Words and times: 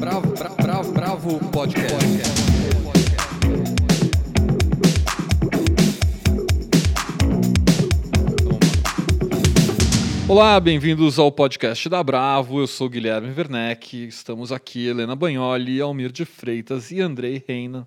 Bravo, 0.00 0.32
bravo, 0.32 0.56
bravo, 0.56 0.92
bravo 0.92 1.50
podcast. 1.50 1.94
Olá, 10.26 10.58
bem-vindos 10.58 11.18
ao 11.18 11.30
podcast 11.30 11.86
da 11.86 12.02
Bravo. 12.02 12.60
Eu 12.60 12.66
sou 12.66 12.88
Guilherme 12.88 13.28
Werneck. 13.28 14.06
Estamos 14.06 14.50
aqui, 14.50 14.86
Helena 14.86 15.14
Bagnoli, 15.14 15.82
Almir 15.82 16.10
de 16.10 16.24
Freitas 16.24 16.90
e 16.90 17.02
Andrei 17.02 17.44
Reina. 17.46 17.86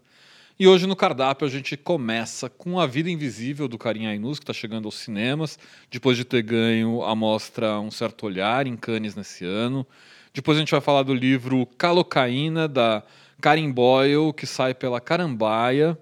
E 0.59 0.67
hoje 0.67 0.85
no 0.85 0.95
cardápio 0.95 1.47
a 1.47 1.49
gente 1.49 1.75
começa 1.75 2.47
com 2.47 2.79
A 2.79 2.85
Vida 2.85 3.09
Invisível 3.09 3.67
do 3.67 3.79
Karim 3.79 4.05
Ainus, 4.05 4.37
que 4.37 4.43
está 4.43 4.53
chegando 4.53 4.85
aos 4.85 4.99
cinemas, 4.99 5.57
depois 5.89 6.15
de 6.15 6.23
ter 6.23 6.43
ganho 6.43 7.01
a 7.01 7.15
mostra 7.15 7.79
Um 7.79 7.89
Certo 7.89 8.27
Olhar 8.27 8.67
em 8.67 8.77
Cannes 8.77 9.15
nesse 9.15 9.43
ano. 9.43 9.83
Depois 10.33 10.57
a 10.57 10.61
gente 10.61 10.71
vai 10.71 10.81
falar 10.81 11.03
do 11.03 11.13
livro 11.13 11.67
Calocaína, 11.77 12.67
da 12.67 13.03
Karin 13.39 13.71
Boyle, 13.71 14.33
que 14.33 14.47
sai 14.47 14.73
pela 14.73 14.99
Carambaia. 14.99 15.97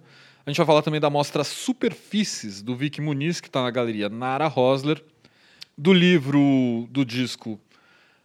A 0.46 0.50
gente 0.50 0.58
vai 0.58 0.66
falar 0.66 0.82
também 0.82 1.02
da 1.02 1.10
mostra 1.10 1.44
Superfícies, 1.44 2.62
do 2.62 2.76
Vic 2.76 3.02
Muniz, 3.02 3.42
que 3.42 3.48
está 3.48 3.62
na 3.62 3.70
galeria 3.70 4.08
Nara 4.08 4.48
Rosler 4.48 5.04
do 5.78 5.92
livro 5.92 6.88
do 6.92 7.04
disco 7.04 7.60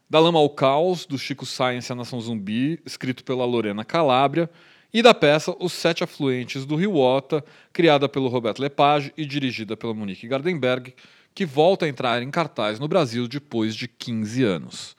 Da 0.08 0.20
Lama 0.20 0.38
ao 0.38 0.48
Caos, 0.48 1.06
do 1.06 1.18
Chico 1.18 1.44
Science 1.44 1.90
e 1.90 1.92
a 1.92 1.96
Nação 1.96 2.20
Zumbi, 2.20 2.80
escrito 2.86 3.24
pela 3.24 3.44
Lorena 3.44 3.84
Calabria, 3.84 4.48
e 4.94 5.02
da 5.02 5.12
peça 5.12 5.56
Os 5.58 5.72
Sete 5.72 6.04
Afluentes 6.04 6.64
do 6.64 6.76
Rio 6.76 6.96
Ota, 6.96 7.44
criada 7.72 8.08
pelo 8.08 8.28
Roberto 8.28 8.60
Lepage 8.60 9.12
e 9.16 9.26
dirigida 9.26 9.76
pela 9.76 9.92
Monique 9.92 10.28
Gardenberg, 10.28 10.94
que 11.34 11.44
volta 11.44 11.84
a 11.84 11.88
entrar 11.88 12.22
em 12.22 12.30
cartaz 12.30 12.78
no 12.78 12.86
Brasil 12.86 13.26
depois 13.26 13.74
de 13.74 13.88
15 13.88 14.44
anos. 14.44 14.95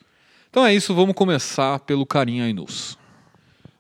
Então 0.57 0.65
é 0.65 0.73
isso, 0.73 0.91
vamos 0.95 1.13
começar 1.13 1.77
pelo 1.81 2.03
Carinha 2.03 2.45
Ainus. 2.45 2.97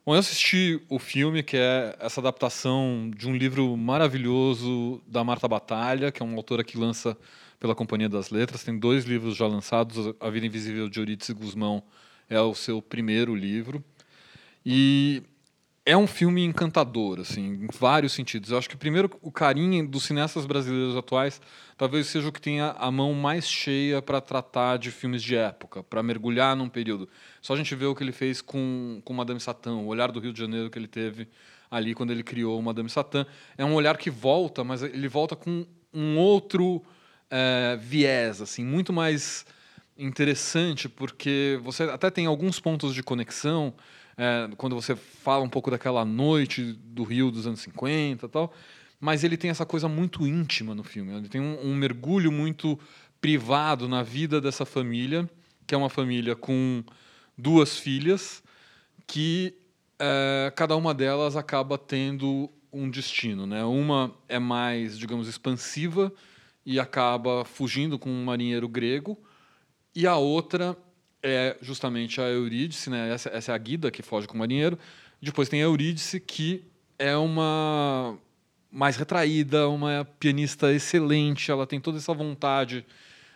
Bom, 0.05 0.13
eu 0.13 0.19
assisti 0.19 0.79
o 0.87 0.99
filme, 0.99 1.41
que 1.41 1.57
é 1.57 1.97
essa 1.99 2.21
adaptação 2.21 3.09
de 3.17 3.27
um 3.27 3.35
livro 3.35 3.75
maravilhoso 3.75 5.01
da 5.07 5.23
Marta 5.23 5.47
Batalha, 5.47 6.11
que 6.11 6.21
é 6.21 6.23
uma 6.23 6.37
autora 6.37 6.63
que 6.63 6.77
lança 6.77 7.17
pela 7.59 7.73
Companhia 7.73 8.07
das 8.07 8.29
Letras. 8.29 8.63
Tem 8.63 8.77
dois 8.77 9.05
livros 9.05 9.35
já 9.35 9.47
lançados. 9.47 10.13
A 10.19 10.29
Vida 10.29 10.45
Invisível 10.45 10.87
de 10.87 10.99
Eurídice 10.99 11.33
Guzmão 11.33 11.81
é 12.29 12.39
o 12.39 12.53
seu 12.53 12.79
primeiro 12.79 13.33
livro. 13.33 13.83
E 14.63 15.23
é 15.87 15.95
um 15.95 16.05
filme 16.05 16.43
encantador, 16.43 17.21
assim, 17.21 17.63
em 17.63 17.67
vários 17.79 18.11
sentidos. 18.11 18.51
Eu 18.51 18.57
acho 18.57 18.69
que, 18.69 18.75
primeiro, 18.75 19.09
o 19.21 19.31
carinho 19.31 19.87
dos 19.87 20.03
cineastas 20.03 20.45
brasileiros 20.45 20.97
atuais 20.97 21.41
talvez 21.77 22.07
seja 22.07 22.27
o 22.27 22.31
que 22.31 22.41
tenha 22.41 22.75
a 22.77 22.91
mão 22.91 23.13
mais 23.13 23.47
cheia 23.47 24.01
para 24.01 24.19
tratar 24.19 24.77
de 24.77 24.91
filmes 24.91 25.23
de 25.23 25.37
época, 25.37 25.81
para 25.81 26.03
mergulhar 26.03 26.57
num 26.57 26.67
período. 26.67 27.07
Só 27.41 27.53
a 27.53 27.55
gente 27.55 27.73
vê 27.73 27.85
o 27.85 27.95
que 27.95 28.03
ele 28.03 28.11
fez 28.11 28.41
com, 28.41 29.01
com 29.05 29.13
Madame 29.13 29.39
Satã, 29.39 29.75
o 29.75 29.85
olhar 29.85 30.11
do 30.11 30.19
Rio 30.19 30.33
de 30.33 30.39
Janeiro 30.41 30.69
que 30.69 30.77
ele 30.77 30.89
teve 30.89 31.29
ali 31.71 31.95
quando 31.95 32.11
ele 32.11 32.21
criou 32.21 32.61
Madame 32.61 32.89
Satã. 32.89 33.25
É 33.57 33.63
um 33.63 33.73
olhar 33.73 33.95
que 33.95 34.09
volta, 34.09 34.65
mas 34.65 34.83
ele 34.83 35.07
volta 35.07 35.37
com 35.37 35.65
um 35.93 36.17
outro 36.17 36.83
é, 37.29 37.77
viés, 37.79 38.41
assim, 38.41 38.65
muito 38.65 38.91
mais 38.91 39.45
interessante, 39.97 40.89
porque 40.89 41.57
você 41.63 41.83
até 41.83 42.11
tem 42.11 42.25
alguns 42.25 42.59
pontos 42.59 42.93
de 42.93 43.01
conexão, 43.01 43.73
é, 44.17 44.49
quando 44.57 44.75
você 44.75 44.95
fala 44.95 45.43
um 45.43 45.49
pouco 45.49 45.69
daquela 45.69 46.03
noite 46.03 46.73
do 46.73 47.03
Rio 47.03 47.29
dos 47.29 47.45
anos 47.45 47.59
50 47.61 48.25
e 48.25 48.29
tal, 48.29 48.53
mas 48.99 49.23
ele 49.23 49.37
tem 49.37 49.51
essa 49.51 49.65
coisa 49.65 49.87
muito 49.87 50.25
íntima 50.25 50.73
no 50.73 50.83
filme. 50.83 51.13
Ele 51.13 51.29
tem 51.29 51.39
um, 51.39 51.67
um 51.67 51.75
mergulho 51.75 52.31
muito 52.31 52.79
privado 53.21 53.87
na 53.87 54.01
vida 54.01 54.41
dessa 54.41 54.65
família, 54.65 55.29
que 55.67 55.75
é 55.75 55.77
uma 55.77 55.89
família 55.89 56.35
com 56.35 56.83
duas 57.37 57.77
filhas, 57.77 58.43
que 59.05 59.53
é, 59.99 60.51
cada 60.55 60.75
uma 60.75 60.93
delas 60.93 61.35
acaba 61.35 61.77
tendo 61.77 62.49
um 62.73 62.89
destino. 62.89 63.45
Né? 63.45 63.63
Uma 63.63 64.13
é 64.27 64.39
mais, 64.39 64.97
digamos, 64.97 65.27
expansiva, 65.27 66.11
e 66.65 66.81
acaba 66.81 67.45
fugindo 67.45 67.97
com 67.97 68.09
um 68.09 68.25
marinheiro 68.25 68.67
grego. 68.67 69.17
E 69.95 70.05
a 70.05 70.17
outra 70.17 70.77
é 71.23 71.57
justamente 71.61 72.21
a 72.21 72.25
Eurídice, 72.25 72.89
né? 72.89 73.13
essa, 73.13 73.29
essa 73.29 73.51
é 73.51 73.55
a 73.55 73.57
Guida 73.57 73.91
que 73.91 74.01
foge 74.01 74.27
com 74.27 74.35
o 74.35 74.37
marinheiro. 74.37 74.77
Depois 75.21 75.49
tem 75.49 75.61
a 75.61 75.65
Eurídice, 75.65 76.19
que 76.19 76.63
é 76.99 77.15
uma 77.15 78.17
mais 78.71 78.95
retraída, 78.95 79.67
uma 79.69 80.05
pianista 80.19 80.71
excelente, 80.71 81.49
ela 81.49 81.65
tem 81.65 81.79
toda 81.79 81.97
essa 81.97 82.13
vontade 82.13 82.85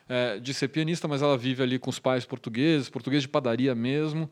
é, 0.07 0.39
de 0.39 0.53
ser 0.53 0.67
pianista, 0.67 1.07
mas 1.07 1.21
ela 1.21 1.37
vive 1.37 1.63
ali 1.63 1.79
com 1.79 1.89
os 1.89 1.99
pais 1.99 2.25
portugueses, 2.25 2.89
português 2.89 3.23
de 3.23 3.29
padaria 3.29 3.73
mesmo, 3.73 4.29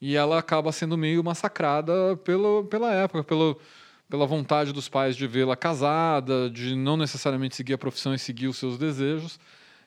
e 0.00 0.16
ela 0.16 0.38
acaba 0.38 0.70
sendo 0.72 0.96
meio 0.96 1.22
massacrada 1.22 2.16
pelo, 2.18 2.64
pela 2.64 2.92
época, 2.92 3.24
pelo, 3.24 3.60
pela 4.08 4.26
vontade 4.26 4.72
dos 4.72 4.88
pais 4.88 5.16
de 5.16 5.26
vê-la 5.26 5.56
casada, 5.56 6.48
de 6.48 6.74
não 6.74 6.96
necessariamente 6.96 7.56
seguir 7.56 7.74
a 7.74 7.78
profissão 7.78 8.14
e 8.14 8.18
seguir 8.18 8.46
os 8.46 8.56
seus 8.56 8.78
desejos. 8.78 9.38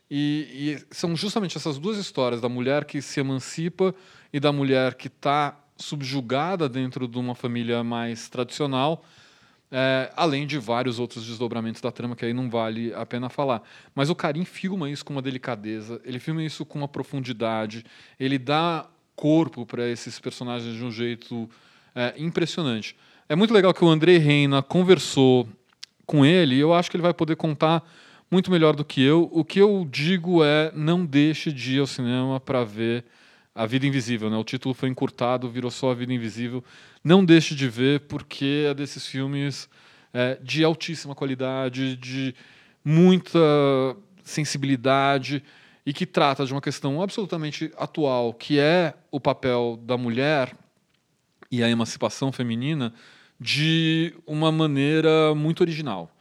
E, 0.09 0.79
e, 0.89 0.95
são 0.95 1.15
justamente 1.15 1.55
essas 1.55 1.77
duas 1.77 1.97
histórias 1.97 2.41
da 2.41 2.49
mulher 2.49 2.85
que 2.85 3.01
se 3.01 3.19
emancipa 3.19 3.93
e 4.33 4.39
da 4.39 4.51
mulher 4.51 4.95
que 4.95 5.07
está 5.07 5.57
subjugada 5.77 6.67
dentro 6.67 7.07
de 7.07 7.17
uma 7.17 7.35
família 7.35 7.83
mais 7.83 8.27
tradicional, 8.27 9.05
é, 9.71 10.11
além 10.15 10.47
de 10.47 10.57
vários 10.57 10.99
outros 10.99 11.25
desdobramentos 11.25 11.79
da 11.79 11.91
trama 11.91 12.15
que 12.15 12.25
aí 12.25 12.33
não 12.33 12.49
vale 12.49 12.93
a 12.93 13.05
pena 13.05 13.29
falar. 13.29 13.61
Mas 13.93 14.09
o 14.09 14.15
Karim 14.15 14.45
filma 14.45 14.89
isso 14.89 15.05
com 15.05 15.13
uma 15.13 15.21
delicadeza, 15.21 16.01
ele 16.03 16.19
filma 16.19 16.43
isso 16.43 16.65
com 16.65 16.79
uma 16.79 16.87
profundidade, 16.87 17.85
ele 18.19 18.39
dá 18.39 18.87
corpo 19.15 19.65
para 19.65 19.87
esses 19.87 20.19
personagens 20.19 20.75
de 20.75 20.83
um 20.83 20.91
jeito 20.91 21.49
é, 21.93 22.13
impressionante. 22.17 22.95
É 23.27 23.35
muito 23.35 23.53
legal 23.53 23.73
que 23.73 23.83
o 23.83 23.89
André 23.89 24.17
Reina 24.17 24.63
conversou 24.63 25.47
com 26.05 26.25
ele 26.25 26.55
e 26.55 26.59
eu 26.59 26.73
acho 26.73 26.89
que 26.89 26.97
ele 26.97 27.03
vai 27.03 27.13
poder 27.13 27.35
contar 27.35 27.87
muito 28.31 28.51
melhor 28.51 28.75
do 28.75 28.85
que 28.85 29.01
eu. 29.01 29.29
O 29.31 29.43
que 29.43 29.59
eu 29.59 29.87
digo 29.89 30.43
é 30.43 30.71
não 30.75 31.05
deixe 31.05 31.51
de 31.51 31.75
ir 31.75 31.79
ao 31.79 31.87
cinema 31.87 32.39
para 32.39 32.63
ver 32.63 33.05
A 33.53 33.65
Vida 33.65 33.85
Invisível. 33.85 34.29
Né? 34.29 34.37
O 34.37 34.43
título 34.43 34.73
foi 34.73 34.89
encurtado, 34.89 35.49
virou 35.49 35.71
só 35.71 35.91
A 35.91 35.95
Vida 35.95 36.13
Invisível. 36.13 36.63
Não 37.03 37.23
deixe 37.25 37.55
de 37.55 37.67
ver, 37.67 38.01
porque 38.01 38.65
é 38.69 38.73
desses 38.73 39.07
filmes 39.07 39.69
é, 40.13 40.37
de 40.41 40.63
altíssima 40.63 41.15
qualidade, 41.15 41.95
de 41.95 42.35
muita 42.83 43.39
sensibilidade 44.23 45.43
e 45.85 45.93
que 45.93 46.05
trata 46.05 46.45
de 46.45 46.53
uma 46.53 46.61
questão 46.61 47.01
absolutamente 47.01 47.71
atual, 47.77 48.33
que 48.33 48.59
é 48.59 48.93
o 49.11 49.19
papel 49.19 49.79
da 49.81 49.97
mulher 49.97 50.55
e 51.51 51.63
a 51.63 51.69
emancipação 51.69 52.31
feminina 52.31 52.93
de 53.39 54.13
uma 54.27 54.51
maneira 54.51 55.33
muito 55.33 55.61
original. 55.61 56.11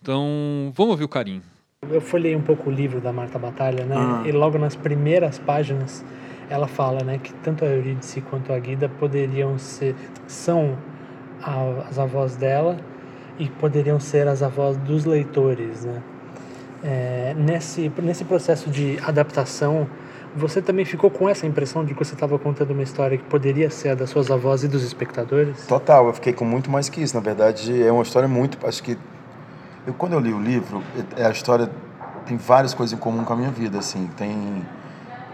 Então, 0.00 0.72
vamos 0.74 0.92
ouvir 0.92 1.04
o 1.04 1.08
Karim. 1.08 1.42
Eu 1.90 2.00
folhei 2.00 2.36
um 2.36 2.40
pouco 2.40 2.68
o 2.68 2.72
livro 2.72 3.00
da 3.00 3.12
Marta 3.12 3.38
Batalha, 3.38 3.84
né? 3.84 3.94
Ah. 3.96 4.22
E 4.26 4.32
logo 4.32 4.58
nas 4.58 4.76
primeiras 4.76 5.38
páginas 5.38 6.04
ela 6.50 6.66
fala, 6.66 7.04
né, 7.04 7.20
que 7.22 7.32
tanto 7.34 7.62
a 7.64 7.68
Eurídice 7.68 8.22
quanto 8.22 8.52
a 8.52 8.58
Guida 8.58 8.88
poderiam 8.88 9.58
ser 9.58 9.94
são 10.26 10.78
as 11.42 11.98
avós 11.98 12.36
dela 12.36 12.78
e 13.38 13.48
poderiam 13.48 14.00
ser 14.00 14.26
as 14.26 14.42
avós 14.42 14.76
dos 14.78 15.04
leitores, 15.04 15.84
né? 15.84 16.02
É, 16.82 17.34
nesse 17.36 17.90
nesse 18.02 18.24
processo 18.24 18.70
de 18.70 18.98
adaptação 19.02 19.88
você 20.36 20.62
também 20.62 20.84
ficou 20.84 21.10
com 21.10 21.28
essa 21.28 21.46
impressão 21.46 21.84
de 21.84 21.94
que 21.94 22.04
você 22.04 22.14
estava 22.14 22.38
contando 22.38 22.70
uma 22.70 22.82
história 22.82 23.18
que 23.18 23.24
poderia 23.24 23.70
ser 23.70 23.90
a 23.90 23.94
das 23.94 24.10
suas 24.10 24.30
avós 24.30 24.62
e 24.62 24.68
dos 24.68 24.82
espectadores? 24.84 25.66
Total, 25.66 26.06
eu 26.06 26.12
fiquei 26.12 26.32
com 26.32 26.44
muito 26.44 26.70
mais 26.70 26.88
que 26.88 27.02
isso. 27.02 27.14
Na 27.14 27.20
verdade, 27.20 27.82
é 27.82 27.90
uma 27.90 28.02
história 28.02 28.28
muito. 28.28 28.58
Acho 28.66 28.82
que. 28.82 28.96
Eu, 29.88 29.94
quando 29.94 30.12
eu 30.12 30.20
li 30.20 30.34
o 30.34 30.38
livro, 30.38 30.84
é 31.16 31.24
a 31.24 31.30
história 31.30 31.70
tem 32.26 32.36
várias 32.36 32.74
coisas 32.74 32.92
em 32.92 33.00
comum 33.00 33.24
com 33.24 33.32
a 33.32 33.36
minha 33.36 33.50
vida. 33.50 33.78
Assim, 33.78 34.06
tem. 34.18 34.62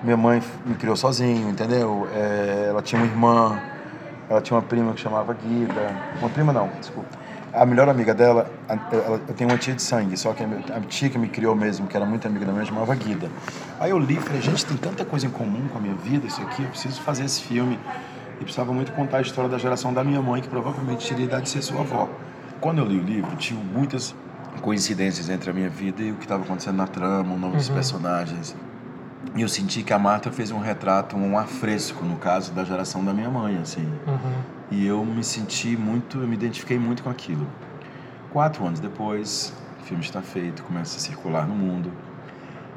Minha 0.01 0.17
mãe 0.17 0.41
me 0.65 0.77
criou 0.77 0.95
sozinho, 0.95 1.49
entendeu? 1.49 2.07
É, 2.15 2.67
ela 2.69 2.81
tinha 2.81 3.03
uma 3.03 3.11
irmã, 3.11 3.61
ela 4.31 4.41
tinha 4.41 4.57
uma 4.57 4.63
prima 4.63 4.93
que 4.93 5.01
chamava 5.01 5.35
Guida. 5.35 5.91
Uma 6.21 6.29
prima 6.29 6.53
não, 6.53 6.69
desculpa 6.79 7.25
a 7.53 7.65
melhor 7.65 7.89
amiga 7.89 8.13
dela, 8.13 8.51
eu 9.29 9.35
tenho 9.35 9.49
uma 9.49 9.57
tia 9.57 9.75
de 9.75 9.81
sangue, 9.81 10.17
só 10.17 10.33
que 10.33 10.43
a 10.43 10.81
tia 10.89 11.09
que 11.09 11.17
me 11.17 11.29
criou 11.29 11.55
mesmo, 11.55 11.87
que 11.87 11.97
era 11.97 12.05
muito 12.05 12.27
amiga 12.27 12.45
da 12.45 12.53
minha, 12.53 12.65
chamava 12.65 12.93
Guida. 12.97 13.31
Aí 13.79 13.93
eu 13.93 13.99
li 13.99 14.17
falei, 14.17 14.43
gente, 14.43 14.67
tem 14.67 14.77
tanta 14.77 15.05
coisa 15.05 15.27
em 15.27 15.31
comum 15.31 15.69
com 15.69 15.79
a 15.79 15.81
minha 15.81 15.95
vida, 15.95 16.27
isso 16.27 16.43
aqui, 16.43 16.65
eu 16.65 16.69
preciso 16.71 17.01
fazer 17.03 17.25
esse 17.25 17.43
filme. 17.43 17.79
E 18.41 18.43
precisava 18.43 18.73
muito 18.73 18.91
contar 18.91 19.19
a 19.19 19.21
história 19.21 19.49
da 19.49 19.57
geração 19.57 19.95
da 19.95 20.03
minha 20.03 20.21
mãe, 20.21 20.43
que 20.43 20.49
provavelmente 20.49 21.09
teria 21.09 21.27
idade 21.27 21.45
de 21.45 21.51
ser 21.51 21.63
sua 21.63 21.83
avó. 21.83 22.09
Quando 22.61 22.79
eu 22.79 22.85
li 22.85 22.99
o 22.99 23.03
livro, 23.05 23.37
tinha 23.37 23.61
muitas 23.61 24.17
coincidências 24.61 25.29
entre 25.29 25.51
a 25.51 25.53
minha 25.53 25.69
vida 25.69 26.03
e 26.03 26.13
o 26.13 26.15
que 26.15 26.25
estava 26.25 26.43
acontecendo 26.43 26.77
na 26.77 26.87
trama, 26.87 27.35
o 27.35 27.39
nome 27.39 27.53
uhum. 27.53 27.59
dos 27.59 27.69
personagens. 27.69 28.57
E 29.35 29.43
eu 29.43 29.49
senti 29.49 29.83
que 29.83 29.93
a 29.93 29.99
Marta 29.99 30.31
fez 30.31 30.51
um 30.51 30.59
retrato, 30.59 31.17
um 31.17 31.37
afresco, 31.37 32.05
no 32.05 32.17
caso, 32.17 32.53
da 32.53 32.63
geração 32.63 33.05
da 33.05 33.13
minha 33.13 33.29
mãe, 33.29 33.59
assim. 33.59 33.87
Uhum. 34.07 34.43
E 34.71 34.87
eu 34.87 35.05
me 35.05 35.25
senti 35.25 35.77
muito, 35.77 36.19
eu 36.21 36.29
me 36.29 36.35
identifiquei 36.35 36.79
muito 36.79 37.03
com 37.03 37.11
aquilo. 37.11 37.47
Quatro 38.33 38.65
anos 38.65 38.81
depois, 38.81 39.53
o 39.81 39.85
filme 39.85 40.03
está 40.05 40.23
feito, 40.23 40.63
começa 40.63 40.97
a 40.97 41.01
circular 41.01 41.47
no 41.47 41.55
mundo. 41.55 41.93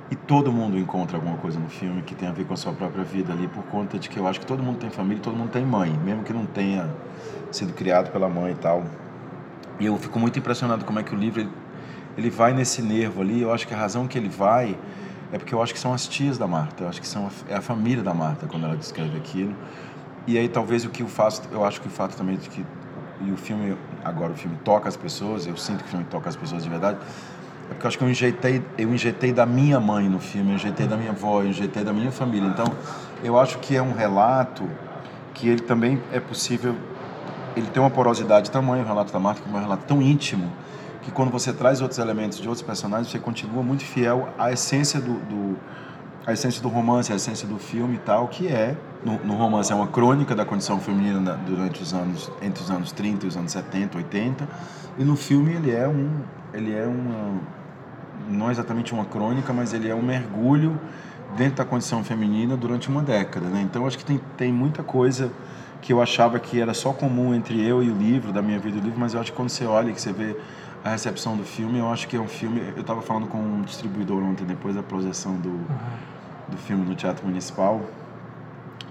E 0.10 0.16
todo 0.16 0.52
mundo 0.52 0.78
encontra 0.80 1.18
alguma 1.18 1.38
coisa 1.38 1.60
no 1.60 1.70
filme 1.70 2.02
que 2.02 2.16
tem 2.16 2.30
a 2.30 2.32
ver 2.32 2.46
com 2.46 2.54
a 2.54 2.58
sua 2.58 2.72
própria 2.72 3.04
vida 3.04 3.34
ali, 3.34 3.48
por 3.48 3.64
conta 3.66 4.00
de 4.00 4.10
que 4.10 4.18
eu 4.18 4.26
acho 4.26 4.40
que 4.40 4.46
todo 4.46 4.64
mundo 4.64 4.80
tem 4.80 4.90
família, 4.90 5.22
todo 5.22 5.36
mundo 5.36 5.52
tem 5.52 5.66
mãe, 5.66 5.92
mesmo 6.04 6.24
que 6.24 6.32
não 6.32 6.46
tenha 6.46 6.90
sido 7.52 7.74
criado 7.74 8.12
pela 8.12 8.30
mãe 8.30 8.54
e 8.54 8.56
tal. 8.56 8.84
E 9.80 9.86
eu 9.86 9.98
fico 9.98 10.18
muito 10.18 10.40
impressionado 10.40 10.86
como 10.86 10.98
é 11.00 11.04
que 11.04 11.14
o 11.14 11.18
livro 11.18 11.48
ele, 12.18 12.30
vai 12.30 12.54
nesse 12.54 12.82
nervo 12.82 13.22
ali. 13.22 13.42
Eu 13.42 13.54
acho 13.54 13.68
que 13.68 13.74
a 13.74 13.78
razão 13.78 14.08
que 14.08 14.18
ele 14.18 14.30
vai 14.30 14.78
é 15.32 15.38
porque 15.38 15.54
eu 15.54 15.62
acho 15.62 15.74
que 15.74 15.80
são 15.80 15.94
as 15.94 16.08
tias 16.08 16.38
da 16.38 16.48
Marta, 16.48 16.84
eu 16.84 16.90
acho 16.90 17.02
que 17.02 17.08
são 17.08 17.28
a, 17.28 17.54
é 17.54 17.58
a 17.58 17.62
família 17.62 18.04
da 18.04 18.14
Marta 18.14 18.48
quando 18.48 18.66
ela 18.66 18.78
descreve 18.78 19.18
aquilo. 19.18 19.54
E 20.26 20.38
aí 20.38 20.48
talvez 20.48 20.86
o 20.86 20.90
que 20.90 21.04
eu 21.04 21.08
faço, 21.08 21.42
eu 21.52 21.64
acho 21.64 21.82
que 21.82 21.88
o 21.88 21.92
fato 21.92 22.16
também 22.16 22.38
de 22.38 22.50
que 22.50 22.66
e 23.20 23.32
o 23.32 23.38
filme 23.38 23.76
agora 24.06 24.32
o 24.32 24.36
filme 24.36 24.58
toca 24.64 24.88
as 24.88 24.96
pessoas, 24.96 25.48
eu 25.48 25.58
sinto 25.58 25.80
que 25.80 25.88
o 25.88 25.90
filme 25.90 26.06
toca 26.06 26.30
as 26.30 26.36
pessoas 26.36 26.64
de 26.64 26.70
verdade 26.70 27.00
é 27.70 27.74
porque 27.74 27.86
eu 27.86 27.88
acho 27.90 27.98
que 27.98 28.04
eu 28.04 28.10
injetei, 28.10 28.64
eu 28.78 28.94
injetei 28.94 29.34
da 29.34 29.46
minha 29.46 29.80
mãe 29.80 30.08
no 30.08 30.20
filme, 30.20 30.52
eu 30.52 30.56
injetei 30.56 30.88
da 30.88 30.96
minha 30.96 31.12
avó, 31.12 31.42
eu 31.42 31.48
injetei 31.48 31.84
da 31.84 31.92
minha 31.92 32.12
família. 32.12 32.48
Então, 32.48 32.66
eu 33.24 33.38
acho 33.38 33.60
que 33.60 33.76
é 33.76 33.82
um 33.82 33.94
relato 33.94 34.64
que 35.34 35.50
ele 35.50 35.60
também 35.60 36.02
é 36.12 36.20
possível, 36.20 36.76
ele 37.56 37.68
tem 37.68 37.82
uma 37.82 37.90
porosidade 37.90 38.46
de 38.46 38.52
tamanho, 38.52 38.84
o 38.84 38.88
relato 38.88 39.12
da 39.12 39.20
Marta, 39.20 39.42
que 39.42 39.50
é 39.50 39.58
um 39.58 39.60
relato 39.60 39.84
tão 39.86 40.02
íntimo, 40.02 40.52
que 41.08 41.12
quando 41.12 41.32
você 41.32 41.54
traz 41.54 41.80
outros 41.80 42.00
elementos 42.00 42.38
de 42.38 42.50
outros 42.50 42.62
personagens, 42.62 43.10
você 43.10 43.18
continua 43.18 43.64
muito 43.64 43.86
fiel 43.86 44.28
à 44.38 44.52
essência 44.52 45.00
do, 45.00 45.14
do 45.14 45.58
a 46.26 46.34
essência 46.34 46.62
do 46.62 46.68
romance, 46.68 47.14
a 47.14 47.16
essência 47.16 47.48
do 47.48 47.58
filme 47.58 47.96
e 47.96 48.00
tal, 48.00 48.28
que 48.28 48.50
é, 48.50 48.76
no, 49.06 49.18
no 49.24 49.36
romance 49.36 49.72
é 49.72 49.76
uma 49.76 49.88
crônica 49.88 50.36
da 50.36 50.44
condição 50.44 50.82
feminina 50.82 51.40
durante 51.48 51.82
os 51.82 51.94
anos, 51.94 52.30
entre 52.42 52.62
os 52.62 52.70
anos 52.70 52.92
30 52.92 53.26
e 53.26 53.30
os 53.30 53.38
anos 53.38 53.54
70, 53.54 53.98
80, 53.98 54.50
e 54.98 55.06
no 55.06 55.16
filme 55.16 55.54
ele 55.54 55.72
é 55.72 55.88
um, 55.88 56.10
ele 56.54 56.76
é 56.76 56.86
uma, 56.86 57.40
não 58.30 58.52
exatamente 58.52 58.94
uma 58.94 59.06
crônica, 59.06 59.54
mas 59.54 59.74
ele 59.74 59.88
é 59.88 59.96
um 59.96 60.02
mergulho 60.02 60.78
dentro 61.38 61.56
da 61.56 61.66
condição 61.66 62.04
feminina 62.04 62.58
durante 62.58 62.90
uma 62.90 63.02
década. 63.02 63.48
Né? 63.48 63.62
Então, 63.62 63.88
acho 63.88 63.98
que 63.98 64.04
tem, 64.04 64.20
tem 64.36 64.52
muita 64.52 64.84
coisa 64.84 65.32
que 65.82 65.94
eu 65.94 66.02
achava 66.02 66.38
que 66.38 66.60
era 66.60 66.74
só 66.74 66.92
comum 66.92 67.34
entre 67.34 67.66
eu 67.66 67.82
e 67.82 67.90
o 67.90 67.96
livro, 67.96 68.34
da 68.34 68.42
minha 68.42 68.60
vida 68.60 68.76
e 68.76 68.82
o 68.82 68.84
livro, 68.84 69.00
mas 69.00 69.14
eu 69.14 69.22
acho 69.22 69.32
que 69.32 69.38
quando 69.38 69.50
você 69.50 69.64
olha 69.64 69.94
que 69.94 70.02
você 70.02 70.12
vê 70.12 70.36
a 70.88 70.92
recepção 70.92 71.36
do 71.36 71.44
filme, 71.44 71.80
eu 71.80 71.92
acho 71.92 72.08
que 72.08 72.16
é 72.16 72.20
um 72.20 72.28
filme. 72.28 72.62
Eu 72.76 72.82
estava 72.82 73.02
falando 73.02 73.28
com 73.28 73.38
um 73.38 73.62
distribuidor 73.62 74.24
ontem, 74.24 74.46
depois 74.46 74.76
da 74.76 74.82
projeção 74.82 75.36
do, 75.36 75.50
uhum. 75.50 75.66
do 76.48 76.58
filme 76.58 76.86
no 76.86 76.96
Teatro 76.96 77.26
Municipal, 77.26 77.82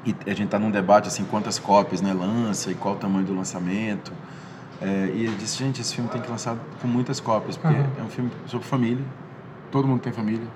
e 0.05 0.15
a 0.27 0.35
gente 0.35 0.45
está 0.45 0.59
num 0.59 0.71
debate 0.71 1.09
assim: 1.09 1.25
quantas 1.25 1.59
cópias 1.59 2.01
né, 2.01 2.13
lança 2.13 2.71
e 2.71 2.75
qual 2.75 2.95
o 2.95 2.99
tamanho 2.99 3.25
do 3.25 3.35
lançamento. 3.35 4.13
É, 4.81 5.11
e 5.15 5.25
ele 5.25 5.37
disse: 5.37 5.57
gente, 5.57 5.81
esse 5.81 5.95
filme 5.95 6.11
tem 6.11 6.21
que 6.21 6.31
lançar 6.31 6.57
com 6.81 6.87
muitas 6.87 7.19
cópias, 7.19 7.57
porque 7.57 7.77
uhum. 7.77 7.87
é 7.99 8.03
um 8.03 8.09
filme 8.09 8.31
sobre 8.47 8.67
família, 8.67 9.05
todo 9.73 9.89
mundo 9.89 10.01
tem 10.01 10.13
família. 10.13 10.47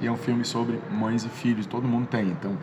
E 0.00 0.06
é 0.06 0.10
um 0.10 0.16
filme 0.16 0.46
sobre 0.46 0.80
mães 0.90 1.24
e 1.24 1.28
filhos, 1.28 1.66
todo 1.66 1.86
mundo 1.86 2.06
tem. 2.06 2.28
Então, 2.28 2.56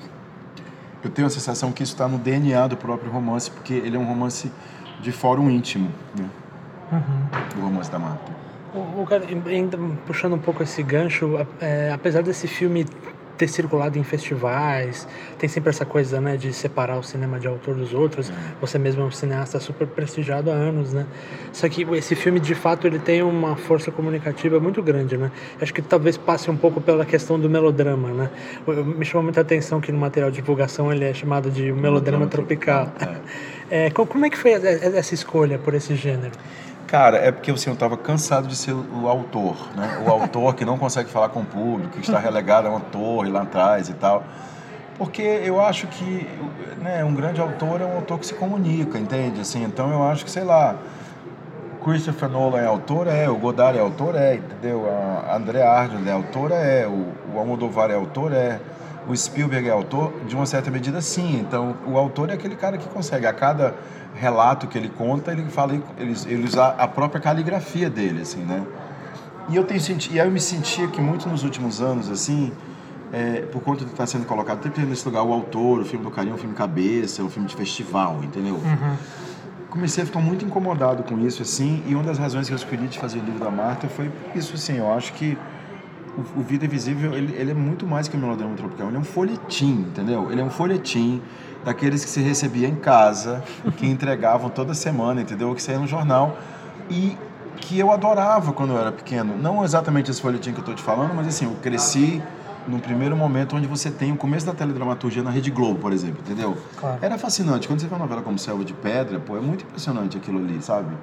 eu 1.03 1.09
tenho 1.11 1.27
a 1.27 1.29
sensação 1.29 1.71
que 1.71 1.83
isso 1.83 1.93
está 1.93 2.07
no 2.07 2.17
DNA 2.17 2.67
do 2.67 2.75
próprio 2.75 3.11
romance, 3.11 3.51
porque 3.51 3.73
ele 3.73 3.95
é 3.95 3.99
um 3.99 4.05
romance 4.05 4.51
de 4.99 5.11
fórum 5.11 5.47
íntimo, 5.51 5.91
né? 6.17 6.27
Uhum. 6.91 7.61
O 7.61 7.65
romance 7.65 7.91
da 7.91 7.99
Marta. 7.99 8.31
O, 8.73 9.01
o 9.01 9.05
cara, 9.05 9.23
ainda 9.45 9.77
puxando 10.05 10.33
um 10.33 10.39
pouco 10.39 10.63
esse 10.63 10.81
gancho, 10.83 11.45
é, 11.59 11.91
apesar 11.93 12.21
desse 12.21 12.47
filme 12.47 12.85
ter 13.37 13.47
circulado 13.47 13.97
em 13.97 14.03
festivais, 14.03 15.07
tem 15.37 15.47
sempre 15.47 15.69
essa 15.69 15.85
coisa, 15.85 16.19
né, 16.19 16.35
de 16.35 16.51
separar 16.51 16.97
o 16.97 17.03
cinema 17.03 17.39
de 17.39 17.47
autor 17.47 17.75
dos 17.75 17.93
outros. 17.93 18.31
Você 18.59 18.79
mesmo 18.79 19.03
é 19.03 19.05
um 19.05 19.11
cineasta 19.11 19.59
super 19.59 19.87
prestigiado 19.87 20.49
há 20.49 20.53
anos, 20.53 20.91
né? 20.91 21.05
Só 21.53 21.69
que 21.69 21.83
esse 21.95 22.15
filme, 22.15 22.39
de 22.39 22.55
fato, 22.55 22.87
ele 22.87 22.99
tem 22.99 23.21
uma 23.21 23.55
força 23.55 23.91
comunicativa 23.91 24.59
muito 24.59 24.81
grande, 24.81 25.17
né? 25.17 25.31
Acho 25.61 25.73
que 25.73 25.81
talvez 25.81 26.17
passe 26.17 26.49
um 26.49 26.57
pouco 26.57 26.81
pela 26.81 27.05
questão 27.05 27.39
do 27.39 27.49
melodrama, 27.49 28.09
né? 28.09 28.29
Me 28.97 29.05
chamou 29.05 29.23
muita 29.23 29.41
atenção 29.41 29.79
que 29.79 29.91
no 29.91 29.99
material 29.99 30.31
de 30.31 30.37
divulgação 30.37 30.91
ele 30.91 31.05
é 31.05 31.13
chamado 31.13 31.51
de 31.51 31.71
melodrama, 31.71 31.81
melodrama 31.81 32.27
tropical. 32.27 32.87
tropical. 32.87 33.21
É. 33.69 33.85
é, 33.87 33.89
como 33.91 34.25
é 34.25 34.29
que 34.29 34.37
foi 34.37 34.51
essa 34.51 35.13
escolha 35.13 35.59
por 35.59 35.75
esse 35.75 35.95
gênero? 35.95 36.33
Cara, 36.87 37.17
é 37.17 37.31
porque 37.33 37.51
assim, 37.51 37.69
eu 37.69 37.73
estava 37.73 37.97
cansado 37.97 38.47
de 38.47 38.55
ser 38.55 38.71
o 38.71 39.09
autor, 39.09 39.57
né? 39.75 40.01
O 40.07 40.09
autor 40.09 40.55
que 40.55 40.63
não 40.63 40.77
consegue 40.77 41.09
falar 41.09 41.27
com 41.29 41.41
o 41.41 41.45
público, 41.45 41.93
que 41.93 41.99
está 41.99 42.17
relegado 42.17 42.67
a 42.67 42.71
uma 42.71 42.79
torre 42.79 43.29
lá 43.29 43.41
atrás 43.41 43.89
e 43.89 43.93
tal. 43.93 44.23
Porque 44.97 45.21
eu 45.21 45.61
acho 45.61 45.85
que 45.87 46.27
né, 46.81 47.03
um 47.03 47.13
grande 47.13 47.41
autor 47.41 47.81
é 47.81 47.85
um 47.85 47.97
autor 47.97 48.19
que 48.19 48.25
se 48.25 48.33
comunica, 48.33 48.97
entende? 48.97 49.41
Assim, 49.41 49.63
então 49.63 49.91
eu 49.91 50.01
acho 50.01 50.23
que, 50.23 50.31
sei 50.31 50.45
lá, 50.45 50.75
Christopher 51.83 52.29
Nolan 52.29 52.59
é 52.59 52.65
autor? 52.65 53.07
É. 53.07 53.29
O 53.29 53.35
Godard 53.35 53.77
é 53.77 53.81
autor? 53.81 54.15
É, 54.15 54.35
entendeu? 54.35 54.89
A 54.89 55.35
André 55.35 55.61
Arnold 55.61 56.07
é 56.07 56.11
autor? 56.11 56.51
É. 56.51 56.87
O, 56.87 57.13
o 57.33 57.39
Almodovar 57.39 57.91
é 57.91 57.95
autor? 57.95 58.33
É. 58.33 58.59
O 59.07 59.15
Spielberg 59.15 59.67
é 59.67 59.71
autor? 59.71 60.13
De 60.27 60.35
uma 60.35 60.45
certa 60.45 60.71
medida, 60.71 60.99
sim. 61.01 61.39
Então, 61.39 61.75
o 61.85 61.97
autor 61.97 62.29
é 62.29 62.33
aquele 62.33 62.55
cara 62.55 62.77
que 62.77 62.87
consegue, 62.89 63.25
a 63.25 63.33
cada 63.33 63.73
relato 64.17 64.67
que 64.67 64.77
ele 64.77 64.89
conta, 64.89 65.31
ele 65.31 65.43
fala, 65.49 65.73
ele, 65.97 66.15
ele 66.25 66.43
usa 66.43 66.65
a 66.67 66.87
própria 66.87 67.21
caligrafia 67.21 67.89
dele, 67.89 68.21
assim, 68.21 68.41
né? 68.41 68.63
E 69.49 69.55
eu 69.55 69.63
tenho 69.63 69.79
sentido, 69.79 70.15
e 70.15 70.19
aí 70.19 70.27
eu 70.27 70.31
me 70.31 70.41
sentia 70.41 70.87
que 70.87 70.99
muito 70.99 71.29
nos 71.29 71.43
últimos 71.43 71.81
anos, 71.81 72.09
assim, 72.09 72.51
é, 73.13 73.41
por 73.43 73.61
conta 73.61 73.85
de 73.85 73.91
estar 73.91 74.05
sendo 74.05 74.25
colocado 74.25 74.61
sempre 74.61 74.83
nesse 74.83 75.05
lugar 75.05 75.23
o 75.23 75.31
autor, 75.31 75.79
o 75.79 75.85
filme 75.85 76.03
do 76.03 76.11
carinho, 76.11 76.35
o 76.35 76.37
filme 76.37 76.53
cabeça, 76.53 77.23
o 77.23 77.29
filme 77.29 77.47
de 77.47 77.55
festival, 77.55 78.19
entendeu? 78.23 78.55
Uhum. 78.55 78.95
Comecei 79.69 80.03
a 80.03 80.05
ficar 80.05 80.19
muito 80.19 80.43
incomodado 80.43 81.03
com 81.03 81.19
isso, 81.19 81.41
assim, 81.41 81.83
e 81.87 81.95
uma 81.95 82.03
das 82.03 82.17
razões 82.17 82.47
que 82.47 82.53
eu 82.53 82.57
escolhi 82.57 82.87
de 82.87 82.99
fazer 82.99 83.19
o 83.19 83.23
livro 83.23 83.39
da 83.39 83.51
Marta 83.51 83.87
foi 83.87 84.11
isso, 84.35 84.55
assim, 84.55 84.77
eu 84.77 84.91
acho 84.91 85.13
que 85.13 85.37
o, 86.17 86.39
o 86.39 86.43
Vida 86.43 86.65
Invisível, 86.65 87.13
ele, 87.13 87.33
ele 87.35 87.51
é 87.51 87.53
muito 87.53 87.85
mais 87.85 88.07
que 88.07 88.17
um 88.17 88.19
melodrama 88.19 88.55
tropical, 88.55 88.87
ele 88.87 88.97
é 88.97 88.99
um 88.99 89.03
folhetim, 89.03 89.85
entendeu? 89.89 90.29
Ele 90.31 90.41
é 90.41 90.43
um 90.43 90.49
folhetim 90.49 91.21
daqueles 91.67 92.05
que 92.05 92.09
se 92.09 92.21
recebia 92.21 92.65
em 92.65 92.77
casa, 92.77 93.43
que 93.75 93.85
entregavam 93.85 94.49
toda 94.49 94.73
semana, 94.73 95.19
entendeu? 95.19 95.53
Que 95.53 95.61
saía 95.61 95.77
no 95.77 95.85
jornal 95.85 96.37
e 96.89 97.17
que 97.57 97.77
eu 97.77 97.91
adorava 97.91 98.53
quando 98.53 98.71
eu 98.71 98.79
era 98.79 98.89
pequeno. 98.89 99.35
Não 99.37 99.65
exatamente 99.65 100.09
esse 100.09 100.21
folhetim 100.21 100.53
que 100.53 100.59
eu 100.59 100.61
estou 100.61 100.73
te 100.73 100.81
falando, 100.81 101.13
mas 101.13 101.27
assim, 101.27 101.43
eu 101.43 101.51
cresci 101.61 102.23
num 102.69 102.79
primeiro 102.79 103.17
momento 103.17 103.57
onde 103.57 103.67
você 103.67 103.91
tem 103.91 104.13
o 104.13 104.15
começo 104.15 104.45
da 104.45 104.53
teledramaturgia 104.53 105.21
na 105.21 105.29
Rede 105.29 105.51
Globo, 105.51 105.77
por 105.77 105.91
exemplo, 105.91 106.21
entendeu? 106.25 106.55
Claro. 106.79 106.99
Era 107.01 107.17
fascinante. 107.17 107.67
Quando 107.67 107.81
você 107.81 107.87
vê 107.87 107.93
uma 107.95 107.99
novela 107.99 108.21
como 108.21 108.39
Selva 108.39 108.63
de 108.63 108.73
Pedra, 108.73 109.19
pô, 109.19 109.35
é 109.35 109.41
muito 109.41 109.65
impressionante 109.65 110.15
aquilo 110.15 110.37
ali, 110.37 110.61
sabe? 110.61 110.95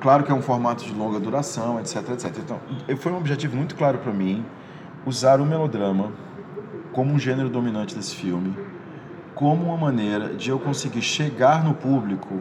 Claro 0.00 0.24
que 0.24 0.32
é 0.32 0.34
um 0.34 0.42
formato 0.42 0.84
de 0.84 0.92
longa 0.92 1.20
duração, 1.20 1.78
etc, 1.78 2.08
etc. 2.10 2.38
Então, 2.38 2.58
foi 2.96 3.12
um 3.12 3.18
objetivo 3.18 3.56
muito 3.56 3.76
claro 3.76 3.98
para 3.98 4.12
mim 4.12 4.44
usar 5.06 5.40
o 5.40 5.46
melodrama 5.46 6.10
como 6.92 7.12
um 7.12 7.20
gênero 7.20 7.48
dominante 7.48 7.94
desse 7.94 8.16
filme 8.16 8.73
como 9.34 9.66
uma 9.66 9.76
maneira 9.76 10.34
de 10.34 10.50
eu 10.50 10.58
conseguir 10.58 11.02
chegar 11.02 11.64
no 11.64 11.74
público, 11.74 12.40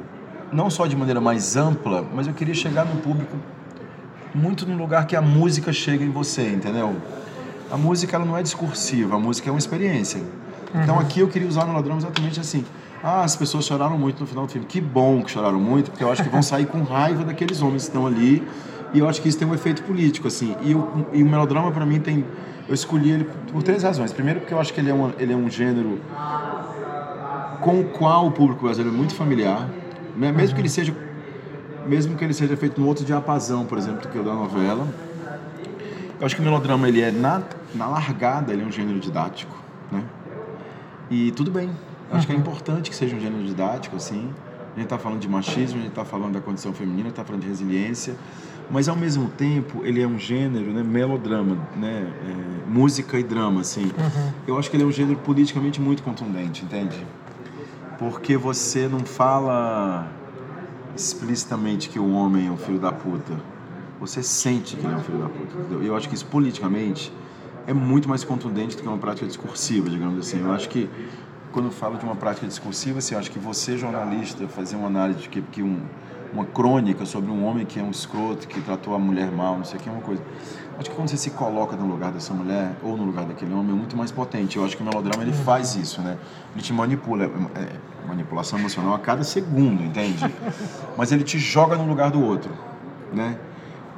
não 0.51 0.69
só 0.69 0.85
de 0.85 0.95
maneira 0.95 1.19
mais 1.19 1.57
ampla, 1.57 2.05
mas 2.13 2.27
eu 2.27 2.33
queria 2.33 2.53
chegar 2.53 2.85
no 2.85 3.01
público 3.01 3.35
muito 4.33 4.65
no 4.65 4.75
lugar 4.75 5.05
que 5.05 5.15
a 5.15 5.21
música 5.21 5.71
chega 5.71 6.03
em 6.03 6.09
você, 6.09 6.49
entendeu? 6.49 6.95
A 7.71 7.77
música 7.77 8.15
ela 8.15 8.25
não 8.25 8.37
é 8.37 8.41
discursiva, 8.41 9.15
a 9.15 9.19
música 9.19 9.49
é 9.49 9.51
uma 9.51 9.59
experiência. 9.59 10.21
Então 10.75 10.95
uhum. 10.95 11.01
aqui 11.01 11.19
eu 11.19 11.27
queria 11.27 11.47
usar 11.47 11.63
o 11.63 11.67
melodrama 11.67 11.99
exatamente 11.99 12.39
assim. 12.39 12.65
Ah, 13.03 13.23
as 13.23 13.35
pessoas 13.35 13.65
choraram 13.65 13.97
muito 13.97 14.21
no 14.21 14.25
final 14.25 14.45
do 14.45 14.51
filme. 14.51 14.65
Que 14.65 14.79
bom 14.79 15.21
que 15.23 15.31
choraram 15.31 15.59
muito, 15.59 15.91
porque 15.91 16.03
eu 16.03 16.11
acho 16.11 16.23
que 16.23 16.29
vão 16.29 16.41
sair 16.41 16.65
com 16.65 16.83
raiva 16.83 17.23
daqueles 17.23 17.61
homens 17.61 17.83
que 17.83 17.89
estão 17.89 18.07
ali. 18.07 18.41
E 18.93 18.99
eu 18.99 19.09
acho 19.09 19.21
que 19.21 19.27
isso 19.27 19.37
tem 19.37 19.47
um 19.47 19.53
efeito 19.53 19.83
político, 19.83 20.27
assim. 20.27 20.55
E 20.61 20.73
o, 20.73 21.07
e 21.11 21.21
o 21.21 21.25
melodrama, 21.25 21.71
para 21.71 21.85
mim, 21.85 21.99
tem... 21.99 22.23
Eu 22.67 22.73
escolhi 22.73 23.11
ele 23.11 23.29
por 23.51 23.61
três 23.61 23.83
razões. 23.83 24.13
Primeiro, 24.13 24.39
porque 24.39 24.53
eu 24.53 24.59
acho 24.59 24.73
que 24.73 24.79
ele 24.79 24.89
é, 24.89 24.93
uma, 24.93 25.13
ele 25.19 25.33
é 25.33 25.35
um 25.35 25.49
gênero 25.49 25.99
com 27.63 27.79
o 27.79 27.85
qual 27.85 28.27
o 28.27 28.31
público 28.31 28.63
brasileiro 28.63 28.93
é 28.93 28.97
muito 28.97 29.15
familiar, 29.15 29.69
né? 30.15 30.31
mesmo 30.31 30.55
que 30.55 30.61
ele 30.61 30.69
seja 30.69 30.93
mesmo 31.87 32.15
que 32.15 32.23
ele 32.23 32.33
seja 32.33 32.55
feito 32.55 32.79
num 32.79 32.87
outro 32.87 33.03
diapasão, 33.03 33.65
por 33.65 33.77
exemplo, 33.77 34.01
do 34.01 34.07
que 34.07 34.17
o 34.17 34.23
da 34.23 34.33
novela. 34.33 34.87
Eu 36.17 36.25
acho 36.25 36.33
que 36.33 36.41
o 36.41 36.45
melodrama 36.45 36.87
ele 36.87 37.01
é 37.01 37.11
na, 37.11 37.41
na 37.75 37.87
largada 37.87 38.53
ele 38.53 38.61
é 38.61 38.65
um 38.65 38.71
gênero 38.71 38.99
didático, 38.99 39.53
né? 39.91 40.01
E 41.09 41.31
tudo 41.31 41.51
bem. 41.51 41.69
Acho 42.09 42.19
uhum. 42.19 42.25
que 42.25 42.31
é 42.31 42.35
uhum. 42.35 42.41
importante 42.41 42.89
que 42.89 42.95
seja 42.95 43.15
um 43.15 43.19
gênero 43.19 43.43
didático 43.43 43.97
assim. 43.97 44.29
A 44.73 44.75
gente 44.75 44.85
está 44.85 44.97
falando 44.97 45.19
de 45.19 45.27
machismo, 45.27 45.77
a 45.77 45.81
gente 45.81 45.89
está 45.89 46.05
falando 46.05 46.33
da 46.33 46.41
condição 46.41 46.73
feminina, 46.73 47.09
está 47.09 47.23
falando 47.23 47.41
de 47.41 47.47
resiliência, 47.47 48.15
mas 48.71 48.87
ao 48.87 48.95
mesmo 48.95 49.27
tempo 49.29 49.85
ele 49.85 50.01
é 50.01 50.07
um 50.07 50.17
gênero, 50.17 50.71
né, 50.71 50.81
melodrama, 50.81 51.57
né, 51.75 52.07
é, 52.07 52.69
música 52.69 53.19
e 53.19 53.23
drama, 53.23 53.61
assim. 53.61 53.83
Uhum. 53.83 54.31
Eu 54.47 54.57
acho 54.57 54.71
que 54.71 54.77
ele 54.77 54.83
é 54.83 54.85
um 54.85 54.91
gênero 54.91 55.19
politicamente 55.19 55.79
muito 55.81 56.01
contundente, 56.01 56.63
entende? 56.63 57.05
Porque 57.97 58.37
você 58.37 58.87
não 58.87 58.99
fala 58.99 60.07
explicitamente 60.95 61.89
que 61.89 61.99
o 61.99 62.13
homem 62.13 62.47
é 62.47 62.51
um 62.51 62.57
filho 62.57 62.79
da 62.79 62.91
puta. 62.91 63.33
Você 63.99 64.21
sente 64.21 64.75
que 64.75 64.85
ele 64.85 64.93
é 64.93 64.97
um 64.97 65.03
filho 65.03 65.19
da 65.19 65.29
puta. 65.29 65.57
Entendeu? 65.57 65.83
Eu 65.83 65.95
acho 65.95 66.09
que 66.09 66.15
isso 66.15 66.25
politicamente 66.25 67.11
é 67.65 67.73
muito 67.73 68.09
mais 68.09 68.23
contundente 68.23 68.75
do 68.75 68.81
que 68.81 68.87
uma 68.87 68.97
prática 68.97 69.25
discursiva, 69.25 69.89
digamos 69.89 70.19
assim. 70.19 70.41
Eu 70.41 70.51
acho 70.51 70.69
que 70.69 70.89
quando 71.51 71.65
eu 71.65 71.71
falo 71.71 71.97
de 71.97 72.03
uma 72.03 72.15
prática 72.15 72.47
discursiva, 72.47 72.99
assim, 72.99 73.13
eu 73.13 73.19
acho 73.19 73.31
que 73.31 73.39
você, 73.39 73.77
jornalista, 73.77 74.47
fazer 74.47 74.75
uma 74.75 74.87
análise 74.87 75.19
de 75.19 75.29
que, 75.29 75.41
que 75.41 75.63
um, 75.63 75.79
uma 76.33 76.45
crônica 76.45 77.05
sobre 77.05 77.31
um 77.31 77.45
homem 77.45 77.65
que 77.65 77.79
é 77.79 77.83
um 77.83 77.91
escroto, 77.91 78.47
que 78.47 78.59
tratou 78.59 78.95
a 78.95 78.99
mulher 78.99 79.31
mal, 79.31 79.57
não 79.57 79.63
sei 79.63 79.79
o 79.79 79.81
que, 79.81 79.87
é 79.87 79.91
uma 79.91 80.01
coisa. 80.01 80.21
Acho 80.79 80.89
que 80.89 80.95
quando 80.95 81.09
você 81.09 81.17
se 81.17 81.29
coloca 81.31 81.75
no 81.75 81.85
lugar 81.85 82.11
dessa 82.11 82.33
mulher 82.33 82.75
ou 82.81 82.97
no 82.97 83.03
lugar 83.03 83.25
daquele 83.25 83.53
homem 83.53 83.71
é 83.71 83.75
muito 83.75 83.95
mais 83.95 84.11
potente. 84.11 84.57
Eu 84.57 84.65
acho 84.65 84.75
que 84.75 84.81
o 84.81 84.85
melodrama 84.85 85.23
ele 85.23 85.33
faz 85.33 85.75
isso, 85.75 86.01
né? 86.01 86.17
Ele 86.53 86.63
te 86.63 86.73
manipula, 86.73 87.25
é, 87.25 87.27
é, 87.27 88.07
manipulação 88.07 88.57
emocional 88.57 88.95
a 88.95 88.99
cada 88.99 89.23
segundo, 89.23 89.83
entende? 89.83 90.23
Mas 90.97 91.11
ele 91.11 91.23
te 91.23 91.37
joga 91.37 91.75
no 91.75 91.85
lugar 91.85 92.09
do 92.09 92.21
outro, 92.23 92.51
né? 93.11 93.37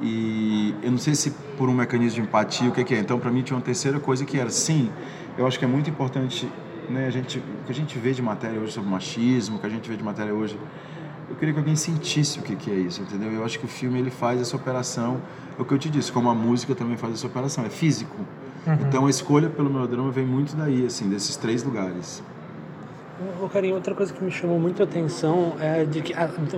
E 0.00 0.74
eu 0.82 0.90
não 0.90 0.98
sei 0.98 1.14
se 1.14 1.30
por 1.56 1.70
um 1.70 1.74
mecanismo 1.74 2.20
de 2.20 2.28
empatia, 2.28 2.68
o 2.68 2.72
que, 2.72 2.84
que 2.84 2.94
é. 2.94 2.98
Então, 2.98 3.18
para 3.18 3.30
mim, 3.30 3.42
tinha 3.42 3.56
uma 3.56 3.62
terceira 3.62 3.98
coisa 3.98 4.26
que 4.26 4.38
era, 4.38 4.50
sim, 4.50 4.90
eu 5.38 5.46
acho 5.46 5.58
que 5.58 5.64
é 5.64 5.68
muito 5.68 5.88
importante, 5.88 6.46
né? 6.90 7.06
A 7.06 7.10
gente, 7.10 7.38
o 7.38 7.64
que 7.64 7.72
a 7.72 7.74
gente 7.74 7.98
vê 7.98 8.12
de 8.12 8.20
matéria 8.20 8.60
hoje 8.60 8.72
sobre 8.72 8.90
machismo, 8.90 9.56
o 9.56 9.58
que 9.58 9.66
a 9.66 9.70
gente 9.70 9.88
vê 9.88 9.96
de 9.96 10.04
matéria 10.04 10.34
hoje 10.34 10.58
eu 11.28 11.36
queria 11.36 11.52
que 11.52 11.60
alguém 11.60 11.76
sentisse 11.76 12.38
o 12.38 12.42
que, 12.42 12.54
que 12.54 12.70
é 12.70 12.74
isso, 12.74 13.02
entendeu? 13.02 13.30
Eu 13.32 13.44
acho 13.44 13.58
que 13.58 13.64
o 13.64 13.68
filme 13.68 13.98
ele 13.98 14.10
faz 14.10 14.40
essa 14.40 14.56
operação, 14.56 15.20
é 15.58 15.62
o 15.62 15.64
que 15.64 15.72
eu 15.72 15.78
te 15.78 15.90
disse, 15.90 16.12
como 16.12 16.28
a 16.30 16.34
música 16.34 16.74
também 16.74 16.96
faz 16.96 17.14
essa 17.14 17.26
operação, 17.26 17.64
é 17.64 17.68
físico. 17.68 18.16
Uhum. 18.66 18.74
Então 18.86 19.06
a 19.06 19.10
escolha 19.10 19.48
pelo 19.48 19.70
melodrama 19.70 20.10
vem 20.10 20.26
muito 20.26 20.56
daí, 20.56 20.86
assim, 20.86 21.08
desses 21.08 21.36
três 21.36 21.62
lugares. 21.62 22.22
O 23.42 23.48
Carinho, 23.48 23.76
outra 23.76 23.94
coisa 23.94 24.12
que 24.12 24.22
me 24.22 24.30
chamou 24.30 24.58
muito 24.58 24.82
a 24.82 24.84
atenção 24.84 25.54
é 25.58 25.84
de 25.84 26.02
que, 26.02 26.14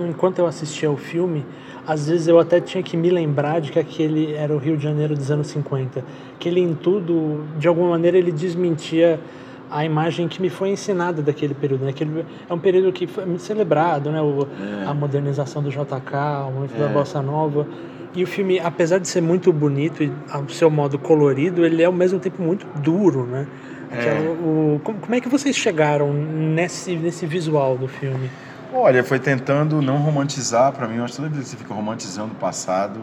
enquanto 0.09 0.39
eu 0.39 0.45
assistia 0.45 0.89
ao 0.89 0.97
filme, 0.97 1.45
às 1.87 2.09
vezes 2.09 2.27
eu 2.27 2.37
até 2.37 2.59
tinha 2.59 2.83
que 2.83 2.97
me 2.97 3.09
lembrar 3.09 3.61
de 3.61 3.71
que 3.71 3.79
aquele 3.79 4.33
era 4.33 4.53
o 4.53 4.57
Rio 4.57 4.75
de 4.75 4.83
Janeiro 4.83 5.15
dos 5.15 5.31
anos 5.31 5.47
50. 5.47 6.03
Que 6.37 6.49
ele, 6.49 6.59
em 6.59 6.75
tudo, 6.75 7.45
de 7.57 7.67
alguma 7.67 7.91
maneira, 7.91 8.17
ele 8.17 8.31
desmentia 8.31 9.21
a 9.69 9.85
imagem 9.85 10.27
que 10.27 10.41
me 10.41 10.49
foi 10.49 10.69
ensinada 10.69 11.21
daquele 11.21 11.53
período. 11.53 11.85
Né? 11.85 11.91
Aquele, 11.91 12.25
é 12.49 12.53
um 12.53 12.59
período 12.59 12.91
que 12.91 13.07
foi 13.07 13.25
muito 13.25 13.43
celebrado, 13.43 14.11
né? 14.11 14.21
O, 14.21 14.47
é. 14.83 14.87
a 14.87 14.93
modernização 14.93 15.61
do 15.61 15.69
JK, 15.69 16.47
o 16.47 16.51
momento 16.51 16.75
é. 16.75 16.79
da 16.79 16.87
Bossa 16.87 17.21
Nova. 17.21 17.67
E 18.15 18.23
o 18.23 18.27
filme, 18.27 18.59
apesar 18.59 18.97
de 18.97 19.07
ser 19.07 19.21
muito 19.21 19.53
bonito 19.53 20.03
e 20.03 20.11
ao 20.31 20.47
seu 20.49 20.69
modo 20.69 20.97
colorido, 20.97 21.63
ele 21.63 21.83
é 21.83 21.85
ao 21.85 21.93
mesmo 21.93 22.19
tempo 22.19 22.41
muito 22.41 22.65
duro, 22.79 23.25
né? 23.25 23.47
É. 23.91 24.19
O, 24.43 24.79
como, 24.83 24.99
como 24.99 25.15
é 25.15 25.21
que 25.21 25.29
vocês 25.29 25.55
chegaram 25.55 26.13
nesse, 26.13 26.95
nesse 26.95 27.25
visual 27.25 27.77
do 27.77 27.87
filme? 27.87 28.29
Olha, 28.73 29.03
foi 29.03 29.19
tentando 29.19 29.81
não 29.81 29.97
romantizar, 29.97 30.71
para 30.71 30.87
mim, 30.87 30.97
eu 30.97 31.03
acho 31.03 31.13
que 31.13 31.21
toda 31.21 31.29
vez 31.29 31.45
que 31.45 31.49
você 31.51 31.57
fica 31.57 31.73
romantizando 31.73 32.33
o 32.33 32.35
passado, 32.35 32.99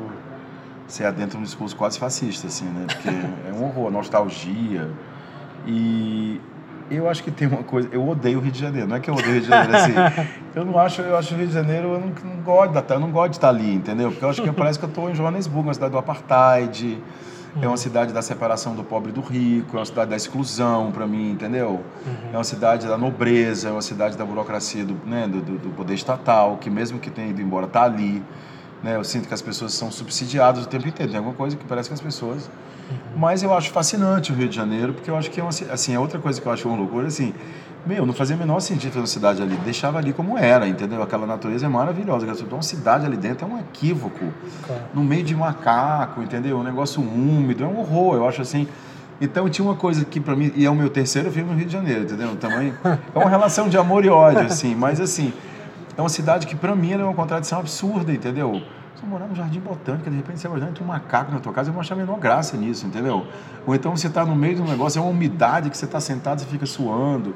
você 0.87 1.05
adentra 1.05 1.39
um 1.39 1.43
discurso 1.43 1.75
quase 1.75 1.99
fascista, 1.99 2.47
assim, 2.47 2.67
né? 2.67 2.87
Porque 2.87 3.09
é 3.49 3.53
um 3.53 3.65
horror, 3.65 3.91
nostalgia. 3.91 4.89
E 5.67 6.41
eu 6.91 7.09
acho 7.09 7.23
que 7.23 7.31
tem 7.31 7.49
uma 7.49 7.63
coisa. 7.63 7.89
Eu 7.93 8.07
odeio 8.09 8.39
o 8.39 8.43
Rio 8.43 8.53
de 8.53 8.59
Janeiro. 8.59 8.89
Não 8.89 8.97
é 8.97 9.01
que 9.01 9.11
eu 9.11 9.15
odeio 9.15 9.31
o 9.31 9.33
Rio 9.35 9.43
de 9.43 9.49
Janeiro 9.49 9.77
assim. 9.77 10.29
eu 10.55 10.65
não 10.65 10.79
acho, 10.79 11.03
eu 11.03 11.17
acho 11.17 11.35
o 11.35 11.39
Rio 11.39 11.47
de 11.47 11.53
Janeiro, 11.53 11.95
eu 11.95 12.01
não, 12.01 12.09
não 12.09 12.43
gosto 12.43 12.73
de, 12.73 12.95
eu 12.95 13.01
não 13.01 13.11
gosto 13.11 13.31
de 13.31 13.37
estar 13.37 13.49
ali, 13.49 13.75
entendeu? 13.75 14.11
Porque 14.11 14.25
eu 14.25 14.31
acho 14.31 14.43
que 14.43 14.51
parece 14.53 14.79
que 14.79 14.85
eu 14.85 14.89
estou 14.89 15.11
em 15.11 15.15
Joanesburgo, 15.15 15.69
uma 15.69 15.75
cidade 15.75 15.93
do 15.93 15.99
apartheid. 15.99 16.99
É 17.61 17.67
uma 17.67 17.79
cidade 17.79 18.13
da 18.13 18.21
separação 18.21 18.75
do 18.75 18.85
pobre 18.85 19.11
e 19.11 19.15
do 19.15 19.23
rico, 19.23 19.77
é 19.77 19.81
uma 19.81 19.87
cidade 19.87 20.11
da 20.11 20.17
exclusão 20.17 20.93
para 20.93 21.07
mim, 21.07 21.31
entendeu? 21.31 21.81
Uhum. 22.07 22.31
É 22.35 22.37
uma 22.37 22.45
cidade 22.45 22.87
da 22.87 22.99
nobreza, 22.99 23.71
é 23.71 23.73
uma 23.73 23.81
cidade 23.81 24.17
da 24.17 24.27
burocracia 24.27 24.85
do, 24.85 24.95
né, 25.07 25.27
do, 25.27 25.41
do, 25.41 25.71
poder 25.71 25.95
estatal, 25.95 26.59
que 26.59 26.69
mesmo 26.69 26.99
que 26.99 27.11
tenha 27.11 27.29
ido 27.29 27.41
embora, 27.41 27.65
está 27.65 27.85
ali. 27.85 28.23
Né? 28.83 28.97
Eu 28.97 29.05
sinto 29.05 29.27
que 29.29 29.35
as 29.35 29.43
pessoas 29.43 29.73
são 29.73 29.91
subsidiadas 29.91 30.65
o 30.65 30.69
tempo 30.69 30.87
inteiro. 30.87 31.11
Tem 31.11 31.19
alguma 31.19 31.37
coisa 31.37 31.57
que 31.57 31.65
parece 31.65 31.89
que 31.89 31.95
as 31.95 32.01
pessoas 32.01 32.49
Uhum. 32.91 33.19
Mas 33.19 33.43
eu 33.43 33.53
acho 33.53 33.71
fascinante 33.71 34.33
o 34.33 34.35
Rio 34.35 34.49
de 34.49 34.55
Janeiro, 34.55 34.93
porque 34.93 35.11
eu 35.11 35.17
acho 35.17 35.31
que 35.31 35.41
é 35.41 35.43
uma, 35.43 35.51
assim, 35.51 35.95
é 35.95 35.99
outra 35.99 36.19
coisa 36.19 36.41
que 36.41 36.47
eu 36.47 36.53
acho 36.53 36.69
uma 36.69 36.77
loucura, 36.77 37.09
assim, 37.09 37.35
meu, 37.87 38.05
não 38.05 38.13
fazia 38.13 38.35
o 38.35 38.39
menor 38.39 38.61
sentido 38.61 38.93
ter 38.93 38.99
uma 38.99 39.07
cidade 39.07 39.43
ali, 39.43 39.57
deixava 39.59 39.99
ali 39.99 40.13
como 40.13 40.37
era, 40.37 40.67
entendeu? 40.67 41.03
Aquela 41.03 41.27
natureza 41.27 41.67
é 41.67 41.69
maravilhosa, 41.69 42.27
uma 42.51 42.63
cidade 42.63 43.07
ali 43.07 43.17
dentro 43.17 43.47
é 43.47 43.51
um 43.51 43.59
equívoco, 43.61 44.33
claro. 44.67 44.83
no 44.93 45.05
meio 45.05 45.23
de 45.23 45.35
macaco, 45.35 46.23
entendeu? 46.23 46.59
Um 46.59 46.65
negócio 46.65 47.01
úmido, 47.01 47.65
é 47.65 47.67
um 47.67 47.79
horror, 47.79 48.17
eu 48.17 48.29
acho 48.29 48.43
assim. 48.43 48.67
Então 49.21 49.49
tinha 49.49 49.65
uma 49.65 49.77
coisa 49.77 50.05
que 50.05 50.21
para 50.21 50.37
mim, 50.37 50.53
e 50.55 50.67
é 50.67 50.71
o 50.71 50.75
meu 50.75 50.91
terceiro 50.91 51.31
filme 51.31 51.51
no 51.51 51.57
Rio 51.57 51.67
de 51.67 51.73
Janeiro, 51.73 52.03
entendeu? 52.03 52.37
Também 52.37 52.75
é 52.85 53.19
uma 53.19 53.31
relação 53.31 53.69
de 53.69 53.79
amor 53.79 54.05
e 54.05 54.09
ódio, 54.09 54.43
assim, 54.43 54.75
mas 54.75 55.01
assim, 55.01 55.33
é 55.97 56.01
uma 56.01 56.09
cidade 56.09 56.47
que 56.47 56.55
para 56.55 56.75
mim 56.77 56.93
é 56.93 56.97
uma 56.97 57.15
contradição 57.15 57.59
absurda, 57.59 58.13
entendeu? 58.13 58.63
Você 58.95 59.07
morar 59.07 59.27
no 59.27 59.35
Jardim 59.35 59.61
Botânico, 59.61 60.09
de 60.09 60.17
repente 60.17 60.41
você 60.41 60.49
vai 60.49 60.61
dentro 60.61 60.83
um 60.83 60.87
macaco 60.87 61.31
na 61.31 61.39
tua 61.39 61.53
casa, 61.53 61.69
eu 61.69 61.73
vou 61.73 61.81
achar 61.81 61.95
a 61.95 61.99
menor 61.99 62.19
graça 62.19 62.57
nisso, 62.57 62.87
entendeu? 62.87 63.27
Ou 63.67 63.75
então 63.75 63.97
você 63.97 64.07
está 64.07 64.25
no 64.25 64.35
meio 64.35 64.57
de 64.57 64.63
um 64.63 64.67
negócio, 64.67 64.99
é 64.99 65.03
uma 65.03 65.11
umidade 65.11 65.69
que 65.71 65.77
você 65.77 65.85
está 65.85 66.01
sentado 66.01 66.43
e 66.43 66.47
fica 66.47 66.67
suando. 66.67 67.35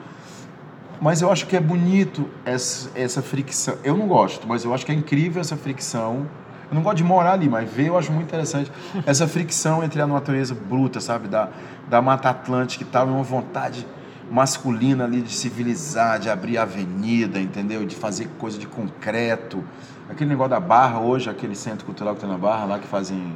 Mas 1.01 1.23
eu 1.23 1.31
acho 1.33 1.47
que 1.47 1.57
é 1.57 1.61
bonito 1.61 2.29
essa, 2.45 2.91
essa 2.95 3.23
fricção. 3.23 3.77
Eu 3.83 3.97
não 3.97 4.07
gosto, 4.07 4.47
mas 4.47 4.65
eu 4.65 4.75
acho 4.75 4.85
que 4.85 4.93
é 4.93 4.95
incrível 4.95 5.41
essa 5.41 5.57
fricção. 5.57 6.27
Eu 6.71 6.75
não 6.75 6.83
gosto 6.83 6.99
de 6.99 7.05
morar 7.05 7.33
ali, 7.33 7.49
mas 7.49 7.71
ver 7.71 7.89
eu 7.89 7.99
acho 7.99 8.13
muito 8.13 8.29
interessante 8.29 8.71
essa 9.07 9.27
fricção 9.27 9.83
entre 9.83 10.01
a 10.01 10.07
natureza 10.07 10.55
bruta, 10.55 11.01
sabe? 11.01 11.27
Da, 11.27 11.49
da 11.89 12.01
Mata 12.01 12.31
Atlântica 12.31 12.85
e 12.85 12.87
tal, 12.87 13.09
e 13.09 13.11
uma 13.11 13.23
vontade 13.23 13.87
masculina 14.31 15.05
ali 15.05 15.21
de 15.21 15.33
civilizar, 15.33 16.19
de 16.19 16.31
abrir 16.31 16.57
avenida, 16.57 17.41
entendeu? 17.41 17.85
De 17.85 17.97
fazer 17.97 18.29
coisa 18.39 18.57
de 18.59 18.67
concreto. 18.67 19.65
Aquele 20.09 20.31
negócio 20.31 20.51
da 20.51 20.61
Barra 20.61 21.01
hoje, 21.01 21.29
aquele 21.29 21.57
centro 21.57 21.85
cultural 21.85 22.15
que 22.15 22.21
tem 22.21 22.31
na 22.31 22.39
Barra, 22.39 22.65
lá 22.65 22.79
que 22.79 22.87
fazem 22.87 23.33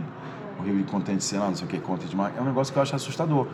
o 0.59 0.63
Rio 0.63 0.77
de 0.77 0.85
Contente, 0.85 1.25
sei 1.25 1.39
lá, 1.39 1.49
não 1.49 1.57
sei 1.57 1.67
o 1.67 1.69
que, 1.69 1.79
Conte 1.79 2.07
de 2.07 2.17
Mar, 2.17 2.33
é 2.37 2.41
um 2.41 2.45
negócio 2.45 2.73
que 2.73 2.79
eu 2.79 2.83
acho 2.83 2.95
assustador. 2.95 3.47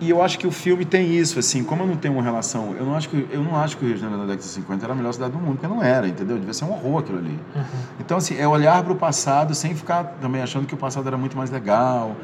E 0.00 0.10
eu 0.10 0.20
acho 0.20 0.38
que 0.38 0.46
o 0.46 0.50
filme 0.50 0.84
tem 0.84 1.14
isso, 1.14 1.38
assim, 1.38 1.62
como 1.62 1.84
eu 1.84 1.86
não 1.86 1.96
tenho 1.96 2.14
uma 2.14 2.22
relação, 2.22 2.74
eu 2.76 2.84
não 2.84 2.96
acho 2.96 3.08
que, 3.08 3.28
eu 3.30 3.42
não 3.42 3.56
acho 3.56 3.76
que 3.76 3.84
o 3.84 3.86
Rio 3.86 3.94
de 3.94 4.00
Janeiro 4.02 4.22
na 4.22 4.26
década 4.26 4.42
de 4.42 4.52
50 4.52 4.84
era 4.84 4.92
a 4.92 4.96
melhor 4.96 5.12
cidade 5.12 5.32
do 5.32 5.38
mundo, 5.38 5.58
porque 5.58 5.68
não 5.72 5.82
era, 5.82 6.08
entendeu? 6.08 6.36
Devia 6.36 6.52
ser 6.52 6.64
um 6.64 6.72
horror 6.72 6.98
aquilo 6.98 7.18
ali. 7.18 7.38
Uhum. 7.54 7.62
Então, 8.00 8.16
assim, 8.18 8.36
é 8.36 8.46
olhar 8.46 8.82
para 8.82 8.92
o 8.92 8.96
passado 8.96 9.54
sem 9.54 9.74
ficar 9.74 10.16
também 10.20 10.42
achando 10.42 10.66
que 10.66 10.74
o 10.74 10.76
passado 10.76 11.06
era 11.06 11.16
muito 11.16 11.36
mais 11.36 11.50
legal, 11.50 12.16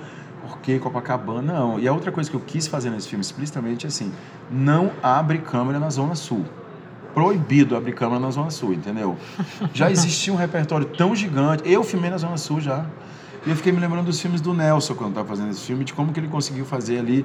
porque 0.51 0.79
Copacabana, 0.79 1.53
não. 1.53 1.79
E 1.79 1.89
a 1.89 1.93
outra 1.93 2.13
coisa 2.13 2.29
que 2.29 2.37
eu 2.37 2.41
quis 2.41 2.67
fazer 2.67 2.91
nesse 2.91 3.09
filme 3.09 3.23
explicitamente 3.23 3.87
é 3.87 3.89
assim, 3.89 4.13
não 4.51 4.91
abre 5.03 5.39
câmera 5.39 5.79
na 5.79 5.91
Zona 5.91 6.15
Sul 6.15 6.45
proibido 7.15 7.77
abrir 7.77 7.93
câmera 7.93 8.21
na 8.21 8.31
Zona 8.31 8.51
Sul, 8.51 8.73
entendeu? 8.73 9.17
Já 9.75 9.91
existia 9.91 10.33
um 10.33 10.37
repertório 10.37 10.87
tão 10.87 11.15
gigante. 11.15 11.63
Eu 11.71 11.83
filmei 11.83 12.11
na 12.11 12.19
Zona 12.19 12.37
Sul 12.37 12.61
já. 12.61 12.87
E 13.45 13.51
eu 13.51 13.57
fiquei 13.57 13.73
me 13.73 13.81
lembrando 13.81 14.07
dos 14.07 14.21
filmes 14.21 14.41
do 14.41 14.53
Nelson 14.53 14.95
quando 14.95 15.11
estava 15.11 15.27
fazendo 15.27 15.51
esse 15.51 15.63
filme, 15.63 15.85
de 15.85 15.95
como 15.95 16.13
que 16.13 16.21
ele 16.21 16.29
conseguiu 16.29 16.65
fazer 16.65 16.99
ali 16.99 17.25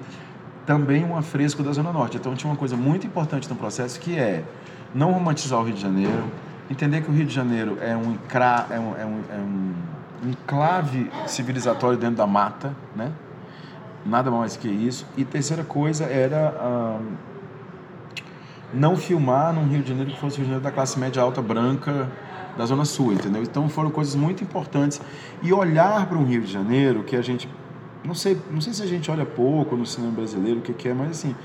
também 0.66 1.04
um 1.04 1.16
afresco 1.16 1.62
da 1.62 1.72
Zona 1.72 1.92
Norte. 1.92 2.18
Então 2.18 2.34
tinha 2.36 2.50
uma 2.50 2.58
coisa 2.58 2.76
muito 2.76 3.06
importante 3.06 3.50
no 3.50 3.56
processo 3.56 4.00
que 4.00 4.18
é 4.18 4.44
não 4.94 5.12
romantizar 5.12 5.60
o 5.60 5.64
Rio 5.64 5.76
de 5.76 5.82
Janeiro, 5.82 6.24
entender 6.70 7.02
que 7.02 7.12
o 7.12 7.14
Rio 7.14 7.26
de 7.26 7.34
Janeiro 7.34 7.78
é 7.82 7.96
um, 7.96 8.18
é 8.70 8.80
um, 8.80 8.96
é 8.96 9.06
um, 9.06 9.20
é 9.30 9.38
um 9.38 9.74
enclave 10.24 11.12
civilizatório 11.28 11.98
dentro 11.98 12.18
da 12.18 12.28
mata, 12.28 12.76
né? 12.96 13.12
Nada 14.06 14.30
mais 14.30 14.56
que 14.56 14.68
isso. 14.68 15.06
E 15.18 15.26
terceira 15.26 15.64
coisa 15.64 16.06
era... 16.06 16.56
Ah, 16.60 17.00
não 18.74 18.98
filmar 18.98 19.54
num 19.54 19.68
Rio 19.68 19.82
de 19.82 19.90
Janeiro 19.90 20.12
que 20.12 20.20
fosse 20.20 20.38
Rio 20.38 20.46
de 20.46 20.52
Janeiro 20.52 20.64
da 20.64 20.72
classe 20.72 21.00
média 21.00 21.22
alta 21.22 21.42
branca 21.42 22.10
da 22.58 22.66
Zona 22.66 22.86
Sul, 22.86 23.14
entendeu? 23.14 23.42
Então 23.42 23.70
foram 23.70 23.90
coisas 23.90 24.16
muito 24.16 24.44
importantes. 24.44 25.02
E 25.42 25.54
olhar 25.54 26.06
para 26.08 26.18
um 26.18 26.26
Rio 26.26 26.42
de 26.42 26.52
Janeiro 26.52 27.04
que 27.04 27.16
a 27.16 27.22
gente. 27.22 27.50
Não 28.04 28.14
sei, 28.14 28.40
não 28.52 28.62
sei 28.62 28.74
se 28.74 28.84
a 28.84 28.86
gente 28.86 29.10
olha 29.10 29.26
pouco 29.26 29.76
no 29.76 29.86
cinema 29.86 30.14
brasileiro, 30.14 30.60
o 30.60 30.62
que, 30.62 30.74
que 30.74 30.90
é, 30.90 30.94
mas 30.94 31.12
assim, 31.12 31.36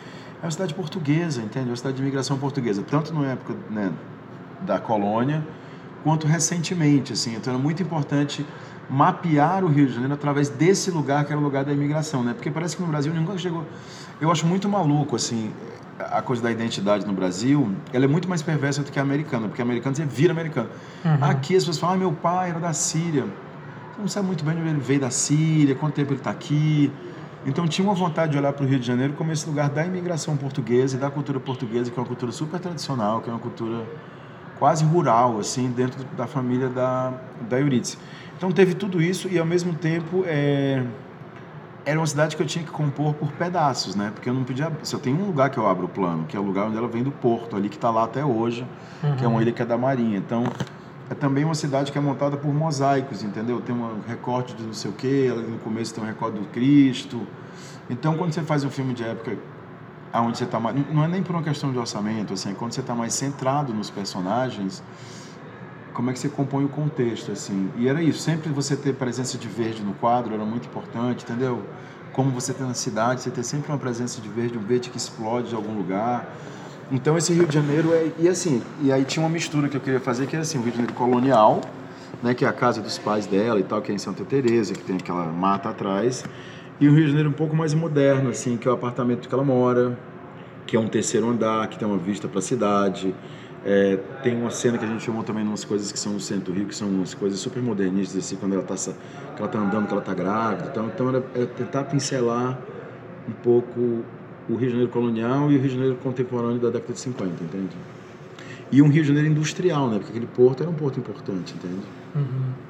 é 0.43 0.45
uma 0.45 0.51
cidade 0.51 0.75
portuguesa, 0.75 1.41
entende? 1.41 1.69
É 1.69 1.71
uma 1.71 1.77
cidade 1.77 1.97
de 1.97 2.03
imigração 2.03 2.37
portuguesa, 2.37 2.83
tanto 2.83 3.15
na 3.15 3.29
época 3.29 3.55
né, 3.71 3.91
da 4.61 4.79
colônia, 4.79 5.43
quanto 6.03 6.27
recentemente, 6.27 7.13
assim. 7.13 7.35
Então 7.35 7.53
era 7.53 7.63
muito 7.63 7.83
importante 7.83 8.45
mapear 8.89 9.65
o 9.65 9.69
Rio 9.69 9.87
de 9.87 9.93
Janeiro 9.93 10.15
através 10.15 10.49
desse 10.49 10.91
lugar 10.91 11.25
que 11.25 11.33
era 11.33 11.41
o 11.41 11.45
lugar 11.45 11.65
da 11.65 11.73
imigração, 11.73 12.25
né? 12.25 12.35
Porque 12.35 12.51
parece 12.51 12.77
que 12.77 12.83
no 12.83 12.89
Brasil 12.89 13.15
nunca 13.15 13.37
chegou. 13.39 13.65
Eu 14.21 14.31
acho 14.31 14.47
muito 14.47 14.69
maluco, 14.69 15.17
assim, 15.17 15.53
a 15.99 16.21
coisa 16.23 16.43
da 16.43 16.51
identidade 16.51 17.07
no 17.07 17.13
Brasil, 17.13 17.73
ela 17.93 18.05
é 18.05 18.09
muito 18.09 18.29
mais 18.29 18.43
perversa 18.43 18.83
do 18.83 18.91
que 18.91 18.99
a 18.99 19.03
americana, 19.03 19.49
porque 19.49 19.63
a 19.63 19.65
americana 19.65 19.95
você 19.95 20.05
vira 20.05 20.33
americano. 20.33 20.69
Uhum. 21.05 21.25
Aqui 21.25 21.55
as 21.55 21.63
pessoas 21.63 21.79
falam, 21.79 21.97
ah, 21.97 21.99
meu 21.99 22.13
pai 22.13 22.51
era 22.51 22.59
da 22.59 22.73
Síria. 22.73 23.25
Você 23.95 24.01
não 24.01 24.09
sabe 24.09 24.27
muito 24.27 24.45
bem 24.45 24.55
de 24.55 24.61
onde 24.61 24.71
ele 24.71 24.81
veio 24.81 25.01
da 25.01 25.11
Síria, 25.11 25.75
quanto 25.75 25.95
tempo 25.95 26.13
ele 26.13 26.21
está 26.21 26.31
aqui. 26.31 26.93
Então 27.47 27.67
tinha 27.67 27.87
uma 27.87 27.95
vontade 27.95 28.33
de 28.33 28.39
olhar 28.39 28.53
para 28.53 28.65
o 28.65 28.69
Rio 28.69 28.79
de 28.79 28.87
Janeiro 28.87 29.15
como 29.15 29.33
esse 29.33 29.47
lugar 29.47 29.71
da 29.71 29.85
imigração 29.85 30.37
portuguesa 30.37 30.97
e 30.97 31.01
da 31.01 31.11
cultura 31.11 31.41
portuguesa, 31.41 31.91
que 31.91 31.99
é 31.99 32.01
uma 32.01 32.07
cultura 32.07 32.33
super 32.33 32.61
tradicional, 32.61 33.21
que 33.21 33.31
é 33.31 33.33
uma 33.33 33.39
cultura 33.39 33.87
quase 34.61 34.85
rural, 34.85 35.41
assim, 35.41 35.69
dentro 35.71 36.05
da 36.17 36.29
família 36.29 36.69
da, 36.69 37.13
da 37.49 37.59
Eurídice. 37.59 37.99
Então 38.37 38.53
teve 38.53 38.75
tudo 38.75 39.03
isso 39.03 39.29
e 39.29 39.39
ao 39.41 39.47
mesmo 39.47 39.75
tempo... 39.75 40.23
É 40.27 40.85
era 41.85 41.99
uma 41.99 42.07
cidade 42.07 42.37
que 42.37 42.43
eu 42.43 42.47
tinha 42.47 42.65
que 42.65 42.71
compor 42.71 43.15
por 43.15 43.33
pedaços, 43.33 43.95
né? 43.95 44.11
Porque 44.15 44.29
eu 44.29 44.35
não 44.35 44.45
podia. 44.45 44.71
Eu 44.93 44.99
tenho 44.99 45.19
um 45.19 45.27
lugar 45.27 45.51
que 45.51 45.59
eu 45.59 45.67
abro 45.67 45.87
o 45.87 45.89
plano, 45.89 46.25
que 46.27 46.37
é 46.37 46.41
o 46.41 46.43
lugar 46.43 46.67
onde 46.67 46.77
ela 46.77 46.89
vem 46.89 47.03
do 47.03 47.11
porto, 47.11 47.57
ali 47.57 47.69
que 47.69 47.77
está 47.77 47.91
lá 47.91 48.05
até 48.05 48.25
hoje, 48.25 48.67
uhum. 49.03 49.17
que 49.17 49.25
é 49.25 49.29
uma 49.29 49.37
uhum. 49.37 49.43
ilha 49.43 49.53
que 49.53 49.63
é 49.63 49.65
da 49.65 49.79
Marinha. 49.79 50.19
Então, 50.19 50.45
é 51.09 51.15
também 51.15 51.45
uma 51.45 51.55
cidade 51.55 51.91
que 51.91 51.99
é 51.99 52.01
montada 52.01 52.37
por 52.37 52.53
mosaicos, 52.53 53.23
entendeu? 53.23 53.61
Tem 53.61 53.75
um 53.75 54.01
recorte 54.07 54.55
de 54.55 54.63
não 54.63 54.73
sei 54.73 54.91
o 54.91 54.95
quê, 54.95 55.33
no 55.49 55.59
começo 55.59 55.95
tem 55.95 56.05
um 56.05 56.07
recorte 56.07 56.39
do 56.39 56.47
Cristo. 56.49 57.27
Então, 57.89 58.17
quando 58.17 58.33
você 58.33 58.43
faz 58.43 58.63
um 58.63 58.71
filme 58.71 58.95
de 58.95 59.03
época 59.03 59.37
aonde 60.13 60.39
você 60.39 60.45
está 60.45 60.59
mais, 60.59 60.77
não 60.93 61.05
é 61.05 61.09
nem 61.09 61.23
por 61.23 61.35
uma 61.35 61.43
questão 61.43 61.73
de 61.73 61.79
orçamento, 61.79 62.33
assim, 62.33 62.51
é 62.51 62.55
quando 62.55 62.73
você 62.73 62.81
está 62.81 62.95
mais 62.95 63.15
centrado 63.15 63.73
nos 63.73 63.91
personagens, 63.91 64.83
como 65.93 66.11
é 66.11 66.13
que 66.13 66.19
você 66.19 66.29
compõe 66.29 66.65
o 66.65 66.69
contexto, 66.69 67.33
assim. 67.33 67.71
E 67.77 67.89
era 67.89 68.03
isso, 68.03 68.21
sempre 68.21 68.51
você 68.51 68.77
ter 68.77 68.95
presença 68.95 69.37
de 69.37 69.49
verde 69.49 69.83
no 69.83 69.93
quadro 69.95 70.35
era 70.35 70.45
muito 70.45 70.67
importante, 70.67 71.25
entendeu? 71.25 71.63
Como 72.13 72.31
você 72.31 72.53
tem 72.53 72.67
na 72.67 72.75
cidade, 72.75 73.23
você 73.23 73.31
ter 73.31 73.43
sempre 73.43 73.71
uma 73.71 73.79
presença 73.79 74.21
de 74.21 74.29
verde, 74.29 74.59
um 74.59 74.63
verde 74.63 74.91
que 74.91 74.97
explode 74.97 75.51
de 75.51 75.55
algum 75.55 75.77
lugar. 75.77 76.35
Então 76.91 77.17
esse 77.17 77.33
Rio 77.33 77.47
de 77.47 77.55
Janeiro 77.55 77.93
é 77.93 78.11
e 78.19 78.29
assim, 78.29 78.63
e 78.81 78.93
aí 78.93 79.05
tinha 79.05 79.25
uma 79.25 79.31
mistura 79.31 79.69
que 79.69 79.77
eu 79.77 79.81
queria 79.81 80.01
fazer 80.01 80.27
que 80.27 80.35
era 80.35 80.43
assim, 80.43 80.59
o 80.59 80.63
Rio 80.63 80.73
de 80.73 80.79
Janeiro 80.79 80.95
colonial, 80.95 81.61
né, 82.23 82.35
que 82.35 82.45
é 82.45 82.49
a 82.49 82.53
casa 82.53 82.81
dos 82.81 82.99
pais 82.99 83.27
dela 83.27 83.61
e 83.61 83.63
tal, 83.63 83.81
que 83.81 83.93
é 83.93 83.95
em 83.95 83.99
Santa 83.99 84.25
Teresa, 84.25 84.75
que 84.75 84.83
tem 84.83 84.97
aquela 84.97 85.27
mata 85.27 85.69
atrás, 85.69 86.25
e 86.81 86.89
o 86.89 86.95
Rio 86.95 87.03
de 87.05 87.09
Janeiro 87.09 87.29
um 87.29 87.35
pouco 87.35 87.55
mais 87.55 87.75
moderno 87.75 88.31
assim, 88.31 88.57
que 88.57 88.67
é 88.67 88.71
o 88.71 88.75
apartamento 88.75 89.29
que 89.29 89.35
ela 89.35 89.45
mora, 89.45 89.99
que 90.67 90.77
é 90.77 90.81
um 90.81 90.89
terceiro 90.89 91.29
andar, 91.29 91.69
que 91.69 91.79
tem 91.79 91.87
uma 91.87 91.99
vista 91.99 92.27
para 92.27 92.39
a 92.39 92.43
cidade. 92.43 93.15
É, 93.63 93.99
tem 94.23 94.35
uma 94.35 94.51
cena 94.51 94.79
que 94.79 94.85
a 94.87 94.89
gente 94.89 95.05
filmou 95.05 95.23
também 95.23 95.45
umas 95.45 95.65
coisas 95.65 95.93
que 95.93 95.99
são 95.99 96.15
no 96.15 96.21
centro 96.21 96.53
do 96.53 96.57
Rio, 96.57 96.67
que 96.67 96.75
são 96.75 96.89
umas 96.89 97.13
coisas 97.13 97.39
super 97.39 97.63
modernistas, 97.63 98.25
assim, 98.25 98.37
quando 98.37 98.55
ela 98.55 98.63
está 98.63 98.93
que 99.35 99.43
ela 99.43 99.49
tá 99.49 99.59
andando, 99.59 99.87
que 99.87 99.93
ela 99.93 100.01
está 100.01 100.15
grávida. 100.15 100.69
Então, 100.71 100.87
então 100.87 101.09
era, 101.11 101.25
era 101.35 101.47
tentar 101.47 101.85
pincelar 101.85 102.59
um 103.29 103.33
pouco 103.33 104.03
o 104.49 104.55
Rio 104.55 104.61
de 104.61 104.71
Janeiro 104.71 104.91
colonial 104.91 105.53
e 105.53 105.57
o 105.57 105.61
Rio 105.61 105.69
de 105.69 105.75
Janeiro 105.75 105.97
contemporâneo 106.03 106.59
da 106.59 106.71
década 106.71 106.95
de 106.95 107.01
50, 107.01 107.45
entende? 107.45 107.77
E 108.73 108.81
um 108.81 108.89
Rio 108.89 109.03
de 109.03 109.09
Janeiro 109.09 109.29
industrial, 109.29 109.89
né? 109.91 109.99
Porque 109.99 110.13
aquele 110.13 110.27
porto 110.27 110.63
era 110.63 110.71
um 110.71 110.75
porto 110.75 110.99
importante, 110.99 111.55
entende? 111.55 111.83
Uhum. 112.15 112.70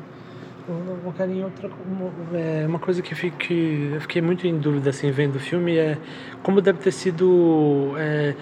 Uma, 0.70 1.12
carinha, 1.12 1.44
outra, 1.44 1.68
uma, 1.86 2.38
é, 2.38 2.66
uma 2.66 2.78
coisa 2.78 3.02
que, 3.02 3.14
fique, 3.14 3.90
eu 3.94 4.00
fiquei 4.00 4.22
muito 4.22 4.46
em 4.46 4.58
dúvida 4.58 4.90
assim 4.90 5.10
vendo 5.10 5.36
o 5.36 5.40
filme 5.40 5.76
é 5.76 5.98
como 6.42 6.60
deve 6.60 6.78
ter 6.78 6.92
sido 6.92 7.94
é, 7.98 8.34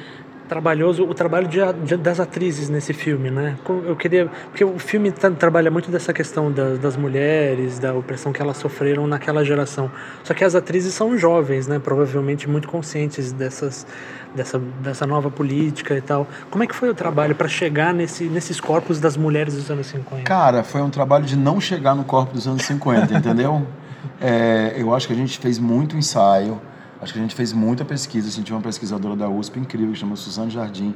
trabalhoso 0.49 1.05
o 1.05 1.15
trabalho 1.15 1.47
de, 1.47 1.59
de, 1.85 1.97
das 1.97 2.19
atrizes 2.19 2.69
nesse 2.69 2.93
filme, 2.93 3.31
né? 3.31 3.57
Eu 3.87 3.95
queria 3.95 4.27
porque 4.27 4.65
o 4.65 4.79
filme 4.79 5.13
tra 5.13 5.31
trabalha 5.31 5.71
muito 5.71 5.91
dessa 5.91 6.13
questão 6.13 6.51
das 6.51 6.97
mulheres, 6.97 7.79
da 7.79 7.95
opressão 7.95 8.33
que 8.33 8.41
elas 8.41 8.57
sofreram 8.57 9.07
naquela 9.07 9.45
geração. 9.45 9.91
Só 10.25 10.35
que 10.35 10.43
as 10.43 10.55
atrizes 10.55 10.95
são 10.95 11.17
jovens, 11.17 11.69
né? 11.69 11.79
Provavelmente 11.79 12.49
muito 12.49 12.67
conscientes 12.69 13.31
dessas 13.31 13.87
dessa 14.35 14.59
dessa 14.59 15.07
nova 15.07 15.31
política 15.31 15.97
e 15.97 16.01
tal. 16.01 16.27
Como 16.51 16.63
é 16.65 16.67
que 16.67 16.75
foi 16.75 16.91
o 16.91 16.95
trabalho 16.95 17.35
para 17.35 17.49
chegar 17.49 17.93
nesse 17.93 18.25
nesses 18.25 18.61
corpos 18.61 19.01
das 19.01 19.17
mulheres 19.17 19.55
dos 19.55 19.71
anos 19.71 19.87
50? 19.87 20.25
Cara, 20.25 20.63
foi 20.63 20.83
um 20.83 20.91
trabalho 20.91 21.25
de 21.25 21.37
não 21.37 21.61
chegar 21.61 21.95
no 21.95 22.05
corpo 22.05 22.35
dos 22.35 22.47
anos 22.47 22.63
50, 22.63 23.15
entendeu? 23.15 23.67
É, 24.21 24.75
eu 24.77 24.95
acho 24.95 25.07
que 25.09 25.13
a 25.13 25.17
gente 25.17 25.39
fez 25.39 25.59
muito 25.59 25.97
ensaio 25.97 26.61
Acho 27.01 27.13
que 27.13 27.19
a 27.19 27.23
gente 27.23 27.35
fez 27.35 27.53
muita 27.53 27.85
pesquisa. 27.85 28.29
Assim, 28.29 28.43
tinha 28.43 28.57
uma 28.57 28.63
pesquisadora 28.63 29.15
da 29.15 29.29
USP 29.29 29.61
incrível, 29.61 29.93
que 29.93 29.99
chama 29.99 30.17
Suzane 30.17 30.51
Jardim, 30.51 30.95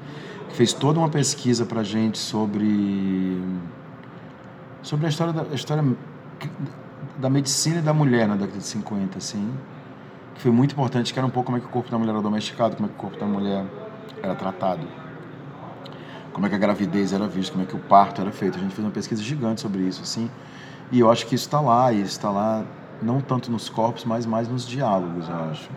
que 0.48 0.56
fez 0.56 0.72
toda 0.72 0.98
uma 0.98 1.08
pesquisa 1.08 1.64
para 1.64 1.82
gente 1.82 2.18
sobre, 2.18 3.40
sobre 4.82 5.06
a 5.06 5.08
história, 5.08 5.32
da, 5.32 5.42
a 5.42 5.54
história 5.54 5.84
da 7.18 7.30
medicina 7.30 7.78
e 7.78 7.82
da 7.82 7.94
mulher 7.94 8.26
na 8.26 8.34
década 8.34 8.58
de 8.58 8.66
50, 8.66 9.18
assim. 9.18 9.48
Foi 10.42 10.50
muito 10.50 10.72
importante, 10.72 11.12
que 11.12 11.18
era 11.20 11.25
um 11.25 11.30
pouco 11.30 11.46
como 11.46 11.58
é 11.58 11.61
que 11.61 11.66
o 11.66 11.68
corpo 11.68 11.88
da 11.88 11.96
mulher 11.96 12.14
era 12.14 12.20
domesticado, 12.20 12.75
como 12.75 12.88
é 12.88 12.90
que 12.90 12.96
o 12.96 12.99
corpo 12.99 13.16
da 13.16 13.26
mulher 13.26 13.64
era 14.20 14.34
tratado. 14.34 14.84
Como 16.32 16.44
é 16.44 16.49
que 16.49 16.56
a 16.56 16.58
gravidez 16.58 17.12
era 17.12 17.28
vista, 17.28 17.52
como 17.52 17.62
é 17.62 17.66
que 17.68 17.76
o 17.76 17.78
parto 17.78 18.20
era 18.20 18.32
feito. 18.32 18.58
A 18.58 18.61
gente 18.61 18.75
fez 18.75 18.84
uma 18.84 18.90
pesquisa 18.90 19.22
gigante 19.22 19.61
sobre 19.61 19.82
isso, 19.82 20.02
assim. 20.02 20.28
E 20.90 20.99
eu 20.99 21.12
acho 21.12 21.28
que 21.28 21.37
isso 21.37 21.46
está 21.46 21.61
lá, 21.61 21.92
e 21.92 21.99
isso 22.00 22.11
está 22.11 22.28
lá 22.28 22.64
não 23.00 23.20
tanto 23.20 23.52
nos 23.52 23.68
corpos, 23.68 24.04
mas 24.04 24.26
mais 24.26 24.49
nos 24.49 24.66
diálogos, 24.66 25.28
eu 25.28 25.34
acho. 25.52 25.70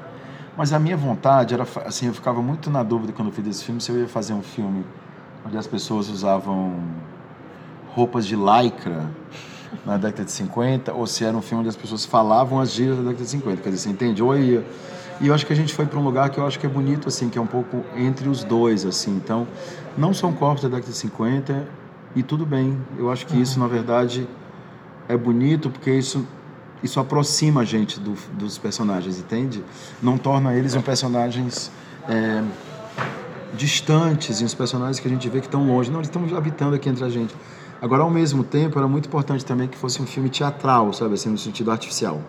Mas 0.58 0.74
a 0.74 0.80
minha 0.80 0.98
vontade 0.98 1.54
era, 1.54 1.68
assim, 1.86 2.08
eu 2.08 2.14
ficava 2.16 2.42
muito 2.42 2.72
na 2.72 2.82
dúvida 2.82 3.14
quando 3.14 3.28
eu 3.28 3.34
fiz 3.36 3.46
esse 3.46 3.64
filme, 3.64 3.80
se 3.80 3.92
eu 3.92 4.00
ia 4.00 4.08
fazer 4.08 4.34
um 4.34 4.42
filme 4.42 4.84
onde 5.46 5.60
as 5.60 5.68
pessoas 5.68 6.10
usavam 6.10 6.74
roupas 7.94 8.26
de 8.26 8.36
lycra 8.36 9.12
na 9.86 9.98
década 9.98 10.26
de 10.26 10.32
50, 10.32 10.94
ou 10.94 11.06
se 11.08 11.24
era 11.24 11.36
um 11.36 11.42
filme 11.42 11.62
onde 11.62 11.70
as 11.70 11.76
pessoas 11.76 12.06
falavam 12.06 12.60
as 12.60 12.72
gírias 12.72 12.98
da 12.98 13.04
década 13.04 13.24
de 13.24 13.30
50, 13.30 13.62
quer 13.62 13.70
dizer, 13.70 13.82
você 13.82 13.90
entende? 13.90 14.24
Ou 14.24 14.38
ia... 14.38 14.66
E 15.22 15.28
eu 15.28 15.34
acho 15.34 15.46
que 15.46 15.54
a 15.54 15.56
gente 15.56 15.74
foi 15.74 15.86
para 15.86 15.98
um 15.98 16.04
lugar 16.04 16.30
que 16.30 16.38
eu 16.38 16.46
acho 16.46 16.60
que 16.60 16.66
é 16.66 16.70
bonito, 16.70 17.08
assim, 17.08 17.30
que 17.30 17.38
é 17.38 17.42
um 17.42 17.48
pouco 17.48 17.86
entre 17.96 18.28
os 18.28 18.44
dois, 18.44 18.86
assim. 18.86 19.16
Então, 19.16 19.48
não 19.98 20.14
são 20.14 20.34
corpos 20.34 20.64
da 20.64 20.68
década 20.68 20.92
de 20.92 20.98
50 20.98 21.66
e 22.16 22.22
tudo 22.22 22.46
bem. 22.46 22.78
Eu 22.98 23.10
acho 23.10 23.26
que 23.26 23.40
isso, 23.40 23.58
na 23.58 23.68
verdade, 23.68 24.28
é 25.08 25.16
bonito 25.16 25.70
porque 25.70 25.92
isso 25.92 26.26
isso 26.84 27.00
aproxima 27.00 27.62
a 27.62 27.64
gente 27.64 28.00
do, 28.00 28.16
dos 28.34 28.58
personagens, 28.58 29.18
entende? 29.18 29.64
Não 30.02 30.18
torna 30.18 30.54
eles 30.54 30.76
um 30.76 30.82
personagens 30.82 31.72
é, 32.08 32.44
distantes 33.56 34.42
e 34.42 34.46
uns 34.46 34.54
personagens 34.54 35.00
que 35.00 35.08
a 35.08 35.12
gente 35.12 35.28
vê 35.28 35.40
que 35.40 35.48
estão 35.48 35.66
longe. 35.66 35.90
Não, 35.90 36.00
eles 36.00 36.10
estão 36.10 36.38
habitando 36.38 36.76
aqui 36.76 36.88
entre 36.88 37.04
a 37.04 37.10
gente. 37.10 37.34
Agora, 37.82 38.04
ao 38.04 38.10
mesmo 38.10 38.44
tempo, 38.44 38.78
era 38.80 38.88
muito 38.88 39.08
importante 39.08 39.46
também 39.46 39.68
que 39.68 39.78
fosse 39.78 40.02
um 40.02 40.06
filme 40.06 40.30
teatral, 40.30 40.92
sabe, 40.94 41.16
assim, 41.16 41.30
no 41.30 41.38
sentido 41.38 41.72
artificial. 41.72 42.22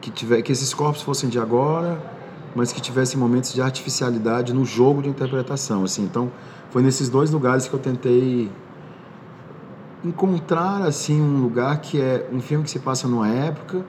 Que, 0.00 0.10
tiver, 0.10 0.42
que 0.42 0.52
esses 0.52 0.72
corpos 0.74 1.02
fossem 1.02 1.28
de 1.28 1.38
agora, 1.38 2.00
mas 2.54 2.72
que 2.72 2.80
tivessem 2.80 3.18
momentos 3.18 3.52
de 3.52 3.60
artificialidade 3.60 4.52
no 4.52 4.64
jogo 4.64 5.02
de 5.02 5.08
interpretação, 5.08 5.84
assim. 5.84 6.04
Então, 6.04 6.30
foi 6.70 6.82
nesses 6.82 7.08
dois 7.08 7.30
lugares 7.30 7.66
que 7.66 7.74
eu 7.74 7.80
tentei 7.80 8.50
encontrar 10.04 10.82
assim 10.82 11.20
um 11.20 11.40
lugar 11.40 11.80
que 11.80 12.00
é 12.00 12.28
um 12.30 12.40
filme 12.40 12.62
que 12.64 12.70
se 12.70 12.78
passa 12.78 13.08
numa 13.08 13.28
época, 13.28 13.84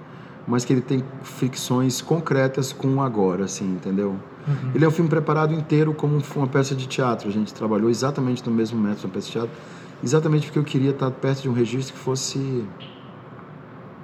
mas 0.47 0.63
que 0.63 0.71
ele 0.71 0.81
tem 0.81 1.03
fricções 1.23 2.01
concretas 2.01 2.71
com 2.71 2.95
o 2.95 3.01
agora, 3.01 3.45
assim, 3.45 3.65
entendeu? 3.65 4.15
Uhum. 4.47 4.71
Ele 4.73 4.85
é 4.85 4.87
um 4.87 4.91
filme 4.91 5.09
preparado 5.09 5.53
inteiro 5.53 5.93
como 5.93 6.21
uma 6.35 6.47
peça 6.47 6.75
de 6.75 6.87
teatro. 6.87 7.27
A 7.27 7.31
gente 7.31 7.53
trabalhou 7.53 7.89
exatamente 7.89 8.47
no 8.47 8.55
mesmo 8.55 8.79
método 8.79 9.07
na 9.07 9.13
peça 9.13 9.25
de 9.25 9.31
teatro, 9.33 9.51
exatamente 10.03 10.47
porque 10.47 10.59
eu 10.59 10.63
queria 10.63 10.91
estar 10.91 11.09
perto 11.11 11.43
de 11.43 11.49
um 11.49 11.53
registro 11.53 11.93
que 11.93 11.99
fosse 11.99 12.65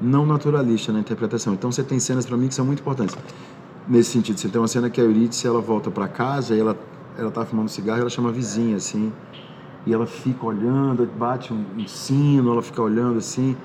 não 0.02 0.26
naturalista 0.26 0.92
na 0.92 1.00
interpretação. 1.00 1.54
Então 1.54 1.72
você 1.72 1.84
tem 1.84 2.00
cenas 2.00 2.26
para 2.26 2.36
mim 2.36 2.48
que 2.48 2.56
são 2.56 2.66
muito 2.66 2.80
importantes 2.80 3.16
nesse 3.88 4.12
sentido. 4.12 4.40
Você 4.40 4.50
tem 4.50 4.60
uma 4.60 4.68
cena 4.68 4.90
que 4.90 5.00
a 5.00 5.04
Eurídice 5.04 5.46
ela 5.46 5.62
volta 5.62 5.92
para 5.92 6.08
casa 6.08 6.56
e 6.56 6.60
ela 6.60 6.78
ela 7.18 7.30
tá 7.30 7.46
fumando 7.46 7.70
cigarro, 7.70 8.00
ela 8.00 8.10
chama 8.10 8.30
a 8.30 8.32
vizinha 8.32 8.78
assim 8.78 9.12
e 9.86 9.94
ela 9.94 10.06
fica 10.06 10.46
olhando, 10.46 11.06
bate 11.18 11.54
um, 11.54 11.64
um 11.78 11.88
sino, 11.88 12.52
ela 12.52 12.62
fica 12.62 12.82
olhando 12.82 13.18
assim. 13.18 13.56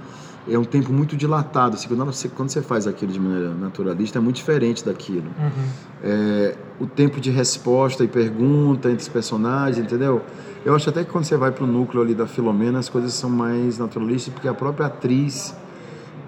É 0.49 0.57
um 0.57 0.65
tempo 0.65 0.93
muito 0.93 1.17
dilatado. 1.17 1.75
Assim, 1.75 1.89
quando, 1.89 2.05
você, 2.05 2.29
quando 2.29 2.51
você 2.51 2.63
faz 2.63 2.87
aquilo 2.87 3.13
de 3.13 3.19
maneira 3.19 3.53
naturalista, 3.53 4.19
é 4.19 4.21
muito 4.21 4.37
diferente 4.37 4.85
daquilo. 4.85 5.27
Uhum. 5.39 5.69
É, 6.03 6.57
o 6.81 6.87
tempo 6.87 7.21
de 7.21 7.31
resposta 7.31 8.05
e 8.05 8.09
pergunta 8.09 8.89
entre 8.89 9.03
os 9.03 9.09
personagens, 9.09 9.85
entendeu? 9.85 10.23
Eu 10.67 10.75
acho 10.75 10.91
até 10.91 11.05
que 11.05 11.13
quando 11.13 11.25
você 11.25 11.37
vai 11.37 11.53
para 11.53 11.63
o 11.63 11.67
núcleo 11.67 12.03
ali 12.03 12.13
da 12.13 12.27
Filomena, 12.27 12.81
as 12.81 12.89
coisas 12.89 13.15
são 13.15 13.31
mais 13.31 13.79
naturalistas, 13.79 14.35
porque 14.35 14.49
a 14.49 14.53
própria 14.53 14.87
atriz 14.87 15.55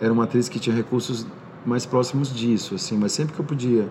era 0.00 0.12
uma 0.12 0.22
atriz 0.22 0.48
que 0.48 0.60
tinha 0.60 0.76
recursos 0.76 1.26
mais 1.66 1.84
próximos 1.84 2.32
disso, 2.32 2.76
assim. 2.76 2.96
Mas 2.96 3.10
sempre 3.10 3.34
que 3.34 3.40
eu 3.40 3.44
podia 3.44 3.88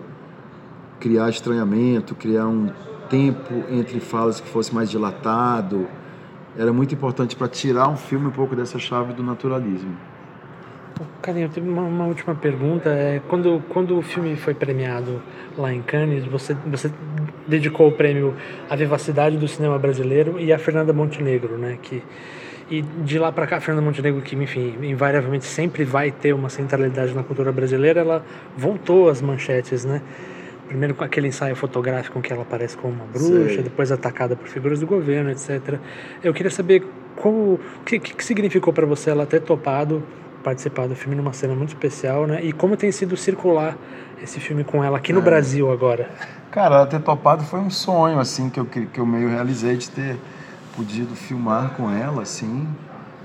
criar 0.98 1.28
estranhamento, 1.28 2.14
criar 2.14 2.46
um 2.46 2.70
tempo 3.10 3.52
entre 3.70 4.00
falas 4.00 4.40
que 4.40 4.48
fosse 4.48 4.74
mais 4.74 4.88
dilatado. 4.88 5.86
Era 6.56 6.72
muito 6.72 6.94
importante 6.94 7.36
para 7.36 7.46
tirar 7.46 7.86
um 7.88 7.96
filme 7.98 8.28
um 8.28 8.30
pouco 8.30 8.56
dessa 8.56 8.78
chave 8.78 9.12
do 9.12 9.22
naturalismo. 9.22 9.94
Carinho, 11.22 11.50
eu 11.54 11.62
uma, 11.62 11.82
uma, 11.82 12.06
última 12.06 12.34
pergunta. 12.34 12.88
É, 12.90 13.20
quando, 13.28 13.62
quando 13.68 13.98
o 13.98 14.02
filme 14.02 14.36
foi 14.36 14.54
premiado 14.54 15.20
lá 15.56 15.72
em 15.72 15.82
Cannes, 15.82 16.24
você, 16.24 16.56
você 16.66 16.90
dedicou 17.46 17.88
o 17.88 17.92
prêmio 17.92 18.34
à 18.68 18.76
vivacidade 18.76 19.36
do 19.36 19.48
cinema 19.48 19.78
brasileiro 19.78 20.38
e 20.38 20.52
a 20.52 20.58
Fernanda 20.58 20.92
Montenegro, 20.92 21.58
né? 21.58 21.78
Que, 21.82 22.02
e 22.70 22.82
de 22.82 23.18
lá 23.18 23.32
para 23.32 23.46
cá, 23.46 23.56
a 23.56 23.60
Fernanda 23.60 23.84
Montenegro, 23.84 24.20
que, 24.22 24.36
enfim, 24.36 24.76
invariavelmente 24.82 25.44
sempre 25.46 25.84
vai 25.84 26.10
ter 26.10 26.32
uma 26.32 26.48
centralidade 26.48 27.14
na 27.14 27.22
cultura 27.22 27.50
brasileira, 27.50 28.00
ela 28.00 28.24
voltou 28.56 29.08
às 29.08 29.20
manchetes, 29.20 29.84
né? 29.84 30.02
Primeiro 30.68 30.94
com 30.94 31.02
aquele 31.02 31.28
ensaio 31.28 31.56
fotográfico 31.56 32.18
em 32.18 32.22
que 32.22 32.30
ela 32.32 32.42
aparece 32.42 32.76
como 32.76 32.92
uma 32.92 33.06
bruxa, 33.06 33.54
Sei. 33.54 33.62
depois 33.62 33.90
atacada 33.90 34.36
por 34.36 34.46
figuras 34.48 34.80
do 34.80 34.86
governo, 34.86 35.30
etc. 35.30 35.78
Eu 36.22 36.34
queria 36.34 36.50
saber 36.50 36.84
o 37.24 37.58
que, 37.84 37.98
que 37.98 38.24
significou 38.24 38.72
para 38.72 38.84
você 38.84 39.10
ela 39.10 39.24
ter 39.24 39.40
topado 39.40 40.02
participar 40.42 40.86
do 40.86 40.94
filme 40.94 41.16
numa 41.16 41.32
cena 41.32 41.54
muito 41.54 41.70
especial, 41.70 42.26
né? 42.26 42.42
E 42.42 42.52
como 42.52 42.76
tem 42.76 42.90
sido 42.92 43.16
circular 43.16 43.76
esse 44.22 44.40
filme 44.40 44.64
com 44.64 44.82
ela 44.82 44.98
aqui 44.98 45.12
no 45.12 45.20
é. 45.20 45.22
Brasil 45.22 45.70
agora? 45.70 46.10
Cara, 46.50 46.76
ela 46.76 46.86
ter 46.86 47.00
topado 47.00 47.44
foi 47.44 47.60
um 47.60 47.70
sonho, 47.70 48.18
assim, 48.18 48.48
que 48.48 48.58
eu, 48.58 48.66
que 48.66 48.98
eu 48.98 49.06
meio 49.06 49.28
realizei 49.28 49.76
de 49.76 49.90
ter 49.90 50.16
podido 50.76 51.14
filmar 51.14 51.70
com 51.70 51.90
ela, 51.90 52.22
assim. 52.22 52.68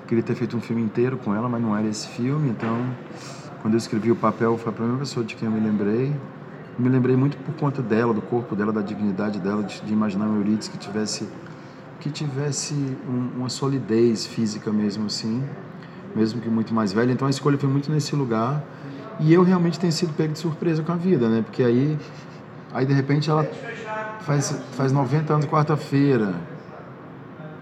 Queria 0.08 0.24
ter 0.24 0.36
feito 0.36 0.58
um 0.58 0.62
filme 0.62 0.82
inteiro 0.82 1.18
com 1.18 1.34
ela, 1.34 1.48
mas 1.48 1.62
não 1.62 1.78
era 1.78 1.88
esse 1.88 2.08
filme, 2.08 2.50
então 2.50 2.86
quando 3.62 3.76
eu 3.76 3.78
escrevi 3.78 4.12
o 4.12 4.16
papel 4.16 4.58
foi 4.58 4.72
a 4.72 4.76
primeira 4.76 5.00
pessoa 5.00 5.26
de 5.26 5.36
quem 5.36 5.48
eu 5.48 5.54
me 5.54 5.60
lembrei 5.60 6.14
me 6.78 6.90
lembrei 6.90 7.16
muito 7.16 7.38
por 7.38 7.54
conta 7.56 7.82
dela, 7.82 8.14
do 8.14 8.22
corpo 8.22 8.56
dela, 8.56 8.72
da 8.72 8.82
dignidade 8.82 9.40
dela, 9.40 9.64
de, 9.64 9.82
de 9.82 9.94
imaginar 9.94 10.26
uma 10.26 10.38
Eurídice 10.38 10.70
que 10.70 10.78
tivesse 10.78 11.28
que 12.00 12.10
tivesse 12.10 12.74
um, 13.08 13.40
uma 13.40 13.50
solidez 13.50 14.26
física 14.26 14.72
mesmo 14.74 15.06
assim, 15.06 15.42
mesmo 16.16 16.42
que 16.42 16.50
muito 16.50 16.74
mais 16.74 16.94
velha. 16.94 17.12
Então 17.12 17.28
a 17.28 17.32
escolha 17.32 17.58
foi 17.58 17.70
muito 17.70 17.92
nesse 17.92 18.16
lugar 18.16 18.64
e 19.20 19.34
eu 19.34 19.44
realmente 19.44 19.80
tenho 19.80 19.94
sido 19.94 20.14
pego 20.14 20.34
de 20.34 20.40
surpresa 20.40 20.84
com 20.84 20.92
a 20.92 20.96
vida, 20.96 21.30
né? 21.30 21.42
Porque 21.42 21.64
aí 21.64 21.98
aí 22.74 22.86
de 22.86 22.94
repente 22.94 23.30
ela 23.30 23.44
faz 24.22 24.58
faz 24.72 24.92
90 24.92 25.34
anos 25.34 25.46
quarta-feira. 25.46 26.34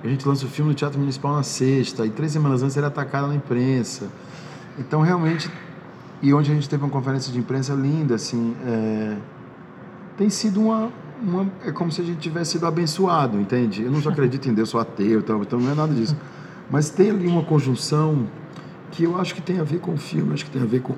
A 0.04 0.08
gente 0.08 0.28
lança 0.28 0.46
o 0.46 0.50
filme 0.50 0.72
no 0.72 0.76
Teatro 0.76 1.00
Municipal 1.00 1.36
na 1.36 1.44
sexta, 1.44 2.06
e 2.06 2.10
três 2.10 2.32
semanas 2.32 2.64
antes 2.64 2.76
ele 2.76 2.86
é 2.86 2.88
atacado 2.88 3.28
na 3.28 3.36
imprensa. 3.36 4.08
Então, 4.80 5.02
realmente, 5.02 5.48
e 6.24 6.34
onde 6.34 6.52
a 6.52 6.56
gente 6.56 6.68
teve 6.68 6.84
uma 6.84 6.90
conferência 6.90 7.32
de 7.32 7.38
imprensa 7.38 7.74
linda, 7.74 8.16
assim, 8.16 8.56
é, 8.66 9.18
tem 10.18 10.30
sido 10.30 10.60
uma, 10.60 10.90
uma, 11.22 11.48
É 11.64 11.72
como 11.72 11.92
se 11.92 12.02
a 12.02 12.04
gente 12.04 12.20
tivesse 12.20 12.54
sido 12.54 12.66
abençoado, 12.66 13.40
entende? 13.40 13.84
Eu 13.84 13.92
não 13.92 14.00
acredito 14.00 14.50
em 14.50 14.54
Deus, 14.54 14.70
sou 14.70 14.80
ateu, 14.80 15.20
então, 15.20 15.40
então 15.42 15.60
não 15.60 15.72
é 15.72 15.76
nada 15.76 15.94
disso. 15.94 16.16
Mas 16.70 16.90
tem 16.90 17.12
ali 17.12 17.28
uma 17.28 17.44
conjunção 17.44 18.28
que 18.92 19.04
eu 19.04 19.20
acho 19.20 19.34
que 19.34 19.42
tem 19.42 19.60
a 19.60 19.64
ver 19.64 19.80
com 19.80 19.94
o 19.94 19.98
filme, 19.98 20.34
acho 20.34 20.46
que 20.46 20.52
tem 20.52 20.62
a 20.62 20.66
ver 20.66 20.82
com, 20.82 20.94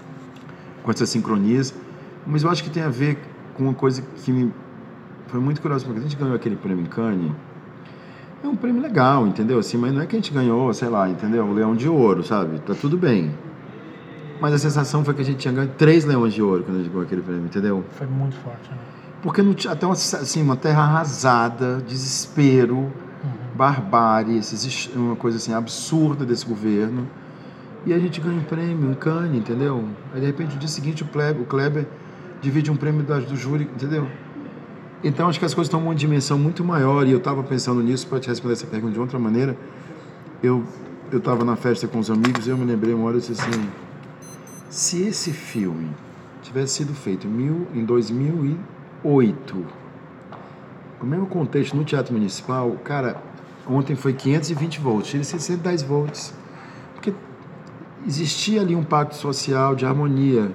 com 0.82 0.90
essa 0.90 1.04
sincronias, 1.06 1.74
mas 2.26 2.42
eu 2.42 2.50
acho 2.50 2.62
que 2.62 2.70
tem 2.70 2.82
a 2.82 2.88
ver 2.88 3.18
com 3.54 3.64
uma 3.64 3.74
coisa 3.74 4.02
que 4.24 4.32
me 4.32 4.52
foi 5.26 5.40
muito 5.40 5.60
curioso, 5.60 5.84
porque 5.84 6.00
a 6.00 6.02
gente 6.02 6.16
ganhou 6.16 6.34
aquele 6.34 6.56
prêmio 6.56 6.84
em 6.84 6.88
Cannes, 6.88 7.32
é 8.42 8.48
um 8.48 8.56
prêmio 8.56 8.80
legal, 8.80 9.26
entendeu? 9.26 9.58
Assim, 9.58 9.76
mas 9.76 9.92
não 9.92 10.00
é 10.00 10.06
que 10.06 10.16
a 10.16 10.18
gente 10.18 10.32
ganhou, 10.32 10.72
sei 10.72 10.88
lá, 10.88 11.08
entendeu? 11.08 11.44
O 11.44 11.52
Leão 11.52 11.76
de 11.76 11.88
Ouro, 11.88 12.22
sabe? 12.22 12.58
Tá 12.60 12.74
tudo 12.74 12.96
bem. 12.96 13.34
Mas 14.40 14.54
a 14.54 14.58
sensação 14.58 15.04
foi 15.04 15.12
que 15.14 15.20
a 15.20 15.24
gente 15.24 15.38
tinha 15.38 15.52
ganho 15.52 15.70
três 15.76 16.04
Leões 16.04 16.32
de 16.32 16.42
Ouro 16.42 16.62
quando 16.62 16.76
a 16.76 16.78
gente 16.78 16.88
ganhou 16.88 17.04
aquele 17.04 17.20
prêmio, 17.20 17.44
entendeu? 17.44 17.84
Foi 17.90 18.06
muito 18.06 18.36
forte, 18.36 18.70
né? 18.70 18.78
Porque 19.20 19.42
não 19.42 19.52
tinha, 19.52 19.72
até 19.72 19.84
uma, 19.84 19.94
assim, 19.94 20.42
uma 20.42 20.56
terra 20.56 20.82
arrasada, 20.82 21.82
desespero. 21.86 22.90
Barbárie, 23.58 24.38
esses, 24.38 24.88
uma 24.94 25.16
coisa 25.16 25.36
assim 25.36 25.52
absurda 25.52 26.24
desse 26.24 26.46
governo. 26.46 27.08
E 27.84 27.92
a 27.92 27.98
gente 27.98 28.20
ganha 28.20 28.38
um 28.38 28.44
prêmio, 28.44 28.88
um 28.88 28.94
cane, 28.94 29.38
entendeu? 29.38 29.84
Aí 30.14 30.20
de 30.20 30.26
repente 30.26 30.54
no 30.54 30.60
dia 30.60 30.68
seguinte 30.68 31.02
o 31.02 31.06
Kleber, 31.06 31.42
o 31.42 31.44
Kleber 31.44 31.86
divide 32.40 32.70
um 32.70 32.76
prêmio 32.76 33.02
do, 33.02 33.36
júri, 33.36 33.64
entendeu? 33.64 34.06
Então 35.02 35.28
acho 35.28 35.40
que 35.40 35.44
as 35.44 35.54
coisas 35.54 35.68
estão 35.68 35.82
uma 35.82 35.94
dimensão 35.94 36.38
muito 36.38 36.64
maior 36.64 37.04
e 37.06 37.10
eu 37.10 37.18
estava 37.18 37.42
pensando 37.42 37.82
nisso 37.82 38.06
para 38.06 38.20
te 38.20 38.28
responder 38.28 38.52
essa 38.52 38.66
pergunta 38.66 38.92
de 38.92 39.00
outra 39.00 39.18
maneira. 39.18 39.56
Eu 40.40 40.64
eu 41.10 41.18
estava 41.18 41.42
na 41.42 41.56
festa 41.56 41.88
com 41.88 41.98
os 41.98 42.10
amigos 42.10 42.46
e 42.46 42.50
eu 42.50 42.56
me 42.56 42.66
lembrei 42.66 42.92
uma 42.92 43.06
hora 43.06 43.16
eu 43.16 43.20
disse 43.20 43.32
assim: 43.32 43.68
se 44.68 45.02
esse 45.02 45.32
filme 45.32 45.90
tivesse 46.42 46.74
sido 46.74 46.94
feito 46.94 47.26
mil, 47.26 47.66
em 47.74 47.84
2008, 47.84 49.66
com 50.98 51.06
o 51.06 51.08
mesmo 51.08 51.26
contexto 51.26 51.76
no 51.76 51.84
Teatro 51.84 52.12
Municipal, 52.12 52.70
cara, 52.84 53.27
ontem 53.68 53.94
foi 53.94 54.12
520 54.12 54.80
volts, 54.80 55.10
tinha 55.10 55.22
110 55.22 55.82
volts. 55.82 56.34
Porque 56.94 57.12
existia 58.06 58.60
ali 58.60 58.74
um 58.74 58.84
pacto 58.84 59.14
social 59.14 59.74
de 59.74 59.84
harmonia. 59.84 60.50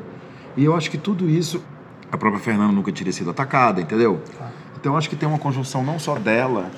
E 0.58 0.64
eu 0.64 0.76
acho 0.76 0.90
que 0.90 0.98
tudo 0.98 1.30
isso 1.30 1.64
a 2.12 2.18
própria 2.18 2.40
Fernanda 2.40 2.72
nunca 2.72 2.92
teria 2.92 3.12
sido 3.12 3.32
atacada, 3.32 3.82
entendeu? 3.82 4.22
Tá. 4.38 4.52
Então 4.80 4.96
acho 4.96 5.10
que 5.10 5.16
tem 5.16 5.28
uma 5.28 5.40
conjunção 5.40 5.84
não 5.84 5.98
só 5.98 6.16
dela, 6.16 6.70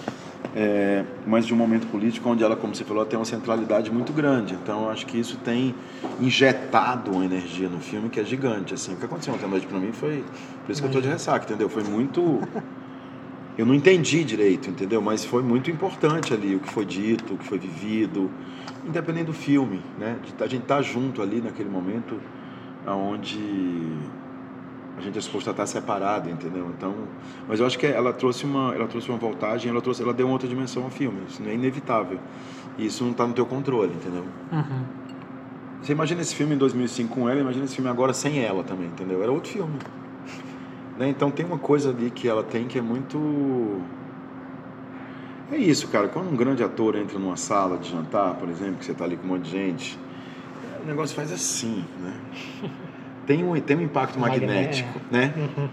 é, 0.56 1.04
mas 1.28 1.46
de 1.46 1.54
um 1.54 1.58
momento 1.58 1.88
político 1.88 2.30
onde 2.30 2.42
ela, 2.42 2.56
como 2.56 2.74
você 2.74 2.86
falou, 2.86 3.06
tem 3.06 3.20
uma 3.20 3.26
centralidade 3.26 3.92
muito 3.92 4.14
grande. 4.14 4.54
Então 4.54 4.90
acho 4.90 5.06
que 5.06 5.20
isso 5.20 5.38
tem 5.38 5.76
injetado 6.22 7.12
uma 7.12 7.26
energia 7.26 7.68
no 7.68 7.82
filme 7.82 8.08
que 8.10 8.20
é 8.20 8.24
gigante. 8.24 8.74
Assim, 8.74 8.94
o 8.94 8.96
que 8.96 9.04
aconteceu 9.04 9.34
ontem 9.34 9.46
à 9.46 9.50
noite 9.50 9.68
para 9.68 9.78
mim 9.78 9.92
foi 9.92 10.24
por 10.66 10.72
isso 10.72 10.82
que 10.82 10.86
eu 10.86 10.90
estou 10.90 11.02
de 11.02 11.10
ressaca, 11.10 11.44
entendeu? 11.44 11.68
Foi 11.68 11.84
muito 11.84 12.40
eu 13.58 13.66
não 13.66 13.74
entendi 13.74 14.24
direito, 14.24 14.70
entendeu? 14.70 15.02
Mas 15.02 15.24
foi 15.24 15.42
muito 15.42 15.72
importante 15.72 16.34
ali 16.34 16.56
o 16.56 16.60
que 16.60 16.72
foi 16.72 16.86
dito, 16.86 17.36
o 17.36 17.38
que 17.38 17.46
foi 17.46 17.58
vivido, 17.58 18.30
independente 18.86 19.26
do 19.26 19.34
filme, 19.34 19.82
né? 19.98 20.18
A 20.40 20.48
gente 20.48 20.64
tá 20.64 20.82
junto 20.82 21.22
ali 21.22 21.42
naquele 21.42 21.70
momento 21.70 22.20
aonde 22.86 23.40
a 24.98 25.02
gente 25.02 25.18
é 25.18 25.22
suposto 25.22 25.50
estar 25.50 25.66
separado, 25.66 26.30
entendeu? 26.30 26.72
Então, 26.78 26.94
mas 27.48 27.60
eu 27.60 27.66
acho 27.66 27.78
que 27.78 27.86
ela 27.86 28.14
trouxe 28.14 28.46
uma, 28.46 28.74
ela 28.74 28.88
trouxe 28.88 29.10
uma 29.10 29.18
voltagem, 29.18 29.70
ela 29.70 29.82
trouxe, 29.82 30.02
ela 30.02 30.14
deu 30.14 30.28
uma 30.28 30.34
outra 30.34 30.48
dimensão 30.48 30.84
ao 30.84 30.90
filme. 30.90 31.22
Isso 31.28 31.42
não 31.42 31.50
é 31.50 31.54
inevitável. 31.54 32.20
E 32.78 32.86
isso 32.86 33.04
não 33.04 33.12
está 33.12 33.26
no 33.26 33.34
teu 33.34 33.46
controle, 33.46 33.94
entendeu? 33.94 34.24
Uhum. 34.52 34.84
Você 35.82 35.92
imagina 35.92 36.22
esse 36.22 36.34
filme 36.34 36.56
em 36.56 36.58
2005 36.58 37.14
com 37.14 37.30
ela, 37.30 37.40
imagina 37.40 37.66
esse 37.66 37.76
filme 37.76 37.90
agora 37.90 38.14
sem 38.14 38.40
ela 38.40 38.64
também, 38.64 38.88
entendeu? 38.88 39.22
Era 39.22 39.32
outro 39.32 39.52
filme. 39.52 39.78
Né? 40.98 41.10
Então 41.10 41.30
tem 41.30 41.46
uma 41.46 41.58
coisa 41.58 41.90
ali 41.90 42.10
que 42.10 42.28
ela 42.28 42.44
tem 42.44 42.68
que 42.68 42.78
é 42.78 42.82
muito 42.82 43.82
é 45.52 45.58
isso, 45.58 45.88
cara. 45.90 46.08
Quando 46.08 46.32
um 46.32 46.36
grande 46.36 46.64
ator 46.64 46.96
entra 46.96 47.20
numa 47.20 47.38
sala 47.38 47.78
de 47.78 47.90
jantar, 47.92 48.36
por 48.36 48.50
exemplo, 48.50 48.76
que 48.76 48.86
você 48.86 48.92
está 48.92 49.06
ali 49.06 49.16
com 49.16 49.26
um 49.26 49.30
monte 49.30 49.44
de 49.44 49.52
gente, 49.52 50.00
o 50.84 50.88
negócio 50.88 51.16
faz 51.16 51.32
assim, 51.32 51.86
né? 52.02 52.20
tem 53.28 53.44
um, 53.44 53.60
tem 53.60 53.78
um 53.78 53.82
impacto 53.82 54.20
magnético, 54.20 55.00
né? 55.12 55.34
Uhum. 55.36 55.70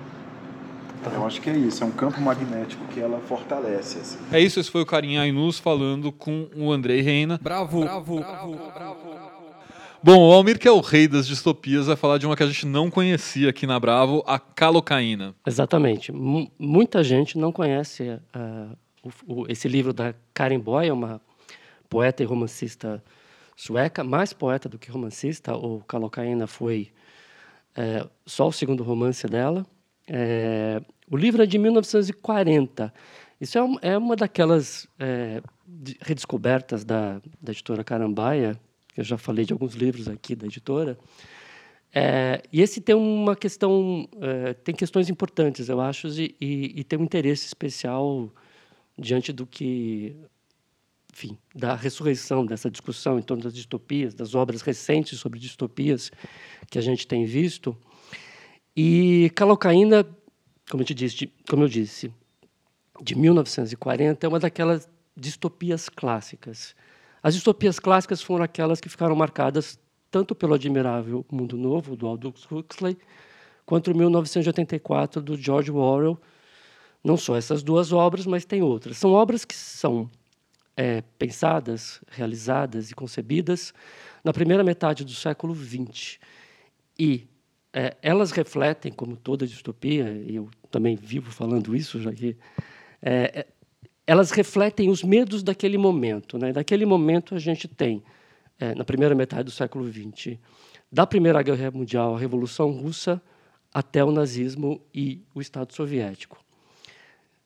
Eu 1.15 1.27
acho 1.27 1.41
que 1.41 1.51
é 1.51 1.57
isso, 1.57 1.83
é 1.83 1.87
um 1.87 1.91
campo 1.91 2.21
magnético 2.21 2.85
que 2.93 3.01
ela 3.01 3.19
fortalece. 3.27 3.99
Assim. 3.99 4.19
É 4.31 4.39
isso, 4.39 4.61
esse 4.61 4.71
foi 4.71 4.83
o 4.83 4.87
Carinha 4.87 5.23
Ainus 5.23 5.59
falando 5.59 6.13
com 6.13 6.47
o 6.55 6.71
Andrei 6.71 7.01
Reina. 7.01 7.41
Bravo, 7.43 7.81
bravo, 7.81 8.21
bravo, 8.21 8.57
bravo. 8.73 9.42
Bom, 10.05 10.29
o 10.29 10.33
Almir, 10.33 10.59
que 10.59 10.67
é 10.67 10.71
o 10.73 10.81
rei 10.81 11.07
das 11.07 11.29
distopias, 11.29 11.87
vai 11.87 11.95
falar 11.95 12.19
de 12.19 12.27
uma 12.27 12.37
que 12.37 12.43
a 12.43 12.47
gente 12.47 12.67
não 12.67 12.91
conhecia 12.91 13.51
aqui 13.51 13.69
na 13.69 13.79
Bravo, 13.79 14.25
a 14.27 14.37
calocaína. 14.37 15.33
Exatamente. 15.47 16.11
M 16.11 16.51
muita 16.59 17.05
gente 17.05 17.38
não 17.38 17.53
conhece 17.53 18.09
uh, 18.35 18.77
o, 19.01 19.43
o, 19.43 19.47
esse 19.49 19.69
livro 19.69 19.93
da 19.93 20.12
Karen 20.35 20.59
Boy, 20.59 20.88
é 20.88 20.93
uma 20.93 21.21
poeta 21.88 22.21
e 22.21 22.27
romancista 22.27 23.01
sueca, 23.55 24.03
mais 24.03 24.33
poeta 24.33 24.69
do 24.69 24.77
que 24.77 24.91
romancista. 24.91 25.55
O 25.55 25.85
Calocaína 25.85 26.49
foi 26.49 26.91
é, 27.77 28.05
só 28.27 28.49
o 28.49 28.53
segundo 28.53 28.83
romance 28.83 29.27
dela. 29.29 29.65
É, 30.09 30.83
o 31.09 31.17
livro 31.17 31.45
é 31.45 31.47
de 31.47 31.59
1940. 31.59 32.93
Isso 33.41 33.57
é, 33.57 33.62
um, 33.62 33.77
é 33.81 33.97
uma 33.97 34.17
daquelas 34.17 34.88
redescobertas 36.01 36.85
da, 36.85 37.21
da 37.41 37.53
editora 37.53 37.85
Carambaia, 37.85 38.59
eu 38.97 39.05
já 39.05 39.17
falei 39.17 39.45
de 39.45 39.53
alguns 39.53 39.75
livros 39.75 40.09
aqui 40.09 40.35
da 40.35 40.47
editora. 40.47 40.99
É, 41.95 42.43
e 42.51 42.63
esse 42.63 42.81
tem 42.81 42.95
uma 42.95 43.37
questão, 43.37 44.09
é, 44.21 44.55
tem 44.55 44.75
questões 44.75 45.11
importantes, 45.11 45.69
eu 45.69 45.81
acho, 45.81 46.09
e, 46.09 46.35
e, 46.41 46.81
e, 46.81 46.85
tem 46.85 46.99
um 46.99 47.05
interesse 47.05 47.47
especial 47.47 48.33
diante 48.99 49.31
do 49.31 49.47
que, 49.47 50.17
enfim, 51.13 51.37
da 51.55 51.75
ressurreição 51.75 52.47
dessa 52.47 52.71
discussão 52.71 53.19
em 53.19 53.23
torno 53.23 53.43
das 53.43 53.53
distopias, 53.53 54.15
das 54.15 54.35
obras 54.35 54.63
recentes 54.63 55.19
sobre 55.19 55.39
distopias 55.39 56.11
que 56.71 56.79
a 56.79 56.83
gente 56.83 57.07
tem 57.07 57.27
visto. 57.27 57.77
E 58.75 59.31
Calocaína, 59.35 60.07
como 60.71 60.83
eu, 60.83 60.87
te 60.87 60.95
disse, 60.95 61.17
de, 61.17 61.27
como 61.47 61.65
eu 61.65 61.69
disse, 61.69 62.11
de 63.03 63.15
1940, 63.15 64.27
é 64.27 64.29
uma 64.29 64.41
daquelas 64.41 64.89
distopias 65.15 65.91
clássicas. 65.91 66.75
As 67.23 67.35
distopias 67.35 67.79
clássicas 67.79 68.21
foram 68.21 68.45
aquelas 68.45 68.81
que 68.81 68.89
ficaram 68.89 69.15
marcadas 69.15 69.79
tanto 70.11 70.35
pelo 70.35 70.55
admirável 70.55 71.25
Mundo 71.31 71.57
Novo, 71.57 71.97
do 71.97 72.07
Aldous 72.07 72.47
Huxley, 72.51 72.99
quanto 73.65 73.95
1984, 73.95 75.23
do 75.23 75.37
George 75.37 75.71
Orwell. 75.71 76.21
Não 77.03 77.17
só 77.17 77.37
essas 77.37 77.63
duas 77.63 77.93
obras, 77.93 78.27
mas 78.27 78.45
tem 78.45 78.63
outras. 78.63 78.99
São 78.99 79.13
obras 79.13 79.45
que 79.45 79.55
são 79.55 80.11
é, 80.77 81.03
pensadas, 81.19 82.01
realizadas 82.09 82.91
e 82.91 82.95
concebidas 82.95 83.73
na 84.23 84.33
primeira 84.33 84.63
metade 84.65 85.05
do 85.05 85.13
século 85.13 85.55
XX. 85.55 86.19
E 86.99 87.27
é, 87.73 87.97
elas 88.03 88.33
refletem, 88.33 88.93
como 88.93 89.17
toda 89.17 89.47
distopia, 89.47 90.11
e 90.27 90.37
eu 90.37 90.51
também 90.71 90.95
vivo 90.97 91.31
falando 91.31 91.75
isso, 91.75 92.01
já 92.01 92.13
que 92.13 92.37
é, 93.01 93.41
é 93.41 93.47
elas 94.07 94.31
refletem 94.31 94.88
os 94.88 95.03
medos 95.03 95.43
daquele 95.43 95.79
momento. 95.79 96.38
Né? 96.38 96.53
Daquele 96.53 96.85
momento 96.85 97.35
a 97.35 97.38
gente 97.38 97.69
tem, 97.69 98.03
é, 98.59 98.75
na 98.75 98.85
primeira 98.85 99.15
metade 99.15 99.45
do 99.45 99.51
século 99.51 99.91
XX, 99.91 100.38
da 100.91 101.07
Primeira 101.07 101.43
Guerra 101.43 101.71
Mundial, 101.71 102.15
a 102.15 102.19
Revolução 102.19 102.71
Russa, 102.71 103.21
até 103.73 104.05
o 104.05 104.11
nazismo 104.11 104.81
e 104.95 105.23
o 105.35 105.41
Estado 105.41 105.73
Soviético. 105.73 106.38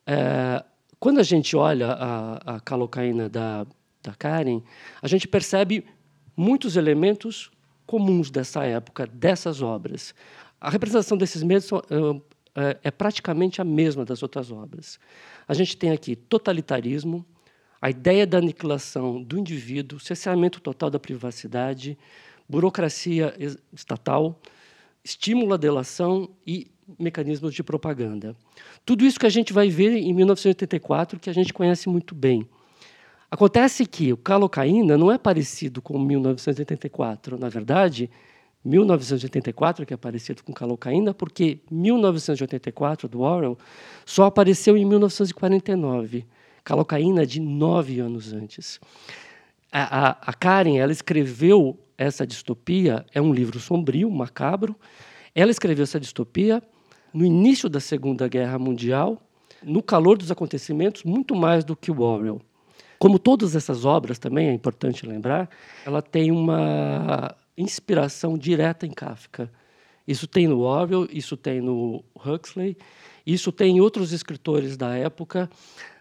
É, 0.07 0.64
quando 0.99 1.21
a 1.21 1.23
gente 1.23 1.57
olha 1.57 1.92
a, 1.92 2.57
a 2.57 2.61
calocaína 2.61 3.29
da, 3.29 3.66
da 4.03 4.14
Karen, 4.14 4.62
a 5.01 5.07
gente 5.07 5.29
percebe 5.29 5.85
muitos 6.37 6.77
elementos 6.77 7.51
comuns 7.87 8.31
dessa 8.31 8.64
época, 8.64 9.07
dessas 9.07 9.62
obras. 9.62 10.14
A 10.61 10.71
representação 10.71 11.16
desses 11.16 11.42
medos 11.42 11.71
é, 12.57 12.79
é 12.85 12.90
praticamente 12.90 13.61
a 13.61 13.64
mesma 13.64 14.05
das 14.05 14.23
outras 14.23 14.51
obras. 14.51 14.99
A 15.47 15.55
gente 15.55 15.77
tem 15.77 15.90
aqui 15.90 16.16
totalitarismo, 16.16 17.25
a 17.81 17.90
ideia 17.90 18.27
da 18.27 18.38
aniquilação 18.38 19.23
do 19.23 19.38
indivíduo, 19.38 20.01
cerceamento 20.01 20.61
total 20.61 20.88
da 20.90 20.99
privacidade, 20.99 21.99
burocracia 22.49 23.35
estatal, 23.73 24.40
estímulo 25.05 25.55
à 25.55 25.57
delação 25.57 26.31
e 26.47 26.71
mecanismos 26.99 27.53
de 27.53 27.62
propaganda. 27.62 28.35
Tudo 28.85 29.05
isso 29.05 29.21
que 29.21 29.27
a 29.27 29.31
gente 29.31 29.53
vai 29.53 29.69
ver 29.69 29.97
em 29.97 30.12
1984, 30.14 31.21
que 31.21 31.29
a 31.29 31.35
gente 31.35 31.53
conhece 31.53 31.88
muito 31.88 32.14
bem. 32.14 32.49
Acontece 33.31 33.85
que 33.85 34.12
o 34.12 34.16
Calocaína 34.16 34.97
não 34.97 35.11
é 35.11 35.19
parecido 35.19 35.83
com 35.83 35.99
1984. 35.99 37.37
Na 37.37 37.49
verdade, 37.49 38.09
1984 38.66 39.87
que 39.87 39.94
é 39.94 39.96
parecido 39.96 40.42
com 40.42 40.52
Calocaína, 40.52 41.14
porque 41.14 41.61
1984 41.70 43.09
do 43.09 43.20
Orwell 43.20 43.57
só 44.05 44.24
apareceu 44.24 44.76
em 44.76 44.85
1949, 44.85 46.26
Calocaína 46.64 47.24
de 47.24 47.40
nove 47.40 48.00
anos 48.00 48.33
antes. 48.33 48.81
A, 49.70 50.09
a, 50.09 50.11
a 50.11 50.33
Karen 50.33 50.79
ela 50.79 50.92
escreveu 50.92 51.79
essa 51.96 52.26
distopia, 52.26 53.07
é 53.14 53.20
um 53.20 53.33
livro 53.33 53.61
sombrio, 53.61 54.11
macabro. 54.11 54.74
Ela 55.35 55.50
escreveu 55.50 55.85
essa 55.85 56.00
distopia 56.00 56.62
no 57.14 57.24
início 57.24 57.68
da 57.68 57.81
Segunda 57.81 58.29
Guerra 58.29 58.59
Mundial, 58.59 59.22
no 59.62 59.83
calor 59.83 60.18
dos 60.18 60.31
acontecimentos, 60.31 61.05
muito 61.05 61.35
mais 61.35 61.64
do 61.64 61.76
que 61.76 61.90
o 61.90 62.00
Orwell. 62.00 62.40
Como 62.98 63.18
todas 63.18 63.55
essas 63.55 63.85
obras, 63.85 64.18
também 64.18 64.48
é 64.48 64.52
importante 64.52 65.07
lembrar, 65.07 65.48
ela 65.85 66.02
tem 66.02 66.31
uma 66.31 67.35
inspiração 67.57 68.37
direta 68.37 68.87
em 68.87 68.90
Kafka. 68.90 69.51
Isso 70.07 70.27
tem 70.27 70.47
no 70.47 70.61
Orwell, 70.61 71.09
isso 71.11 71.37
tem 71.37 71.61
no 71.61 72.05
Huxley, 72.14 72.77
isso 73.27 73.51
tem 73.51 73.77
em 73.77 73.81
outros 73.81 74.12
escritores 74.12 74.77
da 74.77 74.95
época 74.95 75.51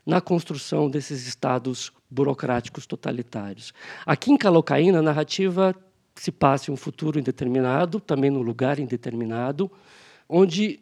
na 0.05 0.21
construção 0.21 0.89
desses 0.89 1.25
estados 1.25 1.91
burocráticos 2.09 2.85
totalitários. 2.85 3.73
Aqui 4.05 4.31
em 4.31 4.37
Calocaína, 4.37 4.99
a 4.99 5.01
narrativa 5.01 5.75
se 6.13 6.31
passa 6.31 6.69
em 6.69 6.73
um 6.73 6.77
futuro 6.77 7.19
indeterminado, 7.19 7.99
também 7.99 8.29
num 8.29 8.41
lugar 8.41 8.79
indeterminado, 8.79 9.71
onde 10.29 10.79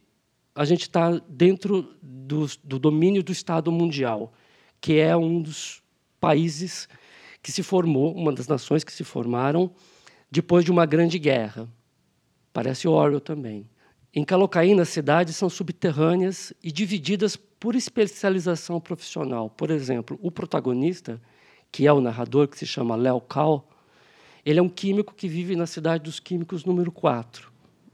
a 0.53 0.65
gente 0.65 0.81
está 0.81 1.11
dentro 1.27 1.95
do, 2.01 2.45
do 2.63 2.77
domínio 2.77 3.23
do 3.23 3.31
Estado 3.31 3.71
mundial, 3.71 4.33
que 4.81 4.99
é 4.99 5.15
um 5.15 5.41
dos 5.41 5.81
países 6.19 6.87
que 7.41 7.51
se 7.51 7.63
formou, 7.63 8.13
uma 8.13 8.31
das 8.31 8.47
nações 8.47 8.83
que 8.83 8.91
se 8.91 9.03
formaram 9.03 9.71
depois 10.33 10.65
de 10.65 10.71
uma 10.71 10.87
grande 10.87 11.19
guerra. 11.19 11.69
Parece 12.51 12.87
Orwell 12.87 13.21
também. 13.21 13.69
Em 14.11 14.25
Calocaína, 14.25 14.81
as 14.81 14.89
cidades 14.89 15.35
são 15.35 15.47
subterrâneas 15.47 16.51
e 16.63 16.71
divididas 16.71 17.35
por 17.35 17.75
especialização 17.75 18.81
profissional. 18.81 19.47
Por 19.47 19.69
exemplo, 19.69 20.17
o 20.23 20.31
protagonista, 20.31 21.21
que 21.71 21.85
é 21.85 21.93
o 21.93 22.01
narrador, 22.01 22.47
que 22.47 22.57
se 22.57 22.65
chama 22.65 22.95
Léo 22.95 23.21
Cal, 23.21 23.69
ele 24.43 24.57
é 24.57 24.61
um 24.61 24.69
químico 24.69 25.13
que 25.13 25.27
vive 25.27 25.55
na 25.55 25.67
cidade 25.67 26.05
dos 26.05 26.19
químicos 26.19 26.65
número 26.65 26.91
4. 26.91 27.51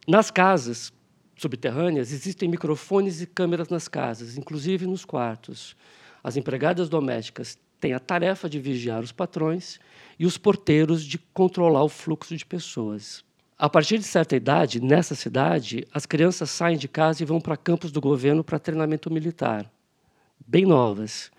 Nas 0.08 0.32
casas 0.32 0.94
subterrâneas 1.36 2.14
existem 2.14 2.48
microfones 2.48 3.22
e 3.22 3.28
câmeras 3.28 3.68
nas 3.68 3.90
casas, 3.90 4.38
inclusive 4.38 4.88
nos 4.88 5.04
quartos. 5.04 5.76
As 6.24 6.38
empregadas 6.38 6.88
domésticas 6.88 7.60
têm 7.80 7.94
a 7.94 8.00
tarefa 8.00 8.50
de 8.50 8.60
vigiar 8.60 9.02
os 9.02 9.12
patrões 9.12 9.80
e 10.18 10.26
os 10.26 10.38
porteiros 10.38 11.04
de 11.04 11.18
controlar 11.18 11.84
o 11.84 11.90
fluxo 11.90 12.36
de 12.36 12.46
pessoas. 12.46 13.24
A 13.58 13.70
partir 13.70 13.98
de 13.98 14.06
certa 14.06 14.36
idade, 14.36 14.82
nessa 14.82 15.16
cidade, 15.16 15.86
as 15.94 16.06
crianças 16.06 16.50
saem 16.50 16.78
de 16.78 16.88
casa 16.88 17.24
e 17.24 17.26
vão 17.26 17.42
para 17.42 17.58
campos 17.58 17.92
do 17.92 18.00
governo 18.00 18.44
para 18.44 18.60
treinamento 18.60 19.12
militar, 19.12 19.70
bem 20.48 20.66
novas. 20.66 21.32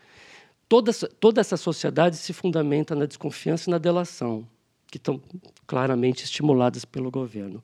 Toda, 0.68 0.92
toda 0.92 1.40
essa 1.40 1.56
sociedade 1.56 2.16
se 2.16 2.32
fundamenta 2.32 2.94
na 2.94 3.06
desconfiança 3.06 3.68
e 3.68 3.72
na 3.72 3.78
delação, 3.78 4.46
que 4.90 4.98
estão 4.98 5.20
claramente 5.66 6.24
estimuladas 6.24 6.84
pelo 6.84 7.10
governo. 7.10 7.62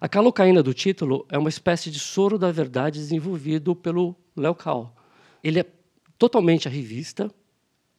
A 0.00 0.08
calocaína 0.08 0.62
do 0.62 0.74
título 0.74 1.24
é 1.30 1.38
uma 1.38 1.48
espécie 1.48 1.90
de 1.90 2.00
soro 2.00 2.36
da 2.36 2.50
verdade 2.50 2.98
desenvolvido 2.98 3.74
pelo 3.76 4.16
Léo 4.36 4.54
Cal. 4.54 4.94
Ele 5.44 5.60
é 5.60 5.66
totalmente 6.18 6.66
a 6.66 6.70
revista, 6.70 7.30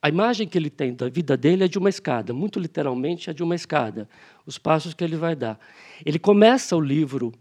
a 0.04 0.10
imagem 0.10 0.46
que 0.46 0.58
ele 0.58 0.70
tem 0.70 0.94
da 0.94 1.08
vida 1.08 1.38
dele 1.38 1.64
é 1.64 1.68
de 1.70 1.78
uma 1.78 1.88
escada, 1.88 2.34
muito 2.34 2.60
literalmente 2.60 3.30
é 3.30 3.34
de 3.34 3.42
uma 3.42 3.56
escada, 3.56 4.10
os 4.46 4.58
passos 4.58 4.94
que 4.94 5.02
ele 5.02 5.16
vai 5.16 5.34
dar. 5.34 5.58
Ele 6.06 6.20
começa 6.20 6.76
o 6.76 6.82
livro, 6.82 7.32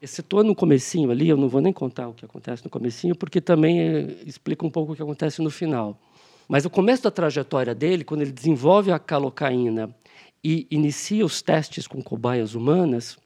excetuando 0.00 0.50
no 0.50 0.54
comecinho 0.54 1.10
ali, 1.10 1.28
eu 1.28 1.36
não 1.36 1.48
vou 1.48 1.60
nem 1.60 1.72
contar 1.72 2.06
o 2.06 2.14
que 2.14 2.24
acontece 2.24 2.62
no 2.62 2.70
comecinho, 2.70 3.16
porque 3.16 3.40
também 3.40 3.80
é, 3.80 4.16
explica 4.24 4.64
um 4.64 4.70
pouco 4.70 4.92
o 4.92 4.94
que 4.96 5.02
acontece 5.02 5.42
no 5.42 5.50
final. 5.50 6.00
Mas 6.48 6.64
o 6.64 6.70
começo 6.70 7.02
da 7.02 7.10
trajetória 7.10 7.74
dele, 7.74 8.04
quando 8.04 8.22
ele 8.22 8.30
desenvolve 8.30 8.92
a 8.92 9.00
calocaína 9.00 9.92
e 10.44 10.68
inicia 10.70 11.26
os 11.26 11.42
testes 11.42 11.88
com 11.88 12.00
cobaias 12.00 12.54
humanas, 12.54 13.18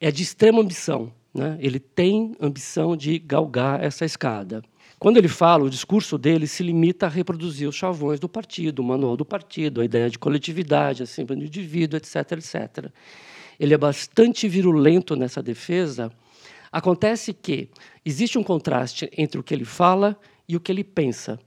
é 0.00 0.10
de 0.10 0.24
extrema 0.24 0.60
ambição. 0.60 1.12
Né? 1.32 1.56
Ele 1.60 1.78
tem 1.78 2.34
ambição 2.40 2.96
de 2.96 3.16
galgar 3.20 3.80
essa 3.80 4.04
escada. 4.04 4.60
Quando 5.00 5.16
ele 5.16 5.28
fala, 5.28 5.64
o 5.64 5.70
discurso 5.70 6.18
dele 6.18 6.46
se 6.46 6.62
limita 6.62 7.06
a 7.06 7.08
reproduzir 7.08 7.66
os 7.66 7.74
chavões 7.74 8.20
do 8.20 8.28
partido, 8.28 8.80
o 8.80 8.84
manual 8.84 9.16
do 9.16 9.24
partido, 9.24 9.80
a 9.80 9.84
ideia 9.86 10.10
de 10.10 10.18
coletividade, 10.18 11.02
a 11.02 11.06
do 11.24 11.42
indivíduo, 11.42 11.96
etc, 11.96 12.32
etc. 12.32 12.92
Ele 13.58 13.72
é 13.72 13.78
bastante 13.78 14.46
virulento 14.46 15.16
nessa 15.16 15.42
defesa. 15.42 16.12
Acontece 16.70 17.32
que 17.32 17.70
existe 18.04 18.36
um 18.36 18.42
contraste 18.42 19.10
entre 19.16 19.40
o 19.40 19.42
que 19.42 19.54
ele 19.54 19.64
fala 19.64 20.20
e 20.46 20.54
o 20.54 20.60
que 20.60 20.70
ele 20.70 20.84
pensa. 20.84 21.40